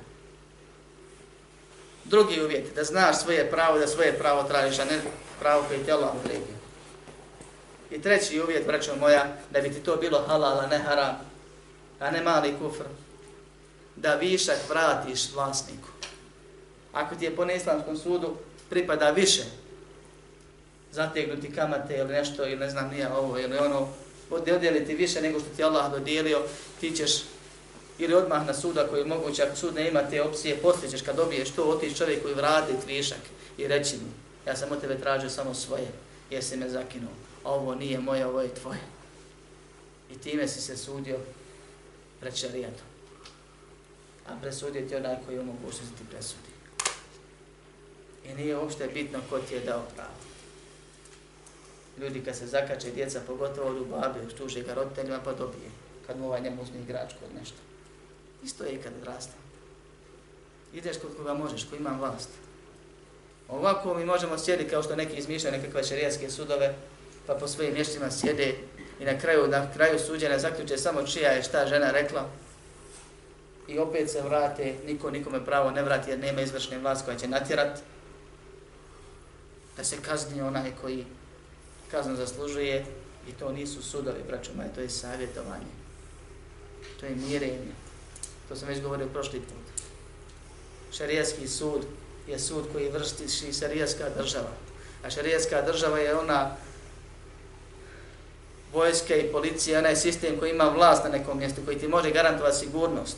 Drugi 2.04 2.42
uvjet, 2.42 2.74
da 2.74 2.84
znaš 2.84 3.22
svoje 3.22 3.50
pravo, 3.50 3.78
da 3.78 3.86
svoje 3.86 4.12
pravo 4.12 4.42
tražiš, 4.42 4.78
a 4.78 4.84
ne 4.84 5.00
pravo 5.40 5.64
koje 5.68 5.84
ti 5.84 5.92
Allah 5.92 6.10
odredio. 6.14 6.56
I 7.90 8.02
treći 8.02 8.40
uvjet, 8.40 8.66
braćo 8.66 8.96
moja, 8.96 9.36
da 9.50 9.60
bi 9.60 9.72
ti 9.72 9.80
to 9.80 9.96
bilo 9.96 10.24
halal, 10.26 10.60
a 10.60 10.66
ne 10.66 10.78
haram, 10.78 11.16
a 12.00 12.10
ne 12.10 12.22
mali 12.22 12.54
kufr, 12.60 12.84
da 13.96 14.14
višak 14.14 14.58
vratiš 14.68 15.32
vlasniku. 15.34 15.88
Ako 16.92 17.14
ti 17.14 17.24
je 17.24 17.36
po 17.36 17.44
neislamskom 17.44 17.96
sudu 17.96 18.36
pripada 18.74 19.10
više, 19.10 19.42
zategnuti 20.92 21.52
kamate 21.54 21.96
ili 21.98 22.12
nešto, 22.12 22.46
ili 22.46 22.56
ne 22.56 22.70
znam, 22.70 22.90
nije 22.90 23.12
ovo 23.12 23.38
ili 23.38 23.58
ono, 23.58 23.88
odjeliti 24.30 24.94
više 24.94 25.20
nego 25.20 25.40
što 25.40 25.48
ti 25.56 25.64
Allah 25.64 25.92
dodijelio, 25.92 26.42
ti 26.80 26.90
ćeš 26.96 27.12
ili 27.98 28.14
odmah 28.14 28.46
na 28.46 28.54
suda 28.54 28.86
koji 28.86 29.00
je 29.00 29.06
moguće, 29.06 29.42
ako 29.42 29.56
sud 29.56 29.74
ne 29.74 29.88
ima 29.88 30.02
te 30.10 30.22
opcije, 30.22 30.56
poslije 30.56 30.90
ćeš 30.90 31.02
kad 31.02 31.16
dobiješ 31.16 31.50
to, 31.50 31.64
otiš 31.64 31.98
čovjek 31.98 32.22
koji 32.22 32.34
vrati 32.34 32.72
višak 32.86 33.22
i 33.58 33.68
reći 33.68 33.96
mu, 33.96 34.10
ja 34.46 34.56
sam 34.56 34.72
od 34.72 34.80
tebe 34.80 34.98
tražio 34.98 35.30
samo 35.30 35.54
svoje, 35.54 35.88
jesi 36.30 36.56
me 36.56 36.68
zakinuo, 36.68 37.12
ovo 37.44 37.74
nije 37.74 37.98
moje, 37.98 38.26
ovo 38.26 38.40
je 38.40 38.54
tvoje. 38.54 38.80
I 40.10 40.18
time 40.18 40.48
si 40.48 40.60
se 40.60 40.76
sudio 40.76 41.18
pred 42.20 42.36
šarijatom. 42.36 42.86
A 44.26 44.32
presudio 44.42 44.88
ti 44.88 44.96
onaj 44.96 45.16
koji 45.26 45.36
je 45.36 45.42
mogućnost 45.42 45.94
ti 45.98 46.04
presudi. 46.10 46.53
I 48.24 48.34
nije 48.34 48.56
uopšte 48.56 48.88
bitno 48.94 49.18
ko 49.30 49.38
ti 49.38 49.54
je 49.54 49.60
dao 49.60 49.82
pravo. 49.94 50.24
Ljudi 51.98 52.24
kad 52.24 52.36
se 52.36 52.46
zakače 52.46 52.90
djeca, 52.90 53.20
pogotovo 53.26 53.68
od 53.68 53.86
babi, 53.86 54.34
tuže 54.38 54.62
ga 54.62 54.74
roditeljima 54.74 55.20
pa 55.24 55.32
dobije. 55.32 55.70
Kad 56.06 56.18
mu 56.18 56.26
ovaj 56.26 56.40
njemu 56.40 56.62
uzme 56.62 56.80
igračku 56.80 57.18
od 57.24 57.40
nešto. 57.40 57.56
Isto 58.44 58.64
je 58.64 58.72
i 58.72 58.82
kad 58.82 58.92
odrasta. 59.00 59.32
Ideš 60.72 60.96
kod 60.98 61.16
koga 61.16 61.34
možeš, 61.34 61.64
ko 61.64 61.76
ima 61.76 61.96
vlast. 62.00 62.28
Ovako 63.48 63.94
mi 63.94 64.04
možemo 64.04 64.38
sjediti 64.38 64.70
kao 64.70 64.82
što 64.82 64.96
neki 64.96 65.16
izmišljaju 65.16 65.56
nekakve 65.56 65.84
šarijetske 65.84 66.30
sudove 66.30 66.74
pa 67.26 67.34
po 67.34 67.48
svojim 67.48 67.74
mještima 67.74 68.10
sjede 68.10 68.54
i 69.00 69.04
na 69.04 69.18
kraju, 69.18 69.48
na 69.48 69.72
kraju 69.72 69.98
suđenja 69.98 70.38
zaključe 70.38 70.76
samo 70.76 71.06
čija 71.06 71.30
je 71.30 71.42
šta 71.42 71.66
žena 71.66 71.90
rekla 71.90 72.28
i 73.68 73.78
opet 73.78 74.10
se 74.10 74.22
vrate, 74.22 74.74
niko 74.86 75.10
nikome 75.10 75.44
pravo 75.44 75.70
ne 75.70 75.82
vrati 75.82 76.10
jer 76.10 76.18
nema 76.18 76.40
izvršne 76.40 76.78
vlast 76.78 77.04
koja 77.04 77.16
će 77.16 77.28
natjerat 77.28 77.78
da 79.76 79.84
se 79.84 79.96
kazni 80.02 80.42
onaj 80.42 80.72
koji 80.80 81.04
kaznu 81.90 82.16
zaslužuje 82.16 82.84
i 83.28 83.32
to 83.32 83.52
nisu 83.52 83.82
sudovi, 83.82 84.22
braćo 84.28 84.50
moje, 84.56 84.74
to 84.74 84.80
je 84.80 84.90
savjetovanje. 84.90 85.72
To 87.00 87.06
je 87.06 87.16
mirenje. 87.16 87.72
To 88.48 88.56
sam 88.56 88.68
već 88.68 88.82
govorio 88.82 89.06
prošli 89.06 89.40
put. 89.40 89.84
Šarijaski 90.92 91.48
sud 91.48 91.86
je 92.28 92.38
sud 92.38 92.64
koji 92.72 92.90
vrsti 92.90 93.52
šarijaska 93.52 94.04
država. 94.16 94.50
A 95.04 95.10
šarijaska 95.10 95.62
država 95.62 95.98
je 95.98 96.18
ona 96.18 96.56
vojska 98.72 99.16
i 99.16 99.32
policija, 99.32 99.78
onaj 99.78 99.96
sistem 99.96 100.38
koji 100.38 100.50
ima 100.50 100.64
vlast 100.64 101.04
na 101.04 101.10
nekom 101.10 101.38
mjestu, 101.38 101.60
koji 101.64 101.78
ti 101.78 101.88
može 101.88 102.10
garantovati 102.10 102.58
sigurnost. 102.58 103.16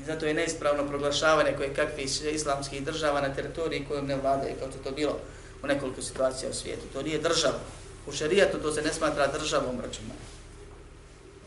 I 0.00 0.04
zato 0.04 0.26
je 0.26 0.34
neispravno 0.34 0.88
proglašavanje 0.88 1.52
koje 1.56 1.74
kakvi 1.74 2.02
islamskih 2.32 2.84
država 2.84 3.20
na 3.20 3.34
teritoriji 3.34 3.84
kojom 3.88 4.06
ne 4.06 4.16
vladaju, 4.16 4.54
kao 4.58 4.70
što 4.70 4.78
to 4.78 4.96
bilo 4.96 5.18
u 5.62 5.66
nekoliko 5.66 6.02
situacija 6.02 6.50
u 6.50 6.54
svijetu. 6.54 6.86
To 6.92 7.02
nije 7.02 7.18
država. 7.18 7.58
U 8.06 8.12
šerijatu 8.12 8.58
to 8.58 8.72
se 8.72 8.82
ne 8.82 8.92
smatra 8.92 9.26
državom, 9.26 9.80
računa. 9.80 10.14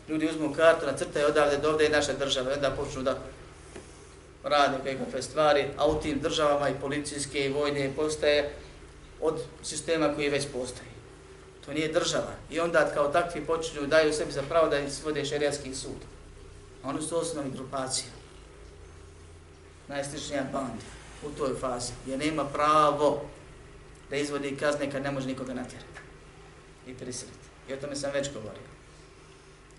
Ljudi 0.08 0.28
uzmu 0.28 0.54
kartu, 0.54 0.86
nacrtaju 0.86 1.26
odavde 1.26 1.58
do 1.58 1.70
ovde 1.70 1.86
i 1.86 1.88
naše 1.88 2.12
države, 2.12 2.54
onda 2.54 2.70
počnu 2.70 3.02
da 3.02 3.18
rade 4.44 4.96
kakve 4.98 5.22
stvari, 5.22 5.64
a 5.76 5.86
u 5.88 6.00
tim 6.00 6.20
državama 6.20 6.68
i 6.68 6.80
policijske 6.80 7.46
i 7.46 7.52
vojne 7.52 7.92
postaje 7.96 8.52
od 9.20 9.42
sistema 9.62 10.14
koji 10.14 10.28
već 10.28 10.44
postoji. 10.52 10.88
To 11.64 11.72
nije 11.72 11.92
država. 11.92 12.32
I 12.50 12.60
onda 12.60 12.90
kao 12.94 13.08
takvi 13.08 13.46
počinju 13.46 13.86
daju 13.86 14.12
sebi 14.12 14.32
za 14.32 14.42
pravo 14.42 14.68
da 14.68 14.90
svode 14.90 15.24
šerijatski 15.24 15.74
sud. 15.74 16.00
Oni 16.82 17.02
su 17.02 17.18
osnovni 17.18 17.50
grupacija 17.50 18.23
najsličnija 19.88 20.42
banda 20.52 20.82
u 21.26 21.30
toj 21.30 21.54
fazi. 21.60 21.92
Jer 22.06 22.18
nema 22.18 22.44
pravo 22.44 23.22
da 24.10 24.16
izvodi 24.16 24.56
kazne 24.56 24.90
kad 24.90 25.02
ne 25.02 25.10
može 25.10 25.26
nikoga 25.26 25.54
natjerati 25.54 26.00
i 26.86 26.94
prisiliti. 26.94 27.48
I 27.68 27.72
o 27.72 27.76
tome 27.76 27.96
sam 27.96 28.12
već 28.12 28.32
govorio. 28.32 28.74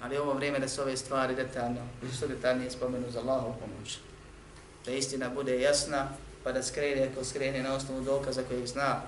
Ali 0.02 0.18
ovo 0.18 0.34
vrijeme 0.34 0.60
da 0.60 0.68
se 0.68 0.82
ove 0.82 0.98
stvari 0.98 1.36
detaljno, 1.36 1.82
što 2.18 2.28
detaljnije 2.28 2.72
spomenu 2.72 3.12
za 3.12 3.20
Allahov 3.20 3.54
pomoć. 3.60 4.00
Da 4.86 4.92
istina 4.92 5.30
bude 5.30 5.62
jasna, 5.62 6.08
pa 6.44 6.52
da 6.52 6.64
skrene 6.64 7.10
ko 7.16 7.24
skrene 7.24 7.64
na 7.64 7.74
osnovu 7.74 8.02
dokaza 8.02 8.44
kojeg 8.44 8.68
zna 8.68 9.02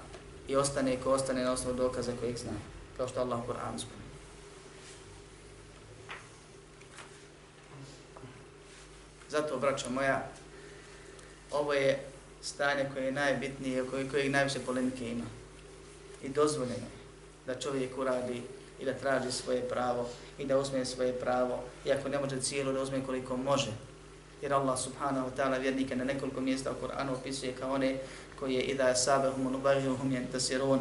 i 0.48 0.56
ostane 0.56 0.98
ko 1.04 1.12
ostane 1.12 1.44
na 1.44 1.52
osnovu 1.52 1.78
dokaza 1.78 2.12
kojeg 2.20 2.38
zna. 2.38 2.52
Kao 2.98 3.08
što 3.08 3.20
Allah 3.20 3.40
u 3.40 3.52
Kur'anu 3.52 3.78
spomenu. 3.78 4.08
Zato, 9.30 9.58
braćo 9.58 9.90
moja, 9.90 10.30
ovo 11.52 11.74
je 11.74 12.00
stanje 12.42 12.90
koje 12.94 13.06
je 13.06 13.12
najbitnije, 13.12 13.86
koje, 13.92 14.10
koje 14.10 14.30
najviše 14.30 14.60
polemike 14.60 15.10
ima. 15.10 15.26
I 16.24 16.30
dozvoljeno 16.30 16.76
je 16.76 16.98
da 17.46 17.60
čovjek 17.60 17.98
uradi 17.98 18.42
i 18.80 18.86
da 18.86 18.94
traži 18.94 19.32
svoje 19.32 19.62
pravo 19.70 20.10
i 20.38 20.46
da 20.46 20.58
uzme 20.58 20.86
svoje 20.86 21.14
pravo, 21.14 21.64
iako 21.86 22.10
ne 22.10 22.20
može 22.20 22.42
cijelo 22.42 22.72
da 22.72 22.82
uzme 22.82 23.06
koliko 23.06 23.38
može. 23.38 23.72
Jer 24.42 24.54
Allah 24.54 24.80
subhanahu 24.80 25.30
wa 25.30 25.36
ta'ala 25.38 25.62
vjernike 25.62 25.96
na 25.96 26.04
nekoliko 26.04 26.42
mjesta 26.42 26.72
u 26.72 26.82
Koranu 26.82 27.14
opisuje 27.14 27.54
kao 27.54 27.74
one 27.74 27.98
koji 28.40 28.54
je 28.54 28.62
idha 28.62 28.96
sabahum 28.96 29.48
unubahiruhum 29.48 30.12
jentasirun, 30.12 30.80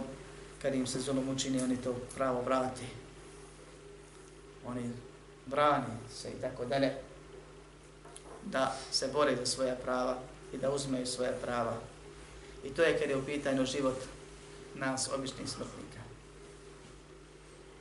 kad 0.63 0.75
im 0.75 0.87
se 0.87 1.01
zulum 1.01 1.29
učini, 1.29 1.63
oni 1.63 1.77
to 1.77 1.95
pravo 2.17 2.43
vrati. 2.43 2.87
Oni 4.67 4.91
brani 5.47 5.95
se 6.15 6.29
i 6.29 6.41
tako 6.41 6.65
dalje, 6.65 6.93
da 8.45 8.77
se 8.91 9.09
bore 9.13 9.37
za 9.37 9.47
svoja 9.47 9.75
prava 9.75 10.19
i 10.57 10.59
da 10.59 10.71
uzmeju 10.71 11.07
svoja 11.07 11.33
prava. 11.43 11.77
I 12.65 12.69
to 12.69 12.83
je 12.83 12.99
kad 12.99 13.11
je 13.11 13.17
u 13.17 13.25
pitanju 13.25 13.67
život 13.67 13.99
nas, 14.75 15.11
običnih 15.15 15.49
smrtnika. 15.49 16.01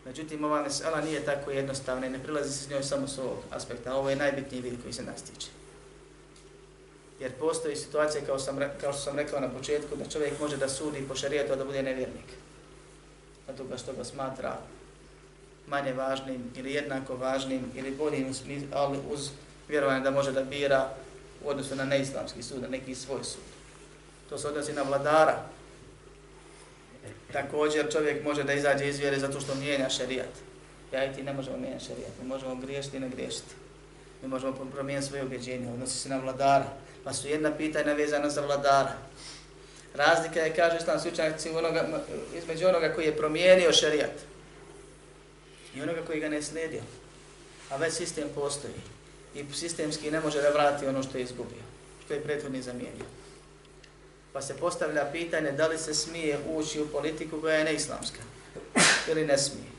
Međutim, 0.06 0.44
ova 0.44 0.62
mesela 0.62 1.02
nije 1.02 1.26
tako 1.26 1.52
jednostavna 1.52 2.08
i 2.08 2.10
ne 2.10 2.24
prilazi 2.24 2.54
se 2.54 2.64
s 2.64 2.70
njoj 2.70 2.84
samo 2.84 3.08
s 3.08 3.18
ovog 3.18 3.38
aspekta. 3.52 3.96
Ovo 3.96 4.10
je 4.10 4.16
najbitniji 4.16 4.62
vid 4.62 4.82
koji 4.82 4.94
se 4.94 5.04
nas 5.04 5.22
tiče. 5.22 5.48
Jer 7.20 7.32
postoji 7.32 7.76
situacija, 7.76 8.26
kao, 8.26 8.40
sam, 8.40 8.60
kao 8.82 8.94
što 8.94 9.02
sam 9.02 9.18
rekao 9.18 9.40
na 9.40 9.50
početku, 9.50 9.96
da 9.96 10.10
čovjek 10.10 10.40
može 10.40 10.58
da 10.58 10.70
sudi 10.70 11.08
po 11.08 11.16
šarijetu, 11.16 11.56
da 11.56 11.66
bude 11.66 11.84
nevjernik. 11.84 12.30
Zato 13.48 13.64
ga 13.64 13.78
što 13.78 13.94
ga 13.94 14.04
smatra 14.04 14.58
manje 15.68 15.94
važnim 15.94 16.52
ili 16.56 16.74
jednako 16.74 17.16
važnim 17.16 17.72
ili 17.76 17.92
boljim, 17.92 18.34
ali 18.74 18.98
uz 19.12 19.30
vjerovanje 19.68 20.04
da 20.04 20.12
može 20.12 20.32
da 20.32 20.44
bira 20.44 20.90
u 21.46 21.50
odnosu 21.50 21.76
na 21.76 21.86
neislamski 21.86 22.44
sud, 22.44 22.62
na 22.62 22.68
neki 22.68 22.96
svoj 22.96 23.24
sud. 23.24 23.44
To 24.30 24.38
se 24.38 24.48
odnosi 24.48 24.74
na 24.74 24.82
vladara. 24.82 25.44
E, 27.06 27.34
također 27.34 27.92
čovjek 27.92 28.24
može 28.24 28.44
da 28.44 28.54
izađe 28.54 28.88
iz 28.88 29.00
vjere 29.00 29.20
zato 29.20 29.40
što 29.40 29.56
mijenja 29.56 29.90
šerijat. 29.90 30.30
Ja 30.92 31.06
i 31.06 31.14
ti 31.14 31.24
ne 31.24 31.34
možemo 31.34 31.58
mijenjati 31.58 31.86
šerijat, 31.86 32.12
mi 32.22 32.28
možemo 32.28 32.56
griješiti 32.56 32.98
i 32.98 33.00
ne 33.00 33.10
griješiti. 33.10 33.56
Mi 34.22 34.28
možemo 34.28 34.70
promijeniti 34.74 35.08
svoje 35.08 35.24
objeđenje, 35.24 35.72
odnosi 35.74 36.00
se 36.00 36.10
na 36.10 36.18
vladara. 36.18 36.66
Pa 37.04 37.14
su 37.14 37.28
jedna 37.28 37.52
pitanja 37.52 37.94
vezana 37.94 38.30
za 38.30 38.42
vladara. 38.42 38.94
Razlika 39.94 40.40
je, 40.40 40.56
kaže 40.56 40.78
islamski 40.78 41.10
učenjaci, 41.10 41.50
onoga, 41.50 42.04
između 42.38 42.68
onoga 42.68 42.94
koji 42.94 43.06
je 43.06 43.18
promijenio 43.18 43.74
šerijat 43.74 44.12
i 45.76 45.82
onoga 45.82 46.02
koji 46.08 46.20
ga 46.20 46.30
ne 46.30 46.42
slijedio. 46.42 46.82
A 47.70 47.78
već 47.78 47.94
sistem 47.94 48.30
postoji 48.36 48.74
i 49.36 49.46
sistemski 49.54 50.12
ne 50.12 50.20
može 50.20 50.42
da 50.42 50.50
vrati 50.50 50.88
ono 50.88 51.04
što 51.04 51.18
je 51.18 51.24
izgubio, 51.24 51.64
što 52.06 52.14
je 52.14 52.24
prethodni 52.24 52.62
zamijenio. 52.62 53.06
Pa 54.34 54.42
se 54.42 54.58
postavlja 54.58 55.10
pitanje 55.12 55.52
da 55.52 55.68
li 55.68 55.78
se 55.78 55.94
smije 55.94 56.40
ući 56.50 56.82
u 56.82 56.88
politiku 56.88 57.42
koja 57.42 57.56
je 57.56 57.64
neislamska 57.64 58.20
ili 59.12 59.26
ne 59.26 59.38
smije. 59.38 59.76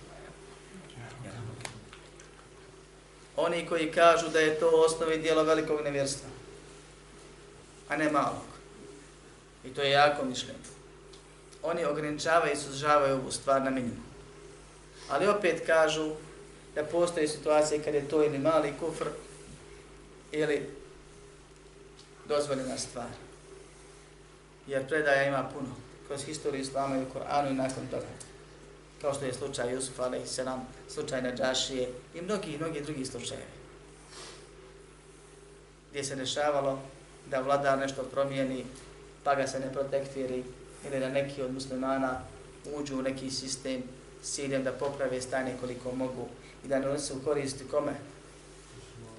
Oni 3.37 3.67
koji 3.67 3.93
kažu 3.93 4.29
da 4.29 4.41
je 4.41 4.61
to 4.61 4.69
osnovi 4.69 5.19
dijelo 5.19 5.43
velikog 5.43 5.81
nevjerstva, 5.85 6.29
a 7.89 7.97
ne 7.97 8.11
malog. 8.11 8.47
I 9.65 9.69
to 9.69 9.83
je 9.83 9.91
jako 9.91 10.25
mišljenje. 10.25 10.59
Oni 11.63 11.85
ograničavaju 11.85 12.53
i 12.53 12.57
sužavaju 12.57 13.15
ovu 13.15 13.33
stvar 13.33 13.63
na 13.63 13.71
minimum. 13.71 14.05
Ali 15.09 15.27
opet 15.27 15.67
kažu 15.67 16.13
da 16.75 16.85
postoje 16.85 17.29
situacije 17.29 17.83
kad 17.83 17.95
je 17.95 18.09
to 18.09 18.25
ili 18.25 18.39
mali 18.39 18.73
kufr 18.81 19.07
ili 20.33 20.71
dozvoljena 22.29 22.79
stvar. 22.79 23.11
Jer 24.67 24.89
predaja 24.89 25.29
ima 25.29 25.49
puno 25.53 25.75
kroz 26.07 26.25
historiju 26.25 26.63
Islama 26.63 26.97
i 26.97 27.03
u 27.03 27.13
Koranu 27.13 27.51
i 27.51 27.55
nakon 27.55 27.87
toga. 27.91 28.07
Kao 29.01 29.15
što 29.15 29.25
je 29.25 29.35
slučaj 29.35 29.73
Jusuf 29.73 30.01
a.s. 30.01 30.41
slučaj 30.89 31.23
Nađašije 31.23 31.89
i 32.15 32.23
mnogi, 32.23 32.59
mnogi 32.59 32.81
drugi 32.81 33.05
slučajevi. 33.05 33.57
Gdje 35.91 36.05
se 36.05 36.17
dešavalo 36.17 36.79
da 37.31 37.41
vladar 37.41 37.79
nešto 37.79 38.03
promijeni 38.03 38.65
pa 39.25 39.35
ga 39.35 39.47
se 39.47 39.61
ne 39.61 39.73
protektiri 39.73 40.45
ili 40.87 41.01
da 41.01 41.09
neki 41.09 41.43
od 41.43 41.55
muslimana 41.55 42.21
uđu 42.75 42.99
u 42.99 43.03
neki 43.03 43.31
sistem 43.31 43.83
s 44.23 44.35
ciljem 44.35 44.65
da 44.65 44.73
poprave 44.73 45.21
stanje 45.21 45.55
koliko 45.61 45.93
mogu 45.93 46.29
i 46.65 46.69
da 46.69 46.79
ne 46.79 46.87
nosu 46.87 47.15
koristi 47.25 47.65
kome? 47.71 47.93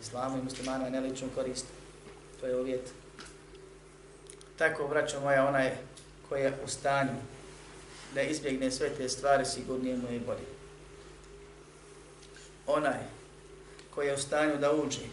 Islamu 0.01 0.37
i 0.37 0.43
muslimanu, 0.43 0.89
ne 0.89 0.99
ličnu 0.99 1.27
korist. 1.35 1.65
To 2.39 2.47
je 2.47 2.55
uvjet. 2.55 2.89
Tako, 4.57 4.87
braćo 4.87 5.19
moja, 5.19 5.47
onaj 5.47 5.77
koji 6.29 6.41
je 6.41 6.57
u 6.65 6.67
stanju 6.67 7.15
da 8.13 8.21
izbjegne 8.21 8.71
sve 8.71 8.89
te 8.89 9.09
stvari, 9.09 9.45
sigurnije 9.45 9.97
mu 9.97 10.11
je 10.11 10.19
bolje. 10.19 10.47
Onaj 12.67 12.99
koji 13.95 14.07
je 14.07 14.13
u 14.13 14.17
stanju 14.17 14.57
da 14.57 14.71
uđe 14.71 15.05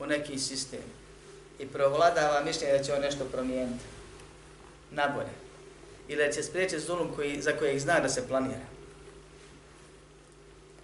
u 0.00 0.06
neki 0.06 0.38
sistem 0.38 0.80
i 1.58 1.66
provladava 1.66 2.44
mišljenje 2.44 2.78
da 2.78 2.84
će 2.84 2.94
on 2.94 3.00
nešto 3.00 3.24
promijeniti 3.24 3.84
na 4.90 5.08
bolje 5.08 5.34
ili 6.08 6.26
da 6.26 6.32
će 6.32 6.42
spriječiti 6.42 6.82
zulum 6.82 7.14
koji, 7.14 7.42
za 7.42 7.52
kojeg 7.52 7.78
zna 7.78 8.00
da 8.00 8.08
se 8.08 8.28
planira 8.28 8.66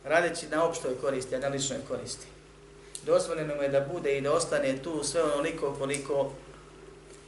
radeći 0.05 0.49
na 0.49 0.65
opštoj 0.65 1.01
koristi, 1.01 1.35
a 1.35 1.39
na 1.39 1.49
ličnoj 1.49 1.79
koristi 1.89 2.27
dozvoljeno 3.07 3.55
mu 3.55 3.63
je 3.63 3.69
da 3.69 3.81
bude 3.81 4.19
i 4.19 4.21
da 4.21 4.33
ostane 4.33 4.83
tu 4.83 5.05
sve 5.05 5.23
onoliko 5.23 5.75
koliko, 5.79 6.33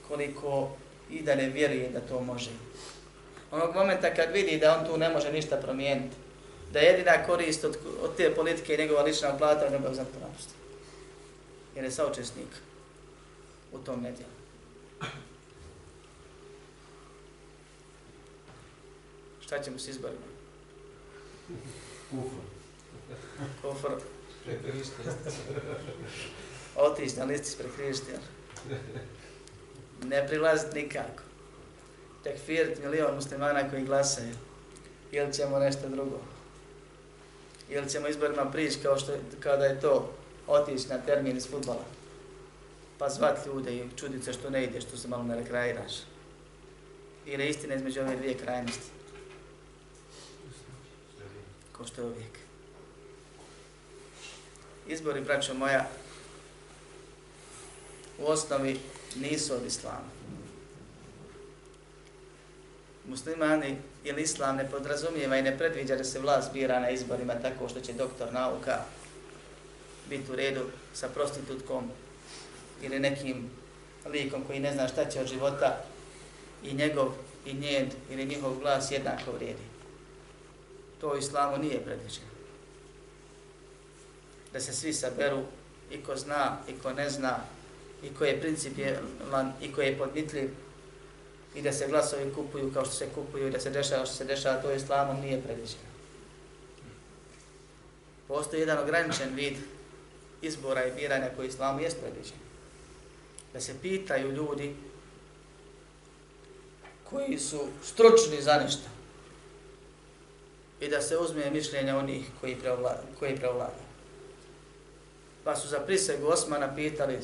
koliko 0.09 0.70
i 1.11 1.23
da 1.23 1.35
ne 1.35 1.49
vjeruje 1.49 1.91
da 1.91 2.01
to 2.01 2.20
može. 2.20 2.51
Onog 3.51 3.75
momenta 3.75 4.14
kad 4.14 4.33
vidi 4.33 4.59
da 4.59 4.79
on 4.79 4.87
tu 4.87 4.97
ne 4.97 5.09
može 5.09 5.33
ništa 5.33 5.57
promijeniti, 5.57 6.16
da 6.73 6.79
je 6.79 6.87
jedina 6.87 7.27
korist 7.27 7.64
od, 7.64 7.79
od 8.03 8.16
te 8.16 8.35
politike 8.35 8.75
i 8.75 8.79
njegova 8.79 9.03
lična 9.03 9.39
plata, 9.39 9.66
on 9.66 9.73
je 9.73 9.79
bio 9.79 9.95
zato 9.95 10.18
napusti. 10.20 10.55
Jer 11.75 11.85
je 11.85 11.91
saučesnik 11.91 12.49
u 13.73 13.79
tom 13.79 14.03
nedjelu. 14.03 14.33
Šta 19.41 19.62
ćemo 19.62 19.79
s 19.79 19.89
izborima? 19.89 20.27
Kufr. 22.11 22.37
Kufr. 23.62 23.93
Otići 26.76 27.16
na 27.16 27.24
listi 27.24 27.51
spred 27.51 27.70
hrišćana. 27.76 28.18
Ne 30.05 30.26
prilaziti 30.26 30.82
nikako. 30.82 31.22
Tekfiriti 32.24 32.82
milion 32.82 33.14
muslimana 33.14 33.70
koji 33.70 33.84
glasaju. 33.84 34.34
Ili 35.12 35.32
ćemo 35.32 35.59
nešto 35.59 35.88
drugo. 35.88 36.20
Ili 37.68 37.90
ćemo 37.90 38.09
izborima 38.09 38.51
prići 38.51 38.78
kao, 38.82 38.99
što, 38.99 39.12
kao 39.40 39.57
da 39.57 39.64
je 39.64 39.80
to 39.80 40.12
otići 40.47 40.88
na 40.88 40.99
termin 40.99 41.36
iz 41.36 41.51
futbala. 41.51 41.84
Pa 42.99 43.09
zvat 43.09 43.47
ljude 43.47 43.76
i 43.76 43.88
čudit 43.97 44.24
se 44.24 44.32
što 44.32 44.51
ne 44.51 44.64
ide, 44.64 44.80
što 44.80 44.97
se 44.97 45.09
malo 45.09 45.22
ne 45.22 45.36
rekreiraš. 45.36 45.93
Ili 47.26 47.49
istina 47.49 47.74
između 47.74 48.01
ove 48.01 48.16
dvije 48.16 48.38
krajnosti. 48.38 48.90
Ko 51.72 51.84
što 51.84 52.03
je 52.03 52.07
uvijek. 52.07 52.41
Izbori, 54.93 55.20
braćo 55.20 55.55
moja, 55.55 55.88
u 58.18 58.26
osnovi 58.26 58.80
nisu 59.16 59.55
od 59.55 59.66
islama. 59.66 60.09
Muslimani 63.09 63.76
ili 64.05 64.22
islam 64.22 64.57
ne 64.57 64.70
podrazumijeva 64.70 65.36
i 65.36 65.43
ne 65.43 65.59
predviđa 65.59 65.97
da 65.97 66.05
se 66.05 66.20
vlast 66.20 66.53
bira 66.53 66.80
na 66.80 66.90
izborima 66.90 67.34
tako 67.34 67.68
što 67.68 67.80
će 67.80 67.93
doktor 67.93 68.32
nauka 68.32 68.78
biti 70.09 70.32
u 70.32 70.36
redu 70.36 70.61
sa 70.95 71.09
prostitutkom 71.09 71.90
ili 72.82 73.01
nekim 73.01 73.51
likom 74.07 74.45
koji 74.45 74.61
ne 74.61 74.72
zna 74.72 74.88
šta 74.88 75.11
će 75.11 75.20
od 75.20 75.26
života 75.26 75.84
i 76.64 76.74
njegov 76.74 77.09
i 77.47 77.55
njen 77.55 77.90
ili 78.11 78.26
njihov 78.26 78.59
glas 78.59 78.90
jednako 78.90 79.32
vrijedi. 79.32 79.62
To 81.01 81.09
u 81.09 81.18
islamu 81.18 81.59
nije 81.59 81.84
predviđeno. 81.84 82.32
Da 84.53 84.61
se 84.61 84.73
svi 84.73 84.93
saberu 84.93 85.43
i 85.91 86.03
ko 86.03 86.17
zna 86.17 86.59
i 86.69 86.73
ko 86.83 86.93
ne 86.93 87.11
zna 87.11 87.39
i 88.03 88.15
ko 88.15 88.25
je 88.25 88.41
principijelan 88.41 89.53
i 89.61 89.73
ko 89.73 89.83
je 89.83 89.99
podmitljiv 89.99 90.51
i 91.55 91.63
da 91.63 91.73
se 91.73 91.89
glasovi 91.89 92.35
kupuju 92.35 92.73
kao 92.75 92.85
što 92.85 92.95
se 92.95 93.09
kupuju 93.15 93.49
i 93.49 93.51
da 93.51 93.61
se 93.61 93.71
dešava 93.71 94.07
što 94.07 94.15
se 94.15 94.25
dešava, 94.25 94.63
to 94.63 94.69
u 94.69 94.75
islamom 94.77 95.21
nije 95.21 95.43
predviđeno. 95.43 95.93
Postoji 98.29 98.61
jedan 98.61 98.79
ograničen 98.79 99.35
vid 99.35 99.57
izbora 100.43 100.87
i 100.87 100.93
biranja 100.93 101.31
koji 101.37 101.49
islamu 101.49 101.81
jest 101.81 101.97
predviđen. 102.01 102.39
Da 103.53 103.61
se 103.61 103.75
pitaju 103.83 104.33
ljudi 104.33 104.75
koji 107.11 107.39
su 107.39 107.69
stručni 107.83 108.43
za 108.43 108.55
nešto 108.55 108.89
i 110.81 110.89
da 110.89 111.03
se 111.03 111.19
uzme 111.19 111.51
mišljenja 111.51 111.97
onih 111.97 112.27
koji 112.41 112.57
preovlada. 112.57 113.03
Koji 113.19 113.37
preovlada. 113.37 113.91
Pa 115.45 115.57
su 115.57 115.68
za 115.68 115.80
prisegu 115.80 116.26
Osmana 116.26 116.74
pitali 116.74 117.18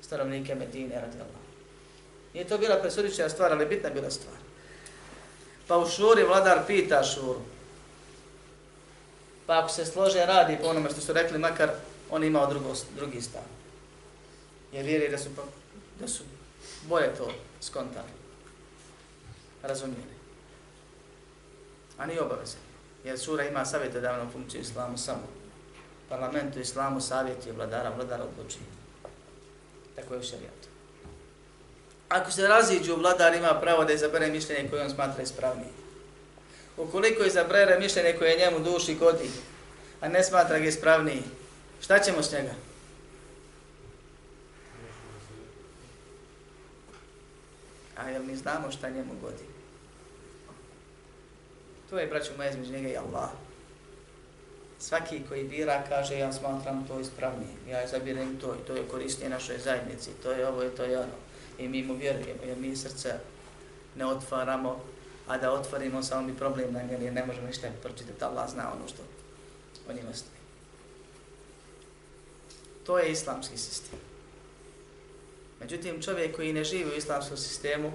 stanovnike 0.00 0.54
Medine 0.54 1.00
radi 1.00 1.16
Allah. 1.16 1.46
Nije 2.34 2.48
to 2.48 2.58
bila 2.58 2.76
presudična 2.76 3.28
stvar, 3.28 3.52
ali 3.52 3.66
bitna 3.66 3.90
bila 3.90 4.10
stvar. 4.10 4.36
Pa 5.68 5.78
u 5.78 5.88
šuri 5.88 6.22
vladar 6.22 6.66
pita 6.66 7.04
šuru. 7.04 7.40
Pa 9.46 9.58
ako 9.58 9.68
se 9.68 9.86
slože 9.86 10.26
radi 10.26 10.58
po 10.62 10.68
onome 10.68 10.90
što 10.90 11.00
su 11.00 11.12
rekli, 11.12 11.38
makar 11.38 11.70
on 12.10 12.24
imao 12.24 12.46
drugo, 12.46 12.74
drugi 12.96 13.22
stav. 13.22 13.42
Jer 14.72 14.84
vjeri 14.84 15.08
da 15.08 15.18
su, 15.18 15.28
da 16.00 16.08
su 16.08 16.22
bolje 16.88 17.14
to 17.14 17.32
skontali. 17.60 18.08
Razumijeli. 19.62 20.16
A 21.98 22.06
nije 22.06 22.22
obaveze. 22.22 22.56
Jer 23.04 23.18
sura 23.18 23.44
ima 23.44 23.64
savjetodavnu 23.64 24.30
funkciju 24.32 24.60
islamu 24.60 24.98
samo. 24.98 25.45
Parlamentu 26.08 26.60
islamu 26.60 27.00
savjet 27.00 27.46
je 27.46 27.52
vladara, 27.52 27.90
vladara 27.90 28.24
odlučuje. 28.24 28.64
Tako 29.96 30.14
je 30.14 30.20
u 30.20 30.22
šarijatu. 30.22 30.68
Ako 32.08 32.30
se 32.30 32.48
raziđu, 32.48 32.96
vladar 32.96 33.34
ima 33.34 33.60
pravo 33.60 33.84
da 33.84 33.92
izabere 33.92 34.28
mišljenje 34.30 34.68
koje 34.70 34.82
on 34.82 34.90
smatra 34.90 35.22
ispravnije. 35.22 35.70
Ukoliko 36.76 37.24
izabere 37.24 37.78
mišljenje 37.78 38.12
koje 38.18 38.30
je 38.30 38.38
njemu 38.38 38.64
duši 38.64 38.94
godi, 38.94 39.30
a 40.00 40.08
ne 40.08 40.24
smatra 40.24 40.58
ga 40.58 40.64
ispravniji, 40.64 41.22
šta 41.80 41.98
ćemo 41.98 42.22
s 42.22 42.32
njega? 42.32 42.54
A 47.96 48.08
jel 48.10 48.22
mi 48.22 48.36
znamo 48.36 48.70
šta 48.70 48.90
njemu 48.90 49.14
godi? 49.22 49.44
To 51.90 51.98
je, 51.98 52.06
braću 52.06 52.30
moje, 52.36 52.50
između 52.50 52.72
njega 52.72 52.88
i 52.88 52.96
Allah. 52.96 53.30
Svaki 54.78 55.22
koji 55.28 55.44
bira 55.44 55.84
kaže 55.88 56.18
ja 56.18 56.32
smatram 56.32 56.86
to 56.88 57.00
ispravnije, 57.00 57.50
ja 57.68 57.84
izabirem 57.84 58.36
to 58.40 58.54
i 58.54 58.66
to 58.66 58.72
je 58.76 58.88
korisnije 58.88 59.30
našoj 59.30 59.58
zajednici, 59.58 60.10
to 60.22 60.30
je 60.32 60.48
ovo 60.48 60.64
i 60.64 60.70
to 60.76 60.84
je 60.84 60.98
ono. 60.98 61.16
I 61.58 61.68
mi 61.68 61.82
mu 61.82 61.94
vjerujemo, 61.94 62.42
jer 62.46 62.58
mi 62.58 62.76
srce 62.76 63.14
ne 63.96 64.06
otvaramo, 64.06 64.84
a 65.26 65.38
da 65.38 65.52
otvorimo 65.52 66.02
samo 66.02 66.26
mi 66.26 66.36
problem 66.36 66.72
na 66.72 66.82
njeli, 66.82 67.10
ne 67.10 67.26
možemo 67.26 67.46
ništa 67.46 67.68
pročitati, 67.82 68.24
Allah 68.24 68.50
zna 68.50 68.72
ono 68.72 68.88
što 68.88 69.02
o 69.88 69.92
njima 69.92 70.14
stoji. 70.14 70.36
To 72.86 72.98
je 72.98 73.12
islamski 73.12 73.58
sistem. 73.58 73.98
Međutim, 75.60 76.02
čovjek 76.02 76.36
koji 76.36 76.52
ne 76.52 76.64
živi 76.64 76.90
u 76.90 76.96
islamskom 76.96 77.36
sistemu, 77.36 77.92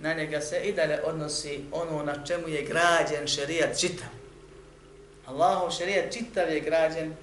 na 0.00 0.14
njega 0.14 0.40
se 0.40 0.60
i 0.60 0.72
dalje 0.72 1.02
odnosi 1.04 1.64
ono 1.72 2.02
na 2.02 2.24
čemu 2.24 2.48
je 2.48 2.62
građen 2.62 3.26
šerijat 3.26 3.78
čitav. 3.78 4.23
Allahov 5.26 5.70
šerijat 5.70 6.12
čitav 6.12 6.52
je 6.52 6.60
građen 6.60 7.14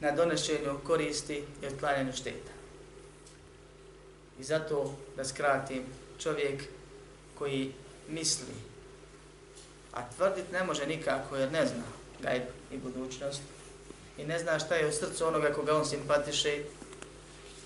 na 0.00 0.10
donošenju 0.10 0.78
koristi 0.86 1.44
i 1.62 1.66
otklanjanju 1.66 2.12
šteta. 2.12 2.52
I 4.38 4.44
zato, 4.44 4.94
da 5.16 5.24
skratim, 5.24 5.82
čovjek 6.18 6.62
koji 7.38 7.72
misli, 8.08 8.54
a 9.92 10.00
tvrdit 10.16 10.52
ne 10.52 10.64
može 10.64 10.86
nikako 10.86 11.36
jer 11.36 11.52
ne 11.52 11.66
zna 11.66 11.82
gajb 12.22 12.42
i 12.72 12.76
budućnost, 12.76 13.42
i 14.18 14.24
ne 14.24 14.38
zna 14.38 14.58
šta 14.58 14.74
je 14.74 14.88
u 14.88 14.92
srcu 14.92 15.26
onoga 15.26 15.52
koga 15.52 15.76
on 15.76 15.86
simpatiše 15.86 16.62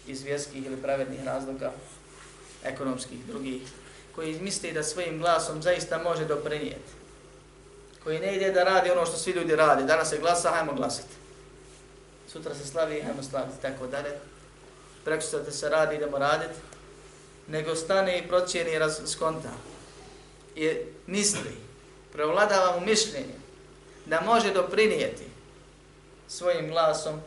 iz 0.07 0.23
vjerskih 0.23 0.67
ili 0.67 0.83
pravednih 0.83 1.25
razloga, 1.25 1.73
ekonomskih, 2.65 3.27
drugih, 3.27 3.63
koji 4.15 4.41
misli 4.41 4.73
da 4.73 4.83
svojim 4.83 5.19
glasom 5.19 5.63
zaista 5.63 6.03
može 6.03 6.25
doprinijeti, 6.25 7.00
koji 8.05 8.21
ne 8.21 8.37
ide 8.37 8.53
da 8.53 8.65
radi 8.65 8.91
ono 8.91 9.07
što 9.07 9.17
svi 9.17 9.33
ljudi 9.33 9.57
radi, 9.57 9.85
danas 9.85 10.09
se 10.09 10.19
glasa, 10.19 10.51
hajmo 10.51 10.73
glasati. 10.73 11.15
Sutra 12.33 12.55
se 12.55 12.67
slavi, 12.67 13.01
hajmo 13.01 13.23
slaviti, 13.23 13.63
tako 13.63 13.87
dalje. 13.87 14.11
Prekšćate 15.05 15.53
se 15.53 15.69
radi, 15.69 15.97
idemo 15.97 16.19
raditi, 16.19 16.55
nego 17.49 17.75
stane 17.75 18.19
i 18.19 18.29
procijeni 18.29 18.79
raz, 18.79 19.01
skonta. 19.07 19.51
I 20.57 20.71
misli, 21.07 21.57
prevladava 22.13 22.81
mu 22.81 22.87
mišljenje, 22.87 23.35
da 24.07 24.21
može 24.21 24.53
doprinijeti 24.53 25.25
svojim 26.29 26.71
glasom 26.71 27.21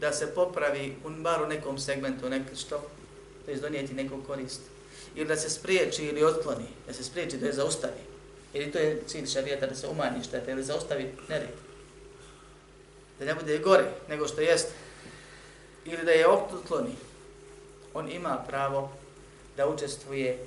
da 0.00 0.12
se 0.12 0.34
popravi 0.34 0.96
u 1.04 1.10
bar 1.10 1.42
u 1.42 1.46
nekom 1.46 1.78
segmentu 1.78 2.28
neko 2.28 2.56
što, 2.56 2.82
to 3.44 3.50
je 3.50 3.56
donijeti 3.56 3.94
neku 3.94 4.22
korist. 4.26 4.60
Ili 5.14 5.28
da 5.28 5.36
se 5.36 5.50
spriječi 5.50 6.04
ili 6.04 6.24
otkloni, 6.24 6.66
da 6.86 6.92
se 6.92 7.04
spriječi, 7.04 7.36
da 7.36 7.46
je 7.46 7.52
zaustavi. 7.52 8.13
Ili 8.54 8.72
to 8.72 8.78
je 8.78 9.02
cilj 9.06 9.26
šarijeta 9.26 9.66
da 9.66 9.74
se 9.74 9.88
umanji 9.88 10.24
štete 10.24 10.50
ili 10.50 10.62
zaustavi 10.62 11.12
nered. 11.28 11.48
Da 13.18 13.24
ne 13.24 13.34
bude 13.34 13.58
gore 13.58 13.84
nego 14.08 14.28
što 14.28 14.40
jest. 14.40 14.68
Ili 15.84 16.04
da 16.04 16.10
je 16.10 16.28
otkloni. 16.28 16.96
On 17.94 18.10
ima 18.10 18.44
pravo 18.48 18.92
da 19.56 19.68
učestvuje 19.68 20.38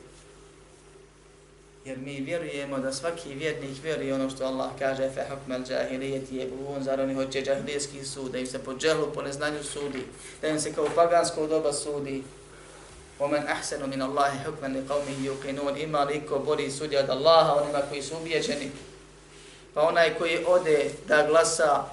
jer 1.88 1.98
mi 1.98 2.22
vjerujemo 2.22 2.78
da 2.78 2.94
svaki 2.94 3.34
vjernik 3.34 3.84
vjeruje 3.84 4.14
ono 4.14 4.30
što 4.30 4.46
Allah 4.46 4.72
kaže 4.80 5.10
fe 5.10 5.26
hukmel 5.30 5.64
džahilijeti 5.64 6.36
je 6.36 6.48
buvun, 6.48 6.84
zar 6.84 7.02
oni 7.02 7.14
hoće 7.14 7.42
džahilijski 7.42 8.06
sud, 8.06 8.32
da 8.32 8.38
im 8.38 8.48
se 8.48 8.60
po 8.60 8.74
džehlu, 8.74 9.12
po 9.14 9.22
neznanju 9.22 9.64
sudi, 9.64 10.04
da 10.42 10.48
im 10.48 10.60
se 10.60 10.74
kao 10.74 10.88
pagansko 10.96 11.48
doba 11.48 11.74
sudi. 11.74 12.24
ومن 13.20 13.48
أحسن 13.48 13.90
من 13.90 14.02
الله 14.02 14.30
حكما 14.30 14.68
لقوم 14.68 15.06
يوقنون 15.24 15.74
yuqinun, 15.74 15.84
ima 15.84 16.04
li 16.04 16.22
ko 16.30 16.40
bori 16.40 16.72
sudi 16.72 16.98
od 16.98 17.10
Allaha, 17.10 17.54
onima 17.54 17.82
koji 17.90 18.02
su 18.02 18.18
ubijeđeni. 18.18 18.72
Pa 19.74 19.82
onaj 19.82 20.14
koji 20.18 20.44
ode 20.48 20.92
da 21.08 21.28
glasa, 21.28 21.86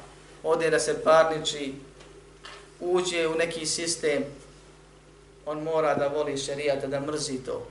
ode 0.43 0.71
da 0.71 0.79
se 0.79 1.03
parniči, 1.05 1.75
uđe 2.81 3.29
u 3.29 3.35
neki 3.35 3.67
sistem, 3.67 4.25
on 5.47 5.63
mora 5.63 5.95
da 5.95 6.09
voli 6.09 6.39
šerijata, 6.39 6.87
da 6.87 7.01
mrzi 7.01 7.39
to. 7.39 7.67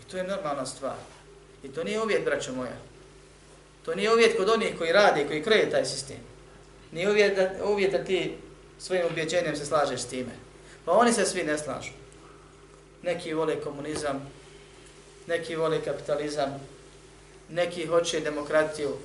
i 0.00 0.10
To 0.10 0.16
je 0.16 0.24
normalna 0.24 0.66
stvar. 0.66 0.96
I 1.62 1.68
to 1.68 1.84
nije 1.84 2.02
uvjet, 2.02 2.24
braćo 2.24 2.52
moja. 2.52 2.76
To 3.84 3.94
nije 3.94 4.12
uvjet 4.12 4.36
kod 4.36 4.48
onih 4.48 4.78
koji 4.78 4.92
radi, 4.92 5.26
koji 5.26 5.42
kreje 5.42 5.70
taj 5.70 5.84
sistem. 5.84 6.16
Nije 6.92 7.10
uvjet 7.10 7.36
da, 7.36 7.64
uvjet 7.64 7.92
da 7.92 8.04
ti 8.04 8.34
svojim 8.78 9.06
ubjeđenjem 9.10 9.56
se 9.56 9.66
slažeš 9.66 10.00
s 10.00 10.06
time. 10.06 10.47
Pa 10.88 10.94
oni 10.94 11.12
se 11.12 11.24
svi 11.24 11.42
ne 11.44 11.58
slažu. 11.58 11.90
Neki 13.02 13.34
vole 13.34 13.60
komunizam, 13.60 14.30
neki 15.26 15.56
vole 15.56 15.80
kapitalizam, 15.84 16.60
neki 17.48 17.86
hoće 17.86 18.20
demokratiju, 18.20 18.96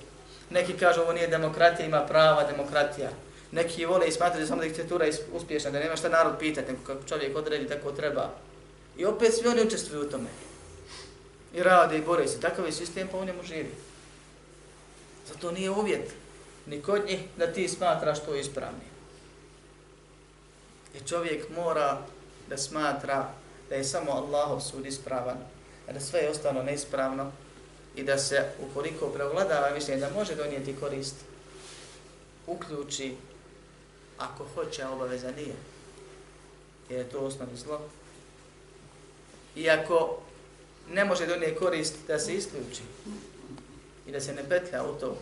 neki 0.49 0.73
kažu 0.73 1.01
ovo 1.01 1.13
nije 1.13 1.27
demokratija, 1.27 1.85
ima 1.85 2.05
prava 2.05 2.43
demokratija. 2.43 3.09
Neki 3.51 3.85
vole 3.85 4.07
i 4.07 4.11
smatraju 4.11 4.47
samo 4.47 4.61
diktatura 4.61 5.05
je 5.05 5.13
uspješna, 5.33 5.71
da 5.71 5.79
nema 5.79 5.95
šta 5.95 6.09
narod 6.09 6.33
pitati, 6.39 6.71
nego 6.71 6.83
kako 6.83 7.07
čovjek 7.07 7.37
odredi 7.37 7.67
tako 7.67 7.91
treba. 7.91 8.29
I 8.97 9.05
opet 9.05 9.33
svi 9.33 9.47
oni 9.47 9.61
učestvuju 9.61 10.01
u 10.01 10.09
tome. 10.09 10.29
I 11.53 11.63
rade 11.63 11.97
i 11.97 12.01
bore 12.01 12.27
se. 12.27 12.39
Takav 12.39 12.65
je 12.65 12.71
sistem, 12.71 13.07
pa 13.11 13.17
u 13.17 13.25
njemu 13.25 13.43
živi. 13.43 13.71
Zato 15.27 15.51
nije 15.51 15.69
uvjet 15.69 16.13
ni 16.65 16.81
kod 16.81 17.05
njih 17.05 17.19
da 17.37 17.53
ti 17.53 17.67
smatraš 17.67 18.25
to 18.25 18.35
ispravni. 18.35 18.92
I 20.93 21.07
čovjek 21.07 21.49
mora 21.49 22.01
da 22.49 22.57
smatra 22.57 23.29
da 23.69 23.75
je 23.75 23.83
samo 23.83 24.11
Allahov 24.11 24.59
sud 24.59 24.85
ispravan, 24.85 25.37
a 25.87 25.93
da 25.93 25.99
sve 25.99 26.19
je 26.19 26.29
ostalo 26.29 26.63
neispravno 26.63 27.31
i 27.95 28.03
da 28.03 28.17
se 28.17 28.45
ukoliko 28.59 29.07
prevladava 29.07 29.69
mišljenje 29.73 29.99
da 29.99 30.09
može 30.09 30.35
donijeti 30.35 30.75
korist, 30.79 31.15
uključi 32.47 33.15
ako 34.17 34.45
hoće, 34.55 34.83
a 34.83 34.91
obaveza 34.91 35.31
nije. 35.31 35.55
Jer 36.89 36.99
je 36.99 37.09
to 37.09 37.19
osnovno 37.19 37.55
zlo. 37.57 37.81
I 39.55 39.69
ako 39.69 40.19
ne 40.89 41.05
može 41.05 41.25
donijeti 41.25 41.59
korist, 41.59 41.95
da 42.07 42.19
se 42.19 42.33
isključi 42.33 42.81
i 44.07 44.11
da 44.11 44.19
se 44.19 44.33
ne 44.33 44.49
petlja 44.49 44.83
u 44.83 44.99
to 44.99 45.17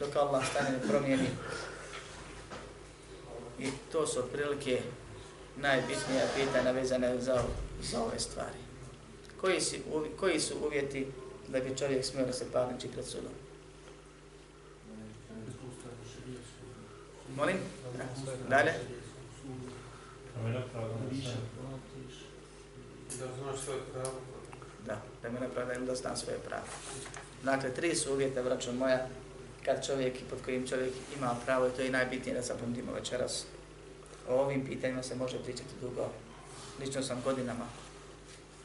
dok 0.00 0.16
Allah 0.16 0.50
stane 0.50 0.70
ne 0.70 0.88
promijeni. 0.88 1.28
I 3.60 3.66
to 3.92 4.06
su 4.06 4.18
otprilike 4.18 4.80
najbitnija 5.56 6.24
pitanja 6.36 6.70
vezane 6.70 7.20
za, 7.20 7.42
za 7.82 8.02
ove 8.02 8.18
stvari. 8.18 8.58
Koji, 9.40 9.60
si, 9.60 9.82
koji 10.20 10.40
su 10.40 10.54
uvjeti 10.66 11.06
da 11.48 11.60
bi 11.60 11.76
čovjek 11.76 12.04
smio 12.04 12.26
da 12.26 12.32
se 12.32 12.52
parniči 12.52 12.88
pred 12.88 13.04
sudom? 13.04 13.32
Molim? 17.36 17.56
Dalje? 18.48 18.72
Da 23.18 23.26
znaš 23.42 23.60
svoje 23.64 23.80
pravo. 23.92 24.12
Da, 24.86 25.02
da 25.22 25.30
mi 25.30 25.40
napravda 25.40 25.74
da 25.74 25.94
znam 25.94 26.16
svoje 26.16 26.38
pravo. 26.38 26.66
Dakle, 27.42 27.74
tri 27.74 27.94
su 27.94 28.12
uvjeta, 28.12 28.42
braćo 28.42 28.72
moja, 28.72 29.08
kad 29.68 29.86
čovjek 29.86 30.20
i 30.20 30.24
pod 30.30 30.38
kojim 30.44 30.68
čovjek 30.68 30.92
ima 31.16 31.36
pravo 31.44 31.66
i 31.66 31.70
to 31.70 31.82
je 31.82 31.90
najbitnije 31.90 32.34
da 32.34 32.42
zapamtimo 32.42 32.92
večeras. 32.92 33.44
O 34.28 34.34
ovim 34.34 34.66
pitanjima 34.66 35.02
se 35.02 35.14
može 35.14 35.42
pričati 35.44 35.80
dugo. 35.80 36.08
Lično 36.80 37.02
sam 37.02 37.22
godinama 37.24 37.64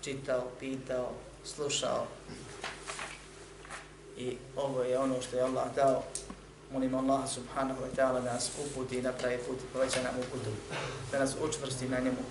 čitao, 0.04 0.48
pitao, 0.60 1.12
slušao 1.46 2.06
i 4.18 4.38
ovo 4.56 4.84
je 4.84 5.00
ono 5.00 5.22
što 5.22 5.36
je 5.36 5.44
Allah 5.44 5.76
dao. 5.76 6.04
Molim 6.72 6.96
Allah 6.96 7.30
subhanahu 7.30 7.82
wa 7.82 7.96
ta'ala 7.96 8.24
da 8.24 8.34
nas 8.34 8.52
uputi 8.66 8.98
i 8.98 9.02
napravi 9.02 9.38
put 9.38 9.58
i 9.58 9.74
poveća 9.74 10.04
nam 10.04 10.16
uputu, 10.20 10.50
da 11.12 11.20
nas 11.20 11.36
učvrsti 11.42 11.90
na 11.90 12.00
njemu, 12.00 12.24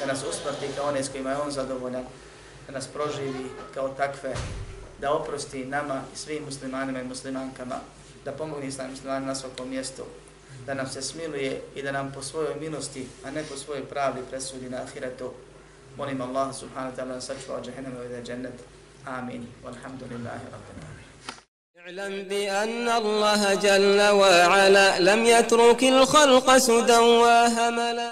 da 0.00 0.06
nas 0.06 0.24
usmrti 0.24 0.74
kao 0.76 0.88
one 0.88 1.04
s 1.04 1.08
kojima 1.08 1.30
je 1.30 1.36
on 1.36 1.50
zadovoljan, 1.50 2.04
da 2.66 2.72
nas 2.72 2.86
proživi 2.88 3.44
kao 3.74 3.88
takve, 3.88 4.34
da 5.00 5.12
oprosti 5.12 5.64
nama 5.64 6.02
i 6.14 6.16
svim 6.16 6.44
muslimanima 6.44 7.00
i 7.00 7.08
muslimankama, 7.08 7.80
da 8.25 8.31
pomogne 8.31 8.67
islam 8.67 8.91
muslimanima 8.91 9.27
na 9.27 9.35
svakom 9.35 9.69
mjestu, 9.69 10.03
da 10.65 10.73
nam 10.73 10.87
se 10.87 11.01
smiluje 11.01 11.61
i 11.75 11.81
da 11.81 11.91
nam 11.91 12.11
po 12.11 12.21
svojoj 12.21 12.55
milosti, 12.59 13.07
a 13.23 13.31
ne 13.31 13.43
po 13.43 13.57
svojoj 13.57 13.85
pravdi 13.85 14.21
presudi 14.29 14.69
na 14.69 14.77
ahiretu. 14.77 15.31
Molim 15.97 16.21
Allah 16.21 16.55
subhanahu 16.55 16.91
wa 16.91 16.95
ta'ala 16.95 17.13
da 17.13 17.21
sačuva 17.21 17.57
od 17.57 17.65
džahennama 17.65 18.03
i 18.05 18.09
da 18.09 18.15
je 18.15 18.23
džennet. 18.23 18.59
Amin. 19.05 19.47
Walhamdulillahi 19.63 20.45
rabbil 20.51 20.77
alamin. 20.83 21.07
اعلم 21.87 22.23
بأن 22.23 22.87
الله 22.89 23.53
جل 23.55 24.01
وعلا 24.01 24.99
لم 24.99 25.25
يترك 25.25 25.83
الخلق 25.83 26.57
سدى 26.57 26.97
وهملا 26.97 28.05